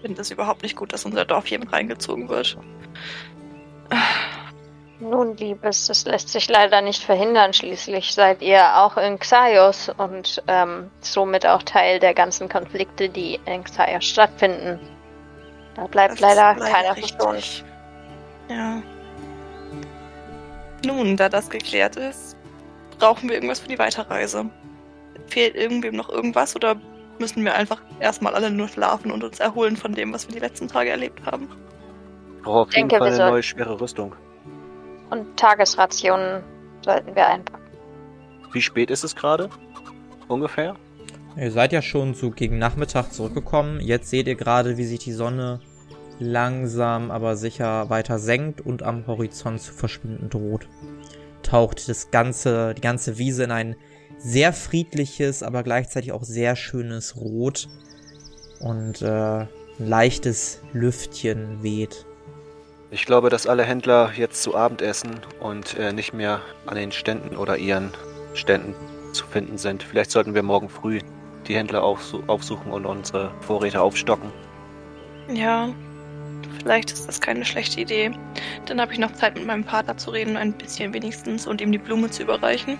Ich 0.06 0.08
finde 0.08 0.22
es 0.22 0.30
überhaupt 0.30 0.62
nicht 0.62 0.76
gut, 0.76 0.94
dass 0.94 1.04
unser 1.04 1.26
Dorf 1.26 1.48
hier 1.48 1.58
mit 1.58 1.74
reingezogen 1.74 2.30
wird. 2.30 2.56
Nun, 5.00 5.36
Liebes, 5.36 5.88
das 5.88 6.06
lässt 6.06 6.30
sich 6.30 6.48
leider 6.48 6.84
nicht 6.84 7.02
verhindern. 7.02 7.54
Schließlich 7.54 8.14
seid 8.14 8.44
ihr 8.44 8.78
auch 8.78 8.98
in 8.98 9.18
Xaios 9.18 9.90
und 9.98 10.44
ähm, 10.46 10.92
somit 11.02 11.48
auch 11.48 11.64
Teil 11.64 12.00
der 12.00 12.14
ganzen 12.14 12.50
Konflikte, 12.50 13.10
die 13.10 13.40
in 13.48 13.64
Xaios 13.64 14.06
stattfinden. 14.06 14.80
Da 15.74 15.88
bleibt 15.88 16.20
leider 16.20 16.56
ist 16.56 16.72
keiner 16.72 16.94
verschont. 16.96 17.66
Ja. 18.48 18.84
Nun, 20.86 21.18
da 21.18 21.30
das 21.30 21.50
geklärt 21.50 21.96
ist, 21.96 22.38
brauchen 23.00 23.28
wir 23.28 23.38
irgendwas 23.38 23.60
für 23.60 23.70
die 23.70 23.80
Weiterreise. 23.80 24.52
Fehlt 25.26 25.56
irgendwem 25.56 25.96
noch 25.96 26.10
irgendwas 26.10 26.56
oder 26.56 26.80
müssen 27.20 27.44
wir 27.44 27.56
einfach 27.56 27.82
erstmal 28.00 28.36
alle 28.36 28.52
nur 28.52 28.68
schlafen 28.68 29.12
und 29.12 29.24
uns 29.24 29.40
erholen 29.40 29.78
von 29.78 29.94
dem, 29.94 30.14
was 30.14 30.28
wir 30.28 30.34
die 30.34 30.42
letzten 30.42 30.68
Tage 30.68 30.90
erlebt 30.90 31.26
haben? 31.26 31.50
Ich 32.38 32.44
brauche 32.44 32.60
auf 32.60 32.76
jeden 32.76 32.90
Denke, 32.90 33.04
Fall 33.04 33.14
eine 33.14 33.32
neue 33.32 33.44
schwere 33.44 33.80
Rüstung. 33.80 34.16
Und 35.10 35.38
Tagesrationen 35.38 36.44
sollten 36.84 37.16
wir 37.16 37.28
einpacken. 37.28 37.64
Wie 38.52 38.62
spät 38.62 38.90
ist 38.90 39.04
es 39.04 39.16
gerade? 39.16 39.50
Ungefähr? 40.28 40.76
Ihr 41.38 41.52
seid 41.52 41.74
ja 41.74 41.82
schon 41.82 42.14
so 42.14 42.32
gegen 42.32 42.58
Nachmittag 42.58 43.12
zurückgekommen. 43.12 43.82
Jetzt 43.82 44.10
seht 44.10 44.28
ihr 44.28 44.36
gerade, 44.36 44.78
wie 44.78 44.86
sich 44.86 45.00
die 45.00 45.12
Sonne 45.12 45.60
langsam 46.18 47.12
aber 47.12 47.36
sicher 47.36 47.90
weiter 47.90 48.20
senkt 48.20 48.62
und 48.62 48.84
am 48.84 49.06
Horizont 49.08 49.62
zu 49.62 49.74
verschwinden 49.74 50.30
droht. 50.30 50.68
Taucht 51.44 51.90
das 51.90 52.10
ganze, 52.10 52.74
die 52.74 52.82
ganze 52.82 53.18
Wiese 53.18 53.44
in 53.44 53.52
ein 53.52 53.76
sehr 54.26 54.54
friedliches, 54.54 55.44
aber 55.44 55.62
gleichzeitig 55.62 56.12
auch 56.12 56.24
sehr 56.24 56.56
schönes 56.56 57.16
Rot. 57.16 57.68
Und 58.60 59.04
äh, 59.04 59.42
ein 59.42 59.48
leichtes 59.78 60.62
Lüftchen 60.74 61.62
weht. 61.62 62.06
Ich 62.90 63.06
glaube, 63.06 63.30
dass 63.30 63.46
alle 63.46 63.64
Händler 63.64 64.12
jetzt 64.16 64.42
zu 64.42 64.56
Abend 64.56 64.82
essen 64.82 65.20
und 65.40 65.78
äh, 65.78 65.94
nicht 65.94 66.14
mehr 66.14 66.42
an 66.66 66.76
den 66.76 66.92
Ständen 66.92 67.36
oder 67.36 67.58
ihren 67.58 67.92
Ständen 68.34 68.74
zu 69.14 69.28
finden 69.28 69.60
sind. 69.60 69.84
Vielleicht 69.84 70.12
sollten 70.12 70.34
wir 70.34 70.44
morgen 70.44 70.70
früh 70.70 71.00
die 71.48 71.56
Händler 71.56 71.84
aufsu 71.84 72.24
aufsuchen 72.26 72.72
und 72.72 72.86
unsere 72.86 73.32
Vorräte 73.42 73.80
aufstocken. 73.80 74.32
Ja, 75.32 75.70
vielleicht 76.60 76.92
ist 76.92 77.08
das 77.08 77.22
keine 77.22 77.46
schlechte 77.46 77.82
Idee. 77.82 78.12
Dann 78.66 78.82
habe 78.82 78.92
ich 78.92 78.98
noch 78.98 79.14
Zeit, 79.14 79.36
mit 79.36 79.46
meinem 79.46 79.66
Vater 79.66 79.98
zu 79.98 80.10
reden, 80.10 80.36
ein 80.36 80.54
bisschen 80.54 80.94
wenigstens, 80.94 81.46
und 81.46 81.62
ihm 81.62 81.72
die 81.72 81.78
Blume 81.78 82.10
zu 82.10 82.24
überreichen. 82.24 82.80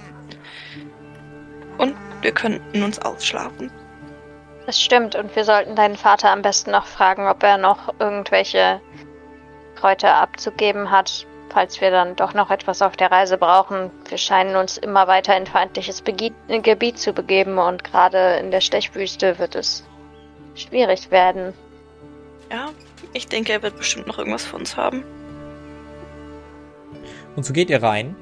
Und 1.78 1.96
wir 2.22 2.32
könnten 2.32 2.84
uns 2.84 3.00
ausschlafen. 3.00 3.72
Das 4.66 4.82
stimmt, 4.82 5.16
und 5.16 5.36
wir 5.36 5.44
sollten 5.44 5.76
deinen 5.76 5.96
Vater 5.96 6.32
am 6.32 6.42
besten 6.42 6.72
noch 6.72 6.86
fragen, 6.86 7.28
ob 7.28 7.44
er 7.44 7.58
noch 7.58 7.94
irgendwelche 8.00 8.82
Kräuter 9.76 10.16
abzugeben 10.16 10.90
hat, 10.90 11.28
falls 11.50 11.80
wir 11.82 11.92
dann 11.92 12.16
doch 12.16 12.34
noch 12.34 12.50
etwas 12.50 12.82
auf 12.82 12.98
der 12.98 13.12
Reise 13.12 13.38
brauchen. 13.38 13.92
Wir 14.10 14.18
scheinen 14.18 14.56
uns 14.56 14.78
immer 14.78 15.08
weiter 15.08 15.38
in 15.38 15.46
feindliches 15.46 16.02
Begie 16.02 16.34
Gebiet 16.48 16.98
zu 16.98 17.14
begeben 17.14 17.60
und 17.60 17.84
gerade 17.84 18.38
in 18.38 18.50
der 18.50 18.62
Stechwüste 18.62 19.38
wird 19.38 19.56
es 19.56 19.84
schwierig 20.56 21.12
werden. 21.12 21.54
Ja, 22.52 22.70
ich 23.14 23.28
denke, 23.28 23.54
er 23.54 23.62
wird 23.62 23.78
bestimmt 23.78 24.08
noch 24.08 24.18
irgendwas 24.18 24.46
für 24.46 24.56
uns 24.56 24.76
haben. 24.78 25.04
Und 27.36 27.46
so 27.46 27.54
geht 27.54 27.70
ihr 27.70 27.84
rein. 27.84 28.16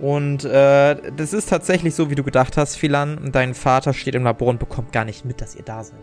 Und 0.00 0.44
äh, 0.44 0.96
das 1.12 1.32
ist 1.34 1.48
tatsächlich 1.50 1.94
so, 1.94 2.08
wie 2.10 2.14
du 2.14 2.22
gedacht 2.22 2.56
hast, 2.56 2.76
Philan. 2.76 3.30
Dein 3.32 3.54
Vater 3.54 3.92
steht 3.92 4.14
im 4.14 4.24
Labor 4.24 4.48
und 4.48 4.58
bekommt 4.58 4.92
gar 4.92 5.04
nicht 5.04 5.24
mit, 5.24 5.40
dass 5.40 5.54
ihr 5.54 5.62
da 5.62 5.84
seid. 5.84 6.00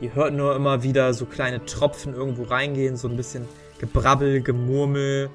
Ihr 0.00 0.14
hört 0.14 0.32
nur 0.34 0.56
immer 0.56 0.82
wieder 0.82 1.12
so 1.14 1.26
kleine 1.26 1.64
Tropfen 1.64 2.14
irgendwo 2.14 2.44
reingehen, 2.44 2.96
so 2.96 3.06
ein 3.08 3.16
bisschen 3.16 3.46
Gebrabbel, 3.78 4.40
Gemurmel. 4.42 5.28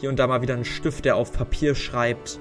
Hier 0.00 0.08
und 0.08 0.18
da 0.18 0.26
mal 0.26 0.42
wieder 0.42 0.54
ein 0.54 0.64
Stift, 0.64 1.04
der 1.04 1.16
auf 1.16 1.32
Papier 1.32 1.74
schreibt. 1.74 2.38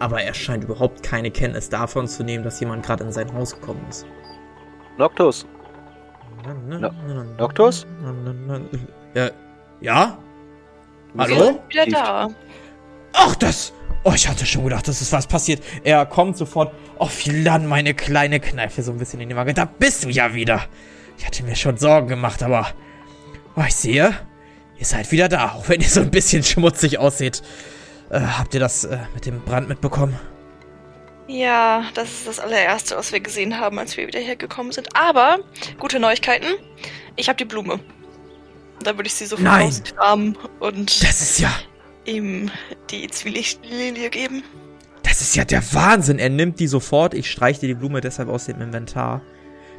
Aber 0.00 0.20
er 0.22 0.34
scheint 0.34 0.64
überhaupt 0.64 1.02
keine 1.02 1.30
Kenntnis 1.30 1.68
davon 1.68 2.06
zu 2.08 2.24
nehmen, 2.24 2.44
dass 2.44 2.60
jemand 2.60 2.84
gerade 2.84 3.04
in 3.04 3.12
sein 3.12 3.32
Haus 3.34 3.54
gekommen 3.54 3.84
ist. 3.88 4.04
Noctus, 4.98 5.46
No- 6.68 6.92
Noctus? 7.38 7.86
Ja? 9.14 9.30
ja? 9.80 10.18
Wir 11.14 11.24
Hallo? 11.24 11.60
wieder 11.68 11.86
da. 11.86 12.28
Ach, 13.12 13.34
das. 13.36 13.72
Oh, 14.04 14.12
ich 14.14 14.28
hatte 14.28 14.46
schon 14.46 14.64
gedacht, 14.64 14.86
dass 14.88 15.02
ist 15.02 15.12
was 15.12 15.26
passiert. 15.26 15.62
Er 15.84 16.06
kommt 16.06 16.36
sofort. 16.36 16.72
Oh, 16.98 17.06
Philan, 17.06 17.66
meine 17.66 17.94
kleine 17.94 18.40
Kneife 18.40 18.82
so 18.82 18.92
ein 18.92 18.98
bisschen 18.98 19.20
in 19.20 19.28
die 19.28 19.36
Wange. 19.36 19.54
Da 19.54 19.64
bist 19.64 20.04
du 20.04 20.08
ja 20.08 20.34
wieder. 20.34 20.64
Ich 21.18 21.26
hatte 21.26 21.42
mir 21.42 21.56
schon 21.56 21.76
Sorgen 21.76 22.08
gemacht, 22.08 22.42
aber. 22.42 22.68
Oh, 23.56 23.64
ich 23.66 23.74
sehe. 23.74 24.14
Ihr 24.78 24.86
seid 24.86 25.10
wieder 25.10 25.28
da, 25.28 25.52
auch 25.52 25.68
wenn 25.68 25.80
ihr 25.80 25.88
so 25.88 26.00
ein 26.00 26.10
bisschen 26.10 26.44
schmutzig 26.44 26.98
aussieht. 26.98 27.42
Äh, 28.10 28.20
habt 28.20 28.54
ihr 28.54 28.60
das 28.60 28.84
äh, 28.84 28.98
mit 29.14 29.26
dem 29.26 29.40
Brand 29.40 29.68
mitbekommen? 29.68 30.18
Ja, 31.26 31.84
das 31.94 32.08
ist 32.10 32.26
das 32.26 32.40
allererste, 32.40 32.96
was 32.96 33.12
wir 33.12 33.20
gesehen 33.20 33.60
haben, 33.60 33.78
als 33.78 33.96
wir 33.96 34.06
wieder 34.06 34.20
hergekommen 34.20 34.72
sind. 34.72 34.96
Aber, 34.96 35.40
gute 35.78 36.00
Neuigkeiten. 36.00 36.46
Ich 37.16 37.28
habe 37.28 37.36
die 37.36 37.44
Blume. 37.44 37.80
Da 38.82 38.96
würde 38.96 39.08
ich 39.08 39.14
sie 39.14 39.26
sofort 39.26 39.44
Nein. 39.44 39.66
auskramen 39.68 40.38
und 40.60 41.02
Das 41.02 41.20
ist 41.20 41.40
ja. 41.40 41.50
Ihm 42.08 42.50
die 42.90 43.06
Zwielichtlilie 43.08 44.10
geben. 44.10 44.42
Das 45.02 45.20
ist 45.20 45.36
ja 45.36 45.44
der 45.44 45.62
Wahnsinn. 45.74 46.18
Er 46.18 46.28
nimmt 46.30 46.60
die 46.60 46.66
sofort. 46.66 47.14
Ich 47.14 47.30
streiche 47.30 47.66
die 47.66 47.74
Blume 47.74 48.00
deshalb 48.00 48.28
aus 48.28 48.46
dem 48.46 48.60
Inventar. 48.60 49.22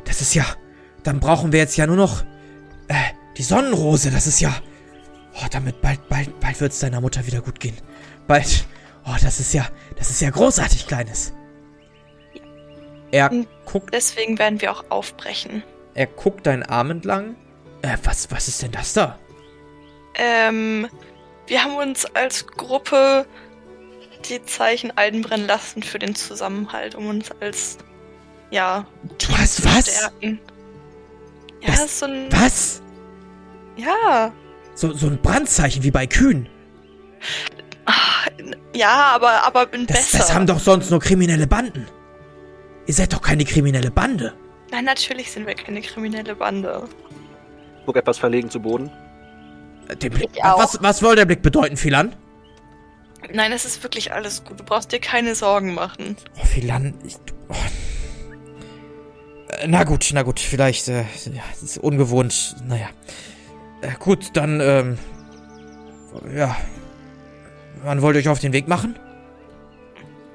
Das 0.06 0.22
ist 0.22 0.34
ja. 0.34 0.46
Dann 1.04 1.20
brauchen 1.20 1.52
wir 1.52 1.60
jetzt 1.60 1.78
ja 1.78 1.88
nur 1.88 1.96
noch. 1.98 2.24
Äh, 2.88 2.96
die 3.38 3.44
Sonnenrose. 3.44 4.12
Das 4.12 4.28
ist 4.28 4.40
ja. 4.40 4.54
Oh, 5.36 5.46
damit 5.52 5.82
bald, 5.82 6.08
bald, 6.10 6.40
bald 6.40 6.60
wird's 6.62 6.80
deiner 6.80 7.02
Mutter 7.02 7.26
wieder 7.28 7.42
gut 7.42 7.60
gehen. 7.60 7.78
Bald. 8.28 8.66
Oh, 9.06 9.16
das 9.22 9.40
ist 9.40 9.54
ja. 9.54 9.68
Das 9.98 10.10
ist 10.10 10.22
ja 10.22 10.30
großartig, 10.30 10.88
Kleines. 10.88 11.34
Er 13.12 13.30
Hm. 13.30 13.48
guckt, 13.66 13.94
Deswegen 13.94 14.38
werden 14.38 14.62
wir 14.62 14.72
auch 14.72 14.84
aufbrechen. 14.90 15.64
er 15.96 16.06
guckt 16.08 16.46
deinen 16.46 16.64
Arm 16.64 16.92
entlang. 16.92 17.36
Äh, 17.82 17.98
was, 18.04 18.30
was 18.32 18.48
ist 18.48 18.62
denn 18.62 18.72
das 18.72 18.94
da? 18.94 19.18
Ähm, 20.16 20.88
wir 21.50 21.64
haben 21.64 21.76
uns 21.76 22.06
als 22.16 22.48
Gruppe 22.48 23.26
die 24.30 24.42
Zeichen 24.44 24.92
einbrennen 24.98 25.48
lassen 25.48 25.84
für 25.84 26.00
den 26.00 26.16
Zusammenhalt, 26.16 26.96
um 26.96 27.08
uns 27.08 27.32
als, 27.42 27.78
ja, 28.52 28.86
Du 29.18 29.38
hast 29.38 29.56
zu 29.58 29.66
was? 29.66 29.88
stärken. 29.98 30.40
Ja, 31.62 31.68
Das- 31.72 31.86
ist 31.86 32.00
so 32.00 32.06
ein, 32.06 32.28
Was? 32.32 32.82
ja, 33.78 34.32
So, 34.76 34.94
so 34.94 35.08
ein 35.08 35.22
Brandzeichen 35.22 35.84
wie 35.84 35.92
bei 35.92 36.08
Kühen. 36.08 36.48
Ah, 37.86 37.92
ja, 38.74 38.90
aber, 39.16 39.46
aber 39.46 39.74
in 39.74 39.86
Das, 39.88 39.98
besser. 39.98 40.18
das 40.20 40.34
haben 40.34 40.48
doch 40.48 40.60
sonst 40.60 40.90
nur 40.92 41.00
kriminelle 41.00 41.48
Banden. 41.48 41.88
Ihr 42.86 42.94
seid 42.94 43.12
doch 43.14 43.22
keine 43.22 43.44
kriminelle 43.46 43.92
Bande. 43.92 44.34
Nein, 44.72 44.86
natürlich 44.86 45.32
sind 45.32 45.48
wir 45.48 45.56
keine 45.56 45.82
kriminelle 45.82 46.36
Bande. 46.36 46.88
guck 47.86 47.96
etwas 47.98 48.20
verlegen 48.20 48.50
zu 48.52 48.60
Boden. 48.60 48.92
Den 49.96 50.12
Blick, 50.14 50.30
Ich 50.36 50.44
auch. 50.44 50.60
was, 50.60 50.78
was 50.82 51.00
soll 51.00 51.16
der 51.16 51.26
Blick 51.26 51.42
bedeuten, 51.42 51.78
Philan? 51.78 52.16
Nein, 53.34 53.52
es 53.52 53.66
ist 53.66 53.84
wirklich 53.84 54.14
alles 54.14 54.44
gut. 54.44 54.60
Du 54.60 54.64
brauchst 54.64 54.92
dir 54.92 55.00
keine 55.00 55.36
Sorgen 55.36 55.74
machen. 55.74 56.16
Oh, 56.42 56.46
Philan, 56.46 56.94
ich... 57.06 57.16
Oh. 57.50 57.54
Äh, 59.50 59.68
Na 59.68 59.84
gut, 59.84 60.10
na 60.14 60.22
gut, 60.24 60.40
vielleicht, 60.40 60.88
äh, 60.88 61.02
ja, 61.26 61.44
ist 61.62 61.78
ungewohnt, 61.80 62.56
naja. 62.66 62.88
Äh, 63.82 63.92
gut, 64.00 64.30
dann, 64.34 64.60
ähm, 64.62 64.98
ja. 66.36 66.56
Wann 67.84 68.02
wollt 68.02 68.16
ihr 68.16 68.20
euch 68.22 68.30
auf 68.30 68.40
den 68.40 68.54
Weg 68.54 68.68
machen? 68.68 68.98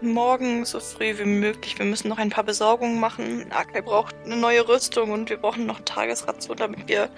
Morgen 0.00 0.64
so 0.66 0.80
früh 0.80 1.16
wie 1.18 1.24
möglich. 1.24 1.78
Wir 1.78 1.86
müssen 1.86 2.08
noch 2.08 2.18
ein 2.18 2.28
paar 2.30 2.44
Besorgungen 2.44 3.00
machen. 3.00 3.46
Akai 3.50 3.80
braucht 3.80 4.14
eine 4.24 4.36
neue 4.36 4.66
Rüstung 4.68 5.10
und 5.12 5.30
wir 5.30 5.38
brauchen 5.38 5.64
noch 5.66 5.80
Tagesration, 5.80 6.56
damit 6.58 6.88
wir 6.88 7.08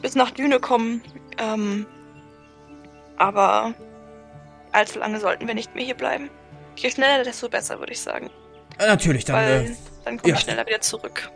bis 0.00 0.14
nach 0.14 0.30
Düne 0.30 0.58
kommen. 0.60 1.02
Ähm, 1.38 1.86
aber 3.16 3.74
allzu 4.72 4.98
lange 4.98 5.20
sollten 5.20 5.46
wir 5.46 5.54
nicht 5.54 5.74
mehr 5.74 5.84
hier 5.84 5.94
bleiben. 5.94 6.30
Je 6.76 6.90
schneller, 6.90 7.24
desto 7.24 7.48
besser, 7.48 7.78
würde 7.78 7.92
ich 7.92 8.00
sagen. 8.00 8.30
Äh, 8.78 8.86
natürlich, 8.86 9.24
dann, 9.24 9.36
Weil 9.36 9.62
äh, 9.62 9.70
dann 10.04 10.18
komme 10.18 10.30
ja. 10.30 10.34
ich 10.36 10.40
schneller 10.42 10.66
wieder 10.66 10.80
zurück. 10.80 11.30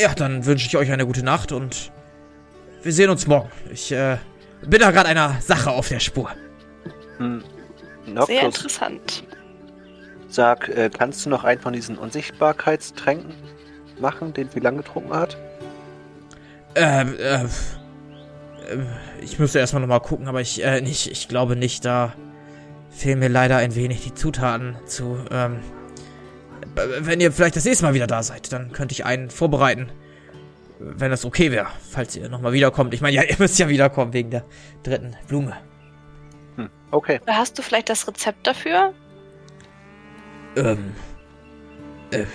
ja, 0.00 0.14
dann 0.14 0.44
wünsche 0.44 0.66
ich 0.66 0.76
euch 0.76 0.90
eine 0.90 1.06
gute 1.06 1.22
Nacht 1.22 1.52
und 1.52 1.92
wir 2.82 2.92
sehen 2.92 3.10
uns 3.10 3.26
morgen. 3.26 3.50
Ich, 3.72 3.92
äh, 3.92 4.18
bin 4.62 4.80
da 4.80 4.90
gerade 4.90 5.08
einer 5.08 5.40
Sache 5.40 5.70
auf 5.70 5.88
der 5.88 6.00
Spur. 6.00 6.30
Hm. 7.18 7.42
Sehr 8.04 8.14
Noctus, 8.14 8.38
interessant. 8.42 9.24
sag, 10.28 10.68
äh, 10.68 10.90
kannst 10.90 11.24
du 11.26 11.30
noch 11.30 11.44
einen 11.44 11.60
von 11.60 11.72
diesen 11.72 11.98
Unsichtbarkeitstränken 11.98 13.34
machen, 14.00 14.32
den 14.32 14.48
Philan 14.48 14.76
getrunken 14.78 15.14
hat? 15.14 15.36
Ähm, 16.74 17.14
äh, 17.18 17.44
äh, 17.44 17.48
ich 19.20 19.38
müsste 19.38 19.58
erstmal 19.58 19.80
nochmal 19.80 20.00
gucken, 20.00 20.28
aber 20.28 20.40
ich, 20.40 20.62
äh, 20.64 20.80
nicht, 20.80 21.10
ich 21.10 21.28
glaube 21.28 21.56
nicht, 21.56 21.84
da 21.84 22.14
fehlen 22.90 23.18
mir 23.18 23.28
leider 23.28 23.56
ein 23.56 23.74
wenig 23.74 24.02
die 24.02 24.14
Zutaten 24.14 24.76
zu, 24.86 25.18
ähm, 25.30 25.60
wenn 27.00 27.20
ihr 27.20 27.32
vielleicht 27.32 27.56
das 27.56 27.64
nächste 27.64 27.84
Mal 27.84 27.94
wieder 27.94 28.06
da 28.06 28.22
seid, 28.22 28.52
dann 28.52 28.72
könnte 28.72 28.92
ich 28.92 29.04
einen 29.04 29.30
vorbereiten, 29.30 29.90
wenn 30.78 31.10
das 31.10 31.24
okay 31.24 31.50
wäre, 31.50 31.68
falls 31.90 32.14
ihr 32.16 32.28
nochmal 32.28 32.52
wiederkommt. 32.52 32.94
Ich 32.94 33.00
meine, 33.00 33.16
ja, 33.16 33.22
ihr 33.28 33.36
müsst 33.38 33.58
ja 33.58 33.68
wiederkommen 33.68 34.12
wegen 34.12 34.30
der 34.30 34.44
dritten 34.82 35.16
Blume. 35.26 35.56
Hm. 36.56 36.70
Okay. 36.90 37.20
Oder 37.22 37.36
hast 37.36 37.58
du 37.58 37.62
vielleicht 37.62 37.88
das 37.88 38.06
Rezept 38.06 38.46
dafür? 38.46 38.94
Ähm, 40.56 40.94
äh, 42.10 42.20
äh, 42.20 42.26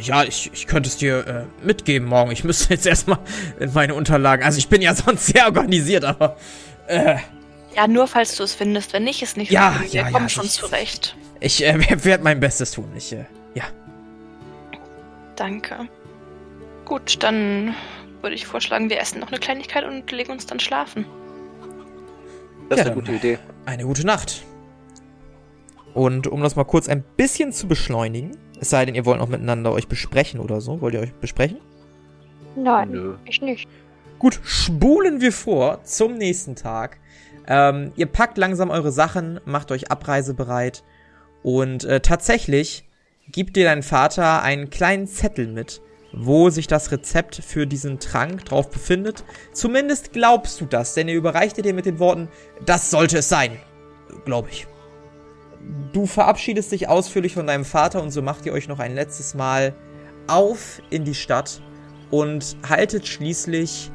ja, 0.00 0.24
ich, 0.24 0.50
ich 0.52 0.66
könnte 0.66 0.88
es 0.88 0.96
dir 0.96 1.26
äh, 1.26 1.66
mitgeben 1.66 2.08
morgen. 2.08 2.30
Ich 2.30 2.44
müsste 2.44 2.72
jetzt 2.74 2.86
erstmal 2.86 3.18
in 3.60 3.72
meine 3.72 3.94
Unterlagen. 3.94 4.42
Also 4.44 4.58
ich 4.58 4.68
bin 4.68 4.80
ja 4.82 4.94
sonst 4.94 5.26
sehr 5.26 5.46
organisiert, 5.46 6.04
aber 6.04 6.36
äh, 6.86 7.16
Ja, 7.76 7.86
nur 7.86 8.06
falls 8.06 8.36
du 8.36 8.42
es 8.44 8.54
findest. 8.54 8.92
Wenn 8.92 9.04
nicht, 9.04 9.22
ist 9.22 9.36
nicht 9.36 9.50
Ja, 9.50 9.72
schlimm. 9.76 9.92
Wir 9.92 10.00
ja, 10.02 10.10
kommen 10.10 10.24
ja, 10.26 10.28
schon 10.28 10.44
ich- 10.46 10.52
zurecht. 10.52 11.16
ich 11.40 11.64
äh, 11.64 12.04
werde 12.04 12.24
mein 12.24 12.40
Bestes 12.40 12.70
tun. 12.72 12.90
Ich, 12.96 13.12
äh, 13.12 13.24
ja. 13.54 13.64
Danke. 15.36 15.88
Gut, 16.84 17.22
dann 17.22 17.74
würde 18.22 18.34
ich 18.36 18.46
vorschlagen, 18.46 18.88
wir 18.90 19.00
essen 19.00 19.20
noch 19.20 19.28
eine 19.28 19.38
Kleinigkeit 19.38 19.84
und 19.84 20.10
legen 20.12 20.32
uns 20.32 20.46
dann 20.46 20.60
schlafen. 20.60 21.06
Das 22.68 22.78
ist 22.78 22.84
Ja, 22.86 22.90
eine 22.92 22.94
dann- 22.94 22.94
gute 22.94 23.12
Idee. 23.12 23.38
Eine 23.66 23.84
gute 23.84 24.06
Nacht. 24.06 24.42
Und 25.94 26.26
um 26.26 26.42
das 26.42 26.56
mal 26.56 26.64
kurz 26.64 26.88
ein 26.88 27.02
bisschen 27.16 27.52
zu 27.52 27.68
beschleunigen, 27.68 28.36
es 28.64 28.70
sei 28.70 28.86
denn, 28.86 28.94
ihr 28.94 29.04
wollt 29.04 29.18
noch 29.18 29.28
miteinander 29.28 29.72
euch 29.72 29.88
besprechen 29.88 30.40
oder 30.40 30.60
so. 30.60 30.80
Wollt 30.80 30.94
ihr 30.94 31.00
euch 31.00 31.12
besprechen? 31.12 31.58
Nein, 32.56 32.90
Nö. 32.90 33.14
ich 33.26 33.42
nicht. 33.42 33.68
Gut, 34.18 34.40
spulen 34.42 35.20
wir 35.20 35.32
vor 35.32 35.82
zum 35.84 36.14
nächsten 36.14 36.56
Tag. 36.56 36.98
Ähm, 37.46 37.92
ihr 37.96 38.06
packt 38.06 38.38
langsam 38.38 38.70
eure 38.70 38.90
Sachen, 38.90 39.38
macht 39.44 39.70
euch 39.70 39.90
abreisebereit 39.90 40.82
und 41.42 41.84
äh, 41.84 42.00
tatsächlich 42.00 42.88
gibt 43.30 43.56
dir 43.56 43.64
dein 43.64 43.82
Vater 43.82 44.42
einen 44.42 44.70
kleinen 44.70 45.06
Zettel 45.06 45.46
mit, 45.46 45.82
wo 46.12 46.48
sich 46.48 46.66
das 46.66 46.90
Rezept 46.90 47.36
für 47.36 47.66
diesen 47.66 47.98
Trank 47.98 48.46
drauf 48.46 48.70
befindet. 48.70 49.24
Zumindest 49.52 50.12
glaubst 50.12 50.60
du 50.60 50.64
das, 50.64 50.94
denn 50.94 51.08
er 51.08 51.16
überreichte 51.16 51.60
dir 51.60 51.74
mit 51.74 51.84
den 51.84 51.98
Worten, 51.98 52.28
das 52.64 52.90
sollte 52.90 53.18
es 53.18 53.28
sein. 53.28 53.58
Glaube 54.24 54.48
ich. 54.50 54.66
Du 55.92 56.06
verabschiedest 56.06 56.72
dich 56.72 56.88
ausführlich 56.88 57.34
von 57.34 57.46
deinem 57.46 57.64
Vater 57.64 58.02
und 58.02 58.10
so 58.10 58.20
macht 58.20 58.46
ihr 58.46 58.52
euch 58.52 58.68
noch 58.68 58.78
ein 58.78 58.94
letztes 58.94 59.34
Mal 59.34 59.74
auf 60.26 60.82
in 60.90 61.04
die 61.04 61.14
Stadt 61.14 61.60
und 62.10 62.56
haltet 62.68 63.06
schließlich 63.06 63.90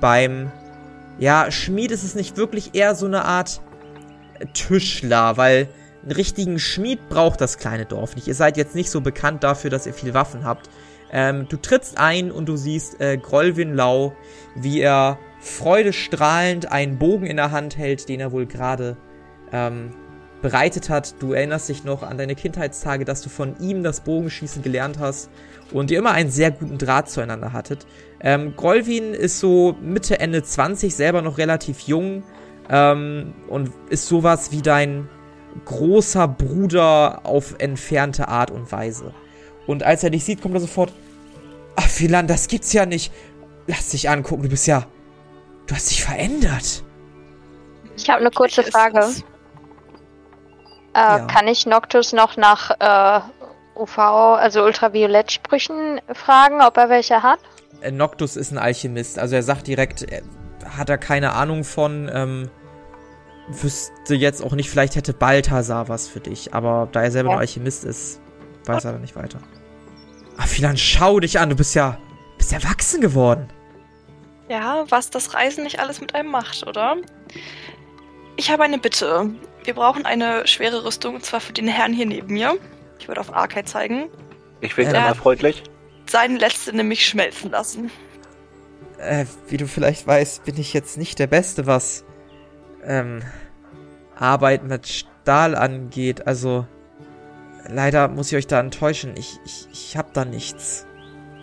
beim, 0.00 0.50
ja, 1.18 1.50
Schmied 1.50 1.90
ist 1.90 2.02
es 2.02 2.14
nicht 2.14 2.36
wirklich 2.36 2.74
eher 2.74 2.94
so 2.94 3.06
eine 3.06 3.24
Art 3.24 3.60
Tischler, 4.52 5.36
weil 5.36 5.68
einen 6.02 6.12
richtigen 6.12 6.58
Schmied 6.58 7.08
braucht 7.08 7.40
das 7.40 7.58
kleine 7.58 7.86
Dorf 7.86 8.14
nicht. 8.14 8.28
Ihr 8.28 8.34
seid 8.34 8.56
jetzt 8.56 8.74
nicht 8.74 8.90
so 8.90 9.00
bekannt 9.00 9.42
dafür, 9.44 9.70
dass 9.70 9.86
ihr 9.86 9.94
viel 9.94 10.12
Waffen 10.12 10.44
habt. 10.44 10.68
Ähm, 11.10 11.46
du 11.48 11.56
trittst 11.56 11.98
ein 11.98 12.30
und 12.30 12.46
du 12.46 12.56
siehst 12.56 13.00
äh, 13.00 13.16
Grolwin 13.16 13.74
Lau, 13.74 14.14
wie 14.56 14.80
er 14.80 15.18
freudestrahlend 15.40 16.70
einen 16.72 16.98
Bogen 16.98 17.26
in 17.26 17.36
der 17.36 17.52
Hand 17.52 17.78
hält, 17.78 18.08
den 18.08 18.20
er 18.20 18.32
wohl 18.32 18.46
gerade 18.46 18.96
ähm, 19.52 19.94
bereitet 20.44 20.90
hat. 20.90 21.14
Du 21.22 21.32
erinnerst 21.32 21.70
dich 21.70 21.84
noch 21.84 22.02
an 22.02 22.18
deine 22.18 22.34
Kindheitstage, 22.34 23.06
dass 23.06 23.22
du 23.22 23.30
von 23.30 23.58
ihm 23.60 23.82
das 23.82 24.00
Bogenschießen 24.00 24.62
gelernt 24.62 24.98
hast 24.98 25.30
und 25.72 25.90
ihr 25.90 25.98
immer 25.98 26.12
einen 26.12 26.30
sehr 26.30 26.50
guten 26.50 26.76
Draht 26.76 27.08
zueinander 27.08 27.54
hattet. 27.54 27.86
Ähm, 28.20 28.54
Grolwin 28.54 29.14
ist 29.14 29.40
so 29.40 29.74
Mitte, 29.80 30.20
Ende 30.20 30.42
20, 30.42 30.94
selber 30.94 31.22
noch 31.22 31.38
relativ 31.38 31.80
jung 31.80 32.24
ähm, 32.68 33.32
und 33.48 33.72
ist 33.88 34.06
sowas 34.06 34.52
wie 34.52 34.60
dein 34.60 35.08
großer 35.64 36.28
Bruder 36.28 37.24
auf 37.24 37.54
entfernte 37.56 38.28
Art 38.28 38.50
und 38.50 38.70
Weise. 38.70 39.14
Und 39.66 39.82
als 39.82 40.04
er 40.04 40.10
dich 40.10 40.24
sieht, 40.24 40.42
kommt 40.42 40.54
er 40.56 40.60
sofort, 40.60 40.92
ach 41.74 41.88
Philan, 41.88 42.26
das 42.26 42.48
gibt's 42.48 42.74
ja 42.74 42.84
nicht. 42.84 43.10
Lass 43.66 43.88
dich 43.88 44.10
angucken, 44.10 44.42
du 44.42 44.50
bist 44.50 44.66
ja, 44.66 44.86
du 45.66 45.74
hast 45.74 45.90
dich 45.90 46.04
verändert. 46.04 46.84
Ich 47.96 48.10
habe 48.10 48.20
eine 48.20 48.30
kurze 48.30 48.62
Frage. 48.62 49.06
Äh, 50.94 50.98
Ja. 50.98 51.26
Kann 51.26 51.48
ich 51.48 51.66
Noctus 51.66 52.12
noch 52.12 52.36
nach 52.36 52.70
äh, 52.78 53.20
UV, 53.76 53.98
also 53.98 54.62
Ultraviolettsprüchen 54.62 56.00
fragen, 56.12 56.60
ob 56.62 56.76
er 56.76 56.88
welche 56.88 57.22
hat? 57.22 57.40
Äh, 57.80 57.90
Noctus 57.90 58.36
ist 58.36 58.52
ein 58.52 58.58
Alchemist, 58.58 59.18
also 59.18 59.34
er 59.34 59.42
sagt 59.42 59.66
direkt, 59.66 60.02
er 60.02 60.22
hat 60.78 60.88
er 60.88 60.98
keine 60.98 61.32
Ahnung 61.34 61.64
von, 61.64 62.10
ähm, 62.12 62.50
wüsste 63.48 64.14
jetzt 64.14 64.42
auch 64.42 64.52
nicht, 64.52 64.70
vielleicht 64.70 64.96
hätte 64.96 65.12
Balthasar 65.12 65.88
was 65.88 66.08
für 66.08 66.20
dich, 66.20 66.54
aber 66.54 66.88
da 66.92 67.02
er 67.02 67.10
selber 67.10 67.30
Ja. 67.30 67.34
nur 67.34 67.40
Alchemist 67.40 67.84
ist, 67.84 68.20
weiß 68.64 68.84
er 68.84 68.92
da 68.92 68.98
nicht 68.98 69.16
weiter. 69.16 69.38
Ach, 70.38 70.46
Philan, 70.46 70.76
schau 70.78 71.20
dich 71.20 71.38
an, 71.38 71.50
du 71.50 71.56
bist 71.56 71.74
ja, 71.74 71.98
bist 72.38 72.52
erwachsen 72.52 73.00
geworden. 73.00 73.48
Ja, 74.48 74.84
was 74.88 75.10
das 75.10 75.34
Reisen 75.34 75.64
nicht 75.64 75.78
alles 75.80 76.00
mit 76.00 76.14
einem 76.14 76.30
macht, 76.30 76.66
oder? 76.66 76.96
Ich 78.36 78.50
habe 78.50 78.62
eine 78.64 78.78
Bitte. 78.78 79.30
Wir 79.64 79.74
brauchen 79.74 80.04
eine 80.04 80.46
schwere 80.46 80.84
Rüstung, 80.84 81.16
und 81.16 81.24
zwar 81.24 81.40
für 81.40 81.52
den 81.52 81.68
Herrn 81.68 81.92
hier 81.92 82.06
neben 82.06 82.32
mir. 82.32 82.56
Ich 82.98 83.08
würde 83.08 83.20
auf 83.20 83.34
Arkai 83.34 83.62
zeigen. 83.62 84.08
Ich 84.60 84.76
winke 84.76 84.92
Ja. 84.92 84.98
einmal 84.98 85.14
freundlich. 85.14 85.62
Seine 86.08 86.38
letzte 86.38 86.74
nämlich 86.76 87.06
schmelzen 87.06 87.50
lassen. 87.50 87.90
Äh, 88.98 89.24
wie 89.48 89.56
du 89.56 89.66
vielleicht 89.66 90.06
weißt, 90.06 90.44
bin 90.44 90.58
ich 90.58 90.72
jetzt 90.74 90.96
nicht 90.98 91.18
der 91.18 91.26
Beste, 91.26 91.66
was 91.66 92.04
ähm, 92.84 93.22
Arbeit 94.14 94.64
mit 94.64 94.86
Stahl 94.86 95.54
angeht. 95.56 96.26
Also 96.26 96.66
leider 97.66 98.08
muss 98.08 98.30
ich 98.30 98.36
euch 98.36 98.46
da 98.46 98.60
enttäuschen. 98.60 99.14
Ich, 99.16 99.38
ich, 99.44 99.66
ich 99.72 99.96
hab 99.96 100.12
da 100.12 100.24
nichts. 100.24 100.86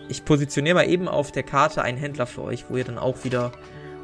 Ich 0.09 0.25
positioniere 0.25 0.75
mal 0.75 0.87
eben 0.89 1.07
auf 1.07 1.31
der 1.31 1.43
Karte 1.43 1.81
einen 1.81 1.97
Händler 1.97 2.27
für 2.27 2.43
euch, 2.43 2.65
wo 2.69 2.77
ihr 2.77 2.83
dann 2.83 2.97
auch 2.97 3.23
wieder 3.23 3.51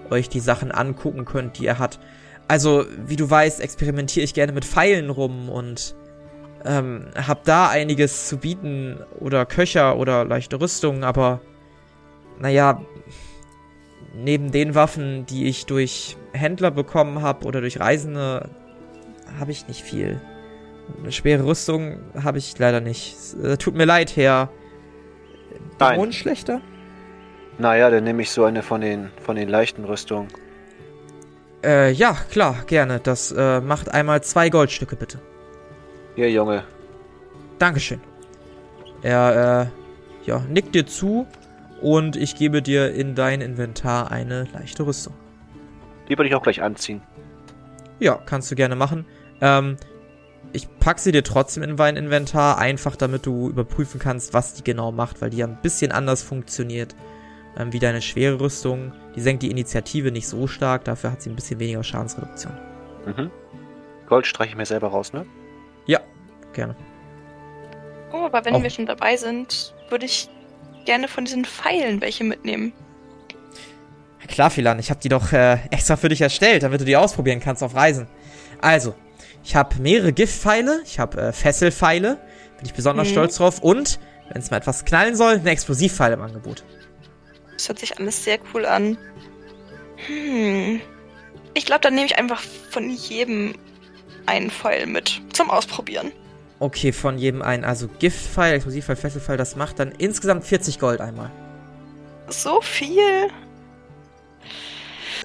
euch 0.09 0.27
die 0.29 0.39
Sachen 0.39 0.71
angucken 0.71 1.25
könnt, 1.25 1.59
die 1.59 1.67
er 1.67 1.79
hat. 1.79 1.99
Also, 2.47 2.85
wie 3.05 3.17
du 3.17 3.29
weißt, 3.29 3.59
experimentiere 3.61 4.23
ich 4.23 4.33
gerne 4.33 4.53
mit 4.53 4.63
Pfeilen 4.63 5.09
rum 5.09 5.49
und 5.49 5.95
ähm, 6.65 7.07
hab 7.15 7.43
da 7.43 7.69
einiges 7.69 8.27
zu 8.27 8.37
bieten 8.37 8.99
oder 9.19 9.45
Köcher 9.45 9.97
oder 9.97 10.25
leichte 10.25 10.59
Rüstungen, 10.59 11.03
aber 11.03 11.41
naja, 12.39 12.81
neben 14.15 14.51
den 14.51 14.75
Waffen, 14.75 15.25
die 15.25 15.47
ich 15.47 15.65
durch 15.65 16.17
Händler 16.33 16.71
bekommen 16.71 17.21
habe 17.21 17.45
oder 17.45 17.61
durch 17.61 17.79
Reisende, 17.79 18.49
habe 19.39 19.51
ich 19.51 19.67
nicht 19.67 19.81
viel. 19.81 20.21
Eine 20.99 21.11
schwere 21.11 21.45
Rüstung 21.45 21.99
habe 22.21 22.37
ich 22.37 22.57
leider 22.57 22.79
nicht. 22.79 23.15
Äh, 23.43 23.57
tut 23.57 23.75
mir 23.75 23.85
leid, 23.85 24.15
Herr. 24.15 24.49
Nein. 25.79 25.91
Dämonenschlechter? 25.91 26.61
Naja, 27.57 27.89
dann 27.89 28.03
nehme 28.03 28.21
ich 28.21 28.31
so 28.31 28.45
eine 28.45 28.63
von 28.63 28.81
den, 28.81 29.09
von 29.21 29.35
den 29.35 29.49
leichten 29.49 29.83
Rüstungen. 29.83 30.27
Äh, 31.67 31.91
ja, 31.91 32.13
klar, 32.31 32.63
gerne. 32.65 33.01
Das 33.01 33.33
äh, 33.33 33.59
macht 33.59 33.93
einmal 33.93 34.23
zwei 34.23 34.49
Goldstücke, 34.49 34.95
bitte. 34.95 35.19
Hier, 36.15 36.31
Junge. 36.31 36.63
Dankeschön. 37.59 37.99
Er, 39.01 39.69
äh, 40.23 40.27
ja, 40.27 40.39
nickt 40.49 40.73
dir 40.75 40.85
zu 40.85 41.27
und 41.81 42.15
ich 42.15 42.35
gebe 42.35 42.61
dir 42.61 42.93
in 42.93 43.15
dein 43.15 43.41
Inventar 43.41 44.11
eine 44.11 44.47
leichte 44.53 44.85
Rüstung. 44.85 45.13
Die 46.07 46.17
würde 46.17 46.29
ich 46.29 46.35
auch 46.35 46.41
gleich 46.41 46.61
anziehen. 46.61 47.01
Ja, 47.99 48.15
kannst 48.25 48.49
du 48.49 48.55
gerne 48.55 48.77
machen. 48.77 49.05
Ähm, 49.41 49.75
ich 50.53 50.69
pack 50.79 50.99
sie 50.99 51.11
dir 51.11 51.23
trotzdem 51.23 51.63
in 51.63 51.75
mein 51.75 51.97
Inventar, 51.97 52.59
einfach 52.59 52.95
damit 52.95 53.25
du 53.25 53.49
überprüfen 53.49 53.99
kannst, 53.99 54.33
was 54.33 54.53
die 54.53 54.63
genau 54.63 54.93
macht, 54.93 55.21
weil 55.21 55.31
die 55.31 55.37
ja 55.37 55.45
ein 55.45 55.59
bisschen 55.61 55.91
anders 55.91 56.23
funktioniert 56.23 56.95
ähm, 57.57 57.73
wie 57.73 57.79
deine 57.79 58.01
schwere 58.01 58.39
Rüstung. 58.39 58.93
Die 59.17 59.21
senkt 59.21 59.41
die 59.43 59.49
Initiative 59.51 60.11
nicht 60.11 60.27
so 60.27 60.45
stark, 60.47 60.85
dafür 60.85 61.11
hat 61.11 61.21
sie 61.23 61.29
ein 61.31 61.35
bisschen 61.35 61.59
weniger 61.59 61.83
Schadensreduktion. 61.83 62.53
Mhm. 63.05 63.31
Gold 64.07 64.27
streiche 64.27 64.51
ich 64.51 64.55
mir 64.55 64.65
selber 64.65 64.87
raus, 64.89 65.11
ne? 65.11 65.25
Ja, 65.87 65.99
gerne. 66.53 66.75
Oh, 68.13 68.17
aber 68.25 68.45
wenn 68.45 68.53
Auch- 68.53 68.63
wir 68.63 68.69
schon 68.69 68.85
dabei 68.85 69.17
sind, 69.17 69.73
würde 69.89 70.05
ich 70.05 70.29
gerne 70.85 71.07
von 71.07 71.25
diesen 71.25 71.43
Pfeilen 71.45 71.99
welche 71.99 72.23
mitnehmen. 72.23 72.71
Klar, 74.27 74.49
Philan, 74.49 74.77
ich 74.79 74.89
habe 74.89 74.99
die 74.99 75.09
doch 75.09 75.31
äh, 75.33 75.57
extra 75.71 75.95
für 75.95 76.09
dich 76.09 76.21
erstellt, 76.21 76.63
damit 76.63 76.79
du 76.81 76.85
die 76.85 76.95
ausprobieren 76.97 77.39
kannst 77.39 77.63
auf 77.63 77.73
Reisen. 77.75 78.07
Also, 78.61 78.93
ich 79.43 79.55
habe 79.55 79.79
mehrere 79.81 80.13
Giftpfeile, 80.13 80.81
ich 80.85 80.99
habe 80.99 81.19
äh, 81.21 81.31
Fesselpfeile, 81.33 82.17
bin 82.57 82.65
ich 82.65 82.73
besonders 82.73 83.07
Mhm. 83.07 83.11
stolz 83.13 83.37
drauf 83.37 83.59
und, 83.63 83.99
wenn 84.31 84.41
es 84.41 84.51
mal 84.51 84.57
etwas 84.57 84.85
knallen 84.85 85.15
soll, 85.15 85.35
eine 85.35 85.49
Explosivpfeile 85.49 86.13
im 86.15 86.21
Angebot. 86.21 86.63
Das 87.57 87.67
hört 87.67 87.79
sich 87.79 87.97
alles 87.97 88.23
sehr 88.23 88.37
cool 88.53 88.65
an. 88.65 88.97
Hm. 90.07 90.79
Ich 91.55 91.65
glaube, 91.65 91.81
dann 91.81 91.95
nehme 91.95 92.05
ich 92.05 92.17
einfach 92.17 92.41
von 92.69 92.89
jedem 92.89 93.55
einen 94.27 94.51
Pfeil 94.51 94.85
mit 94.85 95.21
zum 95.33 95.49
Ausprobieren. 95.49 96.11
Okay, 96.59 96.91
von 96.91 97.17
jedem 97.17 97.41
einen. 97.41 97.63
Also 97.63 97.87
Giftpfeil, 97.87 98.53
Explosivpfeil, 98.53 98.95
Fesselpfeil, 98.95 99.37
das 99.37 99.55
macht 99.55 99.79
dann 99.79 99.91
insgesamt 99.91 100.43
40 100.43 100.79
Gold 100.79 101.01
einmal. 101.01 101.31
So 102.29 102.61
viel? 102.61 103.29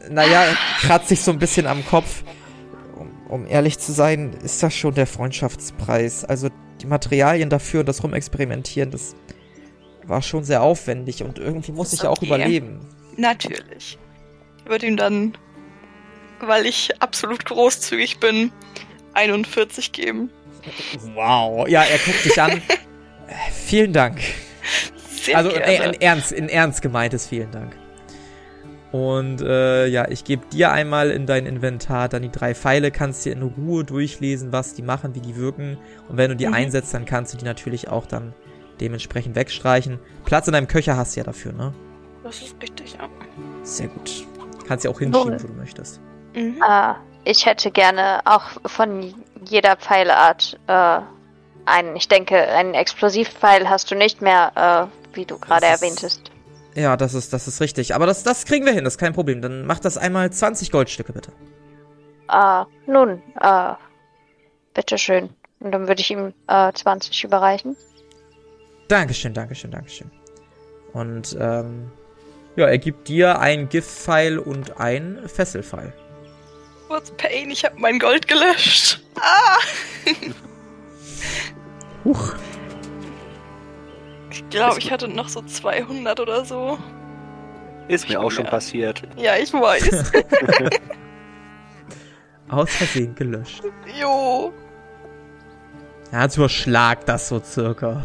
Naja, 0.08 0.44
kratzt 0.80 1.08
sich 1.08 1.20
so 1.20 1.32
ein 1.32 1.38
bisschen 1.38 1.66
am 1.66 1.84
Kopf. 1.84 2.22
Um, 2.96 3.10
um 3.28 3.46
ehrlich 3.46 3.78
zu 3.78 3.92
sein, 3.92 4.32
ist 4.42 4.62
das 4.62 4.74
schon 4.74 4.94
der 4.94 5.06
Freundschaftspreis. 5.06 6.24
Also 6.24 6.48
die 6.80 6.86
Materialien 6.86 7.50
dafür 7.50 7.80
und 7.80 7.88
das 7.88 8.02
Rumexperimentieren, 8.02 8.90
das 8.90 9.14
war 10.04 10.22
schon 10.22 10.44
sehr 10.44 10.62
aufwendig 10.62 11.22
und 11.22 11.38
irgendwie 11.38 11.72
muss 11.72 11.92
ich 11.92 12.02
ja 12.02 12.10
auch 12.10 12.16
okay. 12.16 12.26
überleben. 12.26 12.80
Natürlich. 13.16 13.98
Ich 14.58 14.70
würde 14.70 14.86
ihm 14.86 14.96
dann, 14.96 15.36
weil 16.40 16.66
ich 16.66 17.00
absolut 17.00 17.44
großzügig 17.44 18.18
bin, 18.20 18.52
41 19.14 19.92
geben. 19.92 20.30
Wow. 21.14 21.68
Ja, 21.68 21.82
er 21.82 21.98
guckt 21.98 22.24
dich 22.24 22.40
an. 22.40 22.62
Vielen 23.66 23.92
Dank. 23.92 24.20
Sehr 25.22 25.36
also 25.36 25.50
gerne. 25.50 25.66
äh, 25.66 25.88
in 25.88 26.00
ernst, 26.00 26.32
in 26.32 26.48
ernst 26.48 26.82
gemeintes 26.82 27.26
vielen 27.28 27.50
Dank. 27.50 27.76
Und 28.90 29.40
äh, 29.40 29.86
ja, 29.86 30.06
ich 30.08 30.24
gebe 30.24 30.44
dir 30.52 30.70
einmal 30.70 31.10
in 31.10 31.26
dein 31.26 31.46
Inventar 31.46 32.08
dann 32.10 32.22
die 32.22 32.30
drei 32.30 32.54
Pfeile, 32.54 32.90
kannst 32.90 33.24
dir 33.24 33.32
in 33.32 33.42
Ruhe 33.42 33.84
durchlesen, 33.84 34.52
was 34.52 34.74
die 34.74 34.82
machen, 34.82 35.14
wie 35.14 35.20
die 35.20 35.36
wirken. 35.36 35.78
Und 36.08 36.18
wenn 36.18 36.28
du 36.30 36.36
die 36.36 36.46
Mhm. 36.46 36.54
einsetzt, 36.54 36.92
dann 36.92 37.06
kannst 37.06 37.32
du 37.32 37.38
die 37.38 37.44
natürlich 37.44 37.88
auch 37.88 38.04
dann 38.04 38.34
dementsprechend 38.80 39.36
wegstreichen. 39.36 39.98
Platz 40.24 40.46
in 40.46 40.52
deinem 40.52 40.68
Köcher 40.68 40.96
hast 40.96 41.16
du 41.16 41.20
ja 41.20 41.24
dafür, 41.24 41.52
ne? 41.52 41.72
das 42.32 42.42
ist 42.42 42.62
richtig, 42.62 42.94
ja. 42.94 43.08
Sehr 43.62 43.88
gut. 43.88 44.26
Kannst 44.66 44.84
ja 44.84 44.90
auch 44.90 44.98
hinschieben, 44.98 45.32
Wohl. 45.32 45.42
wo 45.42 45.46
du 45.48 45.52
möchtest. 45.54 46.00
Mhm. 46.34 46.62
Äh, 46.66 46.94
ich 47.24 47.46
hätte 47.46 47.70
gerne 47.70 48.20
auch 48.24 48.44
von 48.66 49.14
jeder 49.44 49.76
Pfeileart 49.76 50.58
äh, 50.66 51.00
einen. 51.66 51.96
Ich 51.96 52.08
denke, 52.08 52.36
einen 52.36 52.74
Explosivpfeil 52.74 53.68
hast 53.68 53.90
du 53.90 53.94
nicht 53.94 54.22
mehr, 54.22 54.90
äh, 55.12 55.14
wie 55.16 55.24
du 55.24 55.38
gerade 55.38 55.66
erwähntest. 55.66 56.30
Ja, 56.74 56.96
das 56.96 57.14
ist, 57.14 57.32
das 57.32 57.48
ist 57.48 57.60
richtig. 57.60 57.94
Aber 57.94 58.06
das, 58.06 58.22
das 58.22 58.44
kriegen 58.46 58.64
wir 58.64 58.72
hin, 58.72 58.84
das 58.84 58.94
ist 58.94 58.98
kein 58.98 59.12
Problem. 59.12 59.42
Dann 59.42 59.66
mach 59.66 59.78
das 59.78 59.98
einmal 59.98 60.32
20 60.32 60.70
Goldstücke, 60.70 61.12
bitte. 61.12 61.32
Äh, 62.30 62.64
nun, 62.86 63.22
äh, 63.40 63.74
bitteschön. 64.72 65.28
Und 65.60 65.72
dann 65.72 65.86
würde 65.86 66.00
ich 66.00 66.10
ihm 66.10 66.32
äh, 66.48 66.72
20 66.72 67.24
überreichen. 67.24 67.76
Dankeschön, 68.92 69.32
Dankeschön, 69.32 69.70
Dankeschön. 69.70 70.10
Und 70.92 71.34
ähm, 71.40 71.90
ja, 72.56 72.66
er 72.66 72.76
gibt 72.76 73.08
dir 73.08 73.38
einen 73.38 73.70
Giftpfeil 73.70 74.38
und 74.38 74.78
einen 74.78 75.26
Fesselpfeil. 75.28 75.94
What's 76.88 77.10
pain? 77.12 77.50
Ich 77.50 77.64
habe 77.64 77.74
mein 77.78 77.98
Gold 77.98 78.28
gelöscht. 78.28 79.00
Ah! 79.18 79.56
Huch. 82.04 82.34
Ich 84.30 84.46
glaube, 84.50 84.78
ich 84.78 84.90
hatte 84.90 85.08
noch 85.08 85.30
so 85.30 85.40
200 85.40 86.20
oder 86.20 86.44
so. 86.44 86.78
Ist 87.88 88.10
mir 88.10 88.20
auch 88.20 88.30
schon 88.30 88.44
Ja. 88.44 88.50
passiert. 88.50 89.02
Ja, 89.16 89.36
ich 89.36 89.52
weiß. 89.54 90.12
Aus 92.50 92.68
Versehen 92.70 93.14
gelöscht. 93.14 93.62
jo. 93.98 94.52
Ja, 96.12 96.24
jetzt 96.24 96.36
überschlag 96.36 97.06
das 97.06 97.28
so 97.28 97.40
circa. 97.42 98.04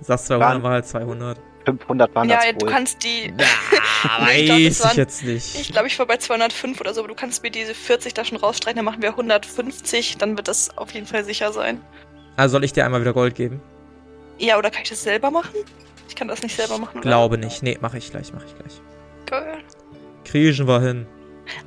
Du 0.00 0.04
sagst 0.06 0.26
200 0.26 0.54
Dann- 0.54 0.62
mal 0.62 0.84
200. 0.84 1.38
500 1.66 2.14
waren 2.14 2.28
Ja, 2.28 2.36
das 2.36 2.46
du 2.58 2.62
wohl. 2.66 2.72
kannst 2.72 3.04
die. 3.04 3.26
Ja, 3.26 4.24
Nee, 4.24 4.40
ich 4.40 4.46
glaub, 4.46 4.58
weiß 4.58 4.80
waren- 4.84 4.90
ich 4.92 4.96
jetzt 4.96 5.24
nicht. 5.24 5.60
Ich 5.60 5.72
glaube, 5.72 5.88
ich 5.88 5.98
war 5.98 6.06
bei 6.06 6.16
205 6.16 6.80
oder 6.80 6.94
so, 6.94 7.00
aber 7.00 7.08
du 7.08 7.14
kannst 7.14 7.42
mir 7.42 7.50
diese 7.50 7.74
40 7.74 8.14
da 8.14 8.24
schon 8.24 8.38
rausstreichen, 8.38 8.76
dann 8.76 8.84
machen 8.86 9.02
wir 9.02 9.10
150, 9.10 10.16
dann 10.16 10.36
wird 10.38 10.48
das 10.48 10.76
auf 10.78 10.90
jeden 10.92 11.06
Fall 11.06 11.22
sicher 11.24 11.52
sein. 11.52 11.80
Also 12.36 12.52
soll 12.52 12.64
ich 12.64 12.72
dir 12.72 12.84
einmal 12.86 13.02
wieder 13.02 13.12
Gold 13.12 13.34
geben? 13.34 13.60
Ja, 14.38 14.56
oder 14.56 14.70
kann 14.70 14.82
ich 14.84 14.88
das 14.88 15.02
selber 15.02 15.30
machen? 15.30 15.50
Ich 16.08 16.16
kann 16.16 16.28
das 16.28 16.42
nicht 16.42 16.56
selber 16.56 16.78
machen, 16.78 16.92
oder? 16.94 17.02
Glaube 17.02 17.36
nicht. 17.36 17.62
Nee, 17.62 17.76
mache 17.82 17.98
ich 17.98 18.10
gleich, 18.10 18.32
mache 18.32 18.46
ich 18.46 18.56
gleich. 18.56 18.80
Geil. 19.26 19.58
Kriechen 20.24 20.66
wir 20.66 20.80
hin. 20.80 21.06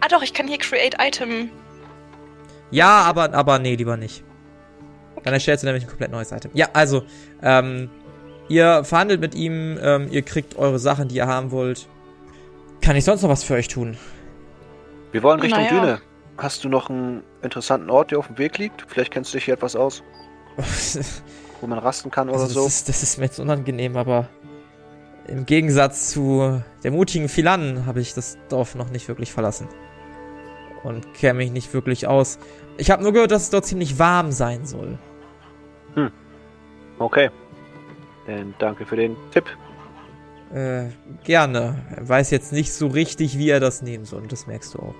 Ah 0.02 0.08
doch, 0.08 0.24
ich 0.24 0.34
kann 0.34 0.48
hier 0.48 0.58
Create 0.58 0.96
Item. 1.00 1.52
Ja, 2.72 3.04
aber, 3.04 3.32
aber 3.34 3.60
nee, 3.60 3.76
lieber 3.76 3.96
nicht. 3.96 4.24
Dann 5.24 5.34
erstellst 5.36 5.64
du 5.64 5.68
nämlich 5.68 5.84
ein 5.84 5.90
komplett 5.90 6.12
neues 6.12 6.32
Item. 6.32 6.50
Ja, 6.56 6.70
also, 6.74 7.04
ähm, 7.44 7.90
ihr 8.54 8.84
verhandelt 8.84 9.22
mit 9.22 9.36
ihm, 9.36 9.78
ähm, 9.82 10.08
ihr 10.12 10.22
kriegt 10.22 10.56
eure 10.58 10.80
Sachen, 10.80 11.08
die 11.08 11.16
ihr 11.16 11.28
haben 11.28 11.52
wollt. 11.52 11.88
Kann 12.82 12.96
ich 12.96 13.06
sonst 13.06 13.22
noch 13.22 13.30
was 13.30 13.44
für 13.44 13.56
euch 13.56 13.68
tun? 13.68 13.98
Wir 15.12 15.24
wollen 15.24 15.40
Richtung 15.40 15.62
Naja. 15.64 15.80
Düne. 15.82 16.02
Hast 16.38 16.64
du 16.64 16.70
noch 16.70 16.90
einen 16.90 17.24
interessanten 17.44 17.90
Ort, 17.90 18.12
der 18.12 18.20
auf 18.20 18.28
dem 18.28 18.38
Weg 18.38 18.58
liegt? 18.58 18.84
Vielleicht 18.88 19.12
kennst 19.12 19.34
du 19.34 19.38
dich 19.38 19.46
hier 19.46 19.54
etwas 19.54 19.76
aus, 19.76 20.04
wo 21.62 21.68
man 21.68 21.78
rasten 21.80 22.10
kann 22.10 22.30
oder 22.30 22.40
Also 22.40 22.54
so. 22.54 22.64
das, 22.66 22.76
ist, 22.78 22.90
das 22.90 23.04
ist 23.04 23.18
mir 23.20 23.26
jetzt 23.26 23.40
unangenehm, 23.40 23.96
aber 23.98 24.28
im 25.28 25.46
Gegensatz 25.46 26.10
zu 26.10 26.62
der 26.84 26.92
mutigen 26.92 27.30
Philan 27.30 27.86
habe 27.86 28.02
ich 28.02 28.14
das 28.14 28.38
Dorf 28.50 28.76
noch 28.76 28.90
nicht 28.90 29.08
wirklich 29.08 29.32
verlassen. 29.32 29.68
Und 30.84 31.14
kenne 31.14 31.36
mich 31.36 31.52
nicht 31.52 31.74
wirklich 31.74 32.08
aus. 32.08 32.40
Ich 32.78 32.92
habe 32.92 33.04
nur 33.04 33.14
gehört, 33.14 33.32
dass 33.32 33.44
es 33.44 33.50
dort 33.52 33.66
ziemlich 33.66 34.00
warm 34.00 34.32
sein 34.34 34.66
soll. 34.66 34.98
Okay. 37.00 37.30
Dann 38.28 38.54
danke 38.60 38.86
für 38.86 38.96
den 38.96 39.16
Tipp. 39.32 39.46
Äh, 40.54 40.90
gerne. 41.24 41.84
Er 41.96 42.08
weiß 42.08 42.32
jetzt 42.32 42.54
nicht 42.54 42.72
so 42.72 42.88
richtig, 42.88 43.38
wie 43.38 43.50
er 43.50 43.60
das 43.60 43.82
nehmen 43.82 44.06
soll. 44.06 44.22
Und 44.22 44.32
das 44.32 44.48
merkst 44.48 44.76
du 44.76 44.80
auch. 44.80 44.96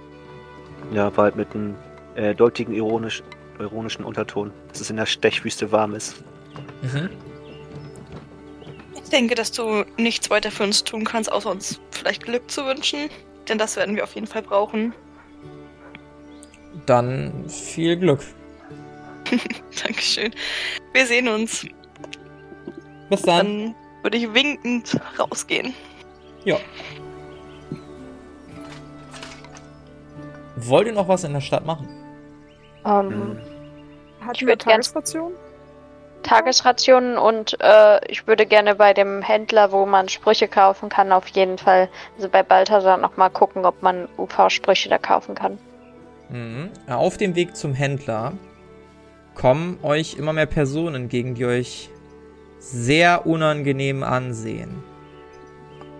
Ja, 0.92 1.16
war 1.16 1.26
halt 1.26 1.36
mit 1.36 1.54
einem 1.54 1.76
äh, 2.16 2.34
deutigen 2.34 2.74
ironisch, 2.74 3.24
ironischen 3.60 4.04
Unterton, 4.04 4.52
dass 4.70 4.82
es 4.82 4.90
in 4.90 4.98
der 4.98 5.06
Stechwüste 5.06 5.72
warm 5.72 5.94
ist. 5.94 6.24
Mhm. 6.82 7.10
Ich 8.96 9.10
denke, 9.10 9.36
dass 9.36 9.52
du 9.52 9.86
nichts 9.98 10.30
weiter 10.32 10.50
für 10.50 10.64
uns 10.64 10.84
tun 10.84 11.04
kannst, 11.04 11.32
außer 11.32 11.52
uns 11.52 11.80
vielleicht 11.92 12.24
Glück 12.24 12.50
zu 12.50 12.66
wünschen. 12.66 13.10
Denn 13.48 13.58
das 13.58 13.76
werden 13.76 13.96
wir 13.96 14.04
auf 14.04 14.16
jeden 14.16 14.28
Fall 14.28 14.42
brauchen. 14.42 14.94
Dann 16.86 17.48
viel 17.48 17.98
Glück. 17.98 18.22
Dankeschön. 19.84 20.34
Wir 20.94 21.06
sehen 21.06 21.28
uns. 21.28 21.68
Bis 23.10 23.22
dann. 23.24 23.46
Dann 23.48 23.76
würde 24.04 24.18
ich 24.18 24.34
winkend 24.34 25.00
rausgehen. 25.20 25.74
Ja. 26.46 26.58
Wollt 30.56 30.88
ihr 30.88 30.94
noch 30.94 31.08
was 31.08 31.24
in 31.24 31.34
der 31.34 31.42
Stadt 31.42 31.66
machen? 31.66 31.88
Ähm, 32.86 33.10
Hm. 33.10 33.38
Hatten 34.22 34.32
Ich 34.36 34.42
wir 34.42 34.48
würd 34.50 34.60
gern- 34.66 34.72
Tagesration? 34.82 35.32
Tagesrationen 36.24 37.18
und 37.18 37.58
äh, 37.60 38.00
ich 38.10 38.26
würde 38.28 38.46
gerne 38.46 38.76
bei 38.76 38.94
dem 38.94 39.22
Händler, 39.22 39.74
wo 39.74 39.86
man 39.86 40.08
Sprüche 40.08 40.48
kaufen 40.48 40.88
kann, 40.88 41.12
auf 41.12 41.28
jeden 41.28 41.58
Fall, 41.58 41.90
also 42.16 42.30
bei 42.30 42.44
Balthasar 42.44 42.96
nochmal 42.96 43.30
gucken, 43.30 43.66
ob 43.66 43.82
man 43.82 44.08
UV-Sprüche 44.18 44.88
da 44.88 44.98
kaufen 44.98 45.36
kann. 45.36 45.58
Mhm. 46.30 46.70
Auf 46.88 47.18
dem 47.18 47.36
Weg 47.36 47.58
zum 47.58 47.74
Händler 47.74 48.32
kommen 49.36 49.80
euch 49.84 50.14
immer 50.16 50.32
mehr 50.32 50.46
Personen 50.46 50.96
entgegen, 50.96 51.36
die 51.36 51.44
euch 51.46 51.90
sehr 52.64 53.26
unangenehm 53.28 54.04
ansehen. 54.04 54.84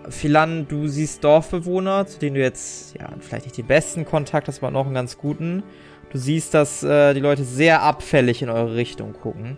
Philan, 0.08 0.66
du 0.68 0.88
siehst 0.88 1.24
Dorfbewohner, 1.24 2.06
zu 2.06 2.18
denen 2.18 2.34
du 2.34 2.40
jetzt 2.40 2.94
ja 2.98 3.08
vielleicht 3.20 3.46
nicht 3.46 3.58
den 3.58 3.66
besten 3.66 4.04
Kontakt 4.04 4.48
hast, 4.48 4.62
aber 4.62 4.70
noch 4.70 4.86
einen 4.86 4.94
ganz 4.94 5.18
guten. 5.18 5.62
Du 6.10 6.18
siehst, 6.18 6.54
dass 6.54 6.82
äh, 6.82 7.14
die 7.14 7.20
Leute 7.20 7.44
sehr 7.44 7.82
abfällig 7.82 8.42
in 8.42 8.48
eure 8.48 8.74
Richtung 8.74 9.12
gucken. 9.14 9.56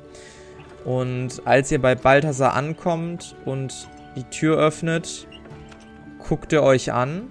Und 0.85 1.43
als 1.45 1.73
ihr 1.73 1.81
bei 1.81 1.95
Balthasar 1.95 2.55
ankommt 2.55 3.35
und 3.45 3.89
die 4.15 4.25
Tür 4.25 4.59
öffnet, 4.59 5.27
guckt 6.19 6.53
er 6.53 6.63
euch 6.63 6.93
an. 6.93 7.31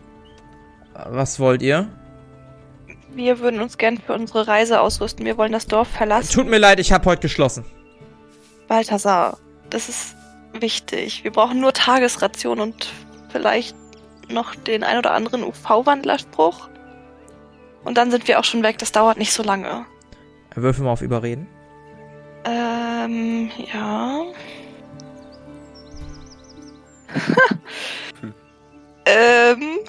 Was 0.93 1.39
wollt 1.39 1.61
ihr? 1.61 1.88
Wir 3.13 3.39
würden 3.39 3.61
uns 3.61 3.78
gern 3.78 3.97
für 3.97 4.13
unsere 4.13 4.47
Reise 4.47 4.82
ausrüsten. 4.82 5.26
Wir 5.26 5.38
wollen 5.38 5.53
das 5.53 5.67
Dorf 5.67 5.88
verlassen. 5.88 6.34
Tut 6.34 6.47
mir 6.47 6.57
leid, 6.57 6.80
ich 6.80 6.91
habe 6.91 7.05
heute 7.05 7.21
geschlossen. 7.21 7.63
Balthasar, 8.67 9.38
das 9.70 9.89
ist 9.89 10.16
wichtig. 10.53 11.24
Wir 11.24 11.32
brauchen 11.32 11.59
nur 11.59 11.74
Tagesration 11.74 12.59
und 12.59 12.88
vielleicht 13.30 13.76
noch 14.30 14.55
den 14.55 14.84
ein 14.84 14.97
oder 14.97 15.11
anderen 15.11 15.43
UV-Wandlerspruch. 15.43 16.70
Und 17.84 17.97
dann 17.97 18.11
sind 18.11 18.28
wir 18.28 18.39
auch 18.39 18.43
schon 18.43 18.63
weg. 18.63 18.78
Das 18.80 18.91
dauert 18.91 19.18
nicht 19.18 19.34
so 19.34 19.43
lange. 19.43 19.86
Würfel 20.55 20.84
mal 20.86 20.91
auf 20.91 21.01
Überreden. 21.01 21.47
Ähm, 22.45 23.51
ja. 23.74 24.24
ähm, 29.05 29.80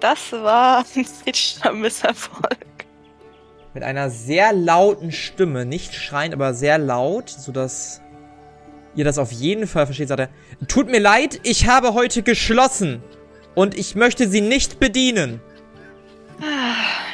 das 0.00 0.32
war 0.32 0.84
ein 0.96 1.04
kritischer 1.04 1.72
Misserfolg. 1.72 2.66
Mit 3.74 3.82
einer 3.82 4.08
sehr 4.10 4.52
lauten 4.52 5.12
Stimme, 5.12 5.66
nicht 5.66 5.94
schreiend, 5.94 6.34
aber 6.34 6.54
sehr 6.54 6.78
laut, 6.78 7.28
sodass 7.28 8.00
ihr 8.96 9.04
das 9.04 9.18
auf 9.18 9.30
jeden 9.32 9.66
Fall 9.66 9.86
versteht, 9.86 10.08
sagt 10.08 10.20
er, 10.20 10.28
tut 10.66 10.88
mir 10.88 10.98
leid, 11.00 11.40
ich 11.44 11.68
habe 11.68 11.94
heute 11.94 12.22
geschlossen 12.22 13.02
und 13.54 13.76
ich 13.76 13.94
möchte 13.94 14.28
sie 14.28 14.40
nicht 14.40 14.80
bedienen. 14.80 15.40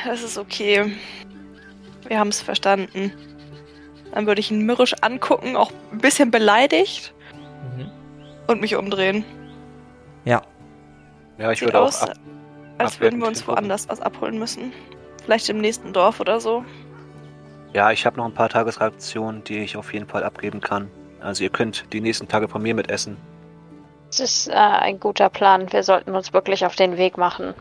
Das 0.04 0.22
ist 0.22 0.38
okay. 0.38 0.92
Wir 2.08 2.18
haben 2.18 2.28
es 2.28 2.40
verstanden. 2.40 3.12
Dann 4.12 4.26
würde 4.26 4.40
ich 4.40 4.50
ihn 4.50 4.66
mürrisch 4.66 4.94
angucken, 5.00 5.56
auch 5.56 5.72
ein 5.92 5.98
bisschen 5.98 6.30
beleidigt 6.30 7.14
Mhm. 7.76 7.90
und 8.48 8.60
mich 8.60 8.74
umdrehen. 8.76 9.24
Ja, 10.24 10.42
Ja, 11.38 11.50
ich 11.52 11.60
Sieht 11.60 11.68
würde 11.68 11.80
auch 11.80 11.86
aus, 11.86 12.02
ab, 12.02 12.14
als 12.78 13.00
würden 13.00 13.20
wir 13.20 13.26
uns 13.28 13.46
woanders 13.46 13.88
was 13.88 14.00
abholen 14.00 14.38
müssen. 14.38 14.72
Vielleicht 15.24 15.48
im 15.48 15.58
nächsten 15.58 15.92
Dorf 15.92 16.18
oder 16.20 16.40
so. 16.40 16.64
Ja, 17.72 17.90
ich 17.92 18.04
habe 18.04 18.16
noch 18.18 18.26
ein 18.26 18.34
paar 18.34 18.48
Tagesrationen, 18.48 19.44
die 19.44 19.58
ich 19.58 19.76
auf 19.76 19.92
jeden 19.94 20.06
Fall 20.08 20.24
abgeben 20.24 20.60
kann. 20.60 20.90
Also 21.22 21.44
ihr 21.44 21.50
könnt 21.50 21.84
die 21.92 22.00
nächsten 22.00 22.28
Tage 22.28 22.48
von 22.48 22.62
mir 22.62 22.74
mitessen. 22.74 23.16
Das 24.08 24.20
ist 24.20 24.48
äh, 24.48 24.52
ein 24.52 25.00
guter 25.00 25.30
Plan. 25.30 25.72
Wir 25.72 25.82
sollten 25.82 26.14
uns 26.14 26.32
wirklich 26.32 26.66
auf 26.66 26.74
den 26.76 26.96
Weg 26.98 27.16
machen. 27.16 27.54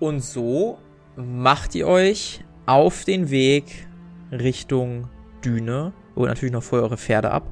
und 0.00 0.20
so 0.20 0.78
macht 1.16 1.74
ihr 1.74 1.86
euch 1.86 2.44
auf 2.66 3.04
den 3.04 3.30
Weg 3.30 3.86
Richtung 4.32 5.08
Düne 5.44 5.92
und 6.14 6.26
natürlich 6.26 6.52
noch 6.52 6.62
vorher 6.62 6.84
eure 6.86 6.96
Pferde 6.96 7.30
ab, 7.30 7.44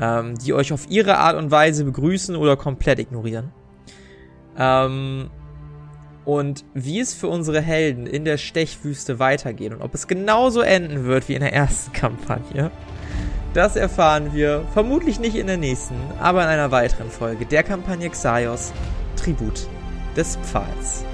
ähm, 0.00 0.34
die 0.38 0.54
euch 0.54 0.72
auf 0.72 0.88
ihre 0.90 1.18
Art 1.18 1.36
und 1.36 1.50
Weise 1.50 1.84
begrüßen 1.84 2.34
oder 2.34 2.56
komplett 2.56 2.98
ignorieren. 2.98 3.52
Ähm, 4.56 5.30
und 6.24 6.64
wie 6.74 7.00
es 7.00 7.14
für 7.14 7.28
unsere 7.28 7.60
Helden 7.60 8.06
in 8.06 8.24
der 8.24 8.38
Stechwüste 8.38 9.18
weitergeht 9.18 9.72
und 9.72 9.82
ob 9.82 9.94
es 9.94 10.06
genauso 10.06 10.60
enden 10.60 11.04
wird 11.04 11.28
wie 11.28 11.34
in 11.34 11.40
der 11.40 11.52
ersten 11.52 11.92
Kampagne, 11.94 12.70
das 13.54 13.76
erfahren 13.76 14.32
wir 14.32 14.64
vermutlich 14.72 15.18
nicht 15.18 15.36
in 15.36 15.46
der 15.46 15.56
nächsten, 15.56 15.96
aber 16.20 16.42
in 16.42 16.48
einer 16.48 16.70
weiteren 16.70 17.10
Folge 17.10 17.46
der 17.46 17.62
Kampagne 17.62 18.10
Xaios 18.10 18.72
Tribut 19.16 19.66
des 20.16 20.36
Pfahls. 20.42 21.04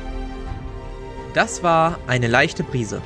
Das 1.33 1.63
war 1.63 1.99
eine 2.07 2.29
leichte 2.29 2.63
Brise. 2.63 3.01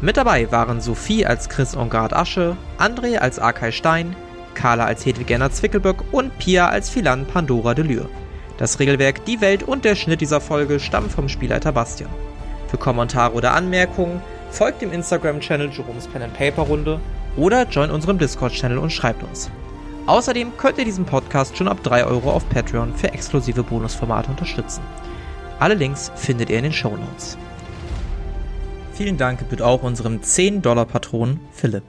Mit 0.00 0.16
dabei 0.16 0.50
waren 0.50 0.80
Sophie 0.80 1.24
als 1.24 1.48
Chris 1.48 1.76
Ongard 1.76 2.12
Asche, 2.12 2.56
André 2.78 3.18
als 3.18 3.38
Arkay 3.38 3.72
Stein, 3.72 4.16
Carla 4.54 4.84
als 4.84 5.06
Hedwig 5.06 5.28
Gerner 5.28 5.52
Zwickelböck 5.52 6.04
und 6.12 6.36
Pia 6.38 6.68
als 6.68 6.90
Philan 6.90 7.26
Pandora 7.26 7.74
Delure. 7.74 8.08
Das 8.58 8.78
Regelwerk, 8.78 9.24
die 9.24 9.40
Welt 9.40 9.62
und 9.62 9.84
der 9.84 9.94
Schnitt 9.94 10.20
dieser 10.20 10.40
Folge 10.40 10.80
stammen 10.80 11.08
vom 11.08 11.28
Spielleiter 11.28 11.72
Bastian. 11.72 12.10
Für 12.68 12.78
Kommentare 12.78 13.32
oder 13.32 13.54
Anmerkungen 13.54 14.20
folgt 14.50 14.82
dem 14.82 14.92
Instagram-Channel 14.92 15.70
Jerome's 15.70 16.06
Pen 16.06 16.22
and 16.22 16.34
Paper 16.34 16.62
Runde 16.62 17.00
oder 17.36 17.68
join 17.68 17.90
unserem 17.90 18.18
Discord-Channel 18.18 18.78
und 18.78 18.90
schreibt 18.90 19.22
uns. 19.22 19.50
Außerdem 20.06 20.56
könnt 20.56 20.78
ihr 20.78 20.84
diesen 20.84 21.04
Podcast 21.04 21.56
schon 21.56 21.68
ab 21.68 21.82
3 21.82 22.04
Euro 22.06 22.32
auf 22.32 22.48
Patreon 22.48 22.94
für 22.94 23.12
exklusive 23.12 23.62
Bonusformate 23.62 24.30
unterstützen. 24.30 24.82
Alle 25.58 25.74
Links 25.74 26.10
findet 26.16 26.50
ihr 26.50 26.58
in 26.58 26.64
den 26.64 26.72
Show 26.72 26.96
Notes. 26.96 27.38
Vielen 28.94 29.16
Dank 29.16 29.38
gebührt 29.38 29.62
auch 29.62 29.82
unserem 29.82 30.20
10-Dollar-Patron 30.20 31.40
Philipp. 31.52 31.84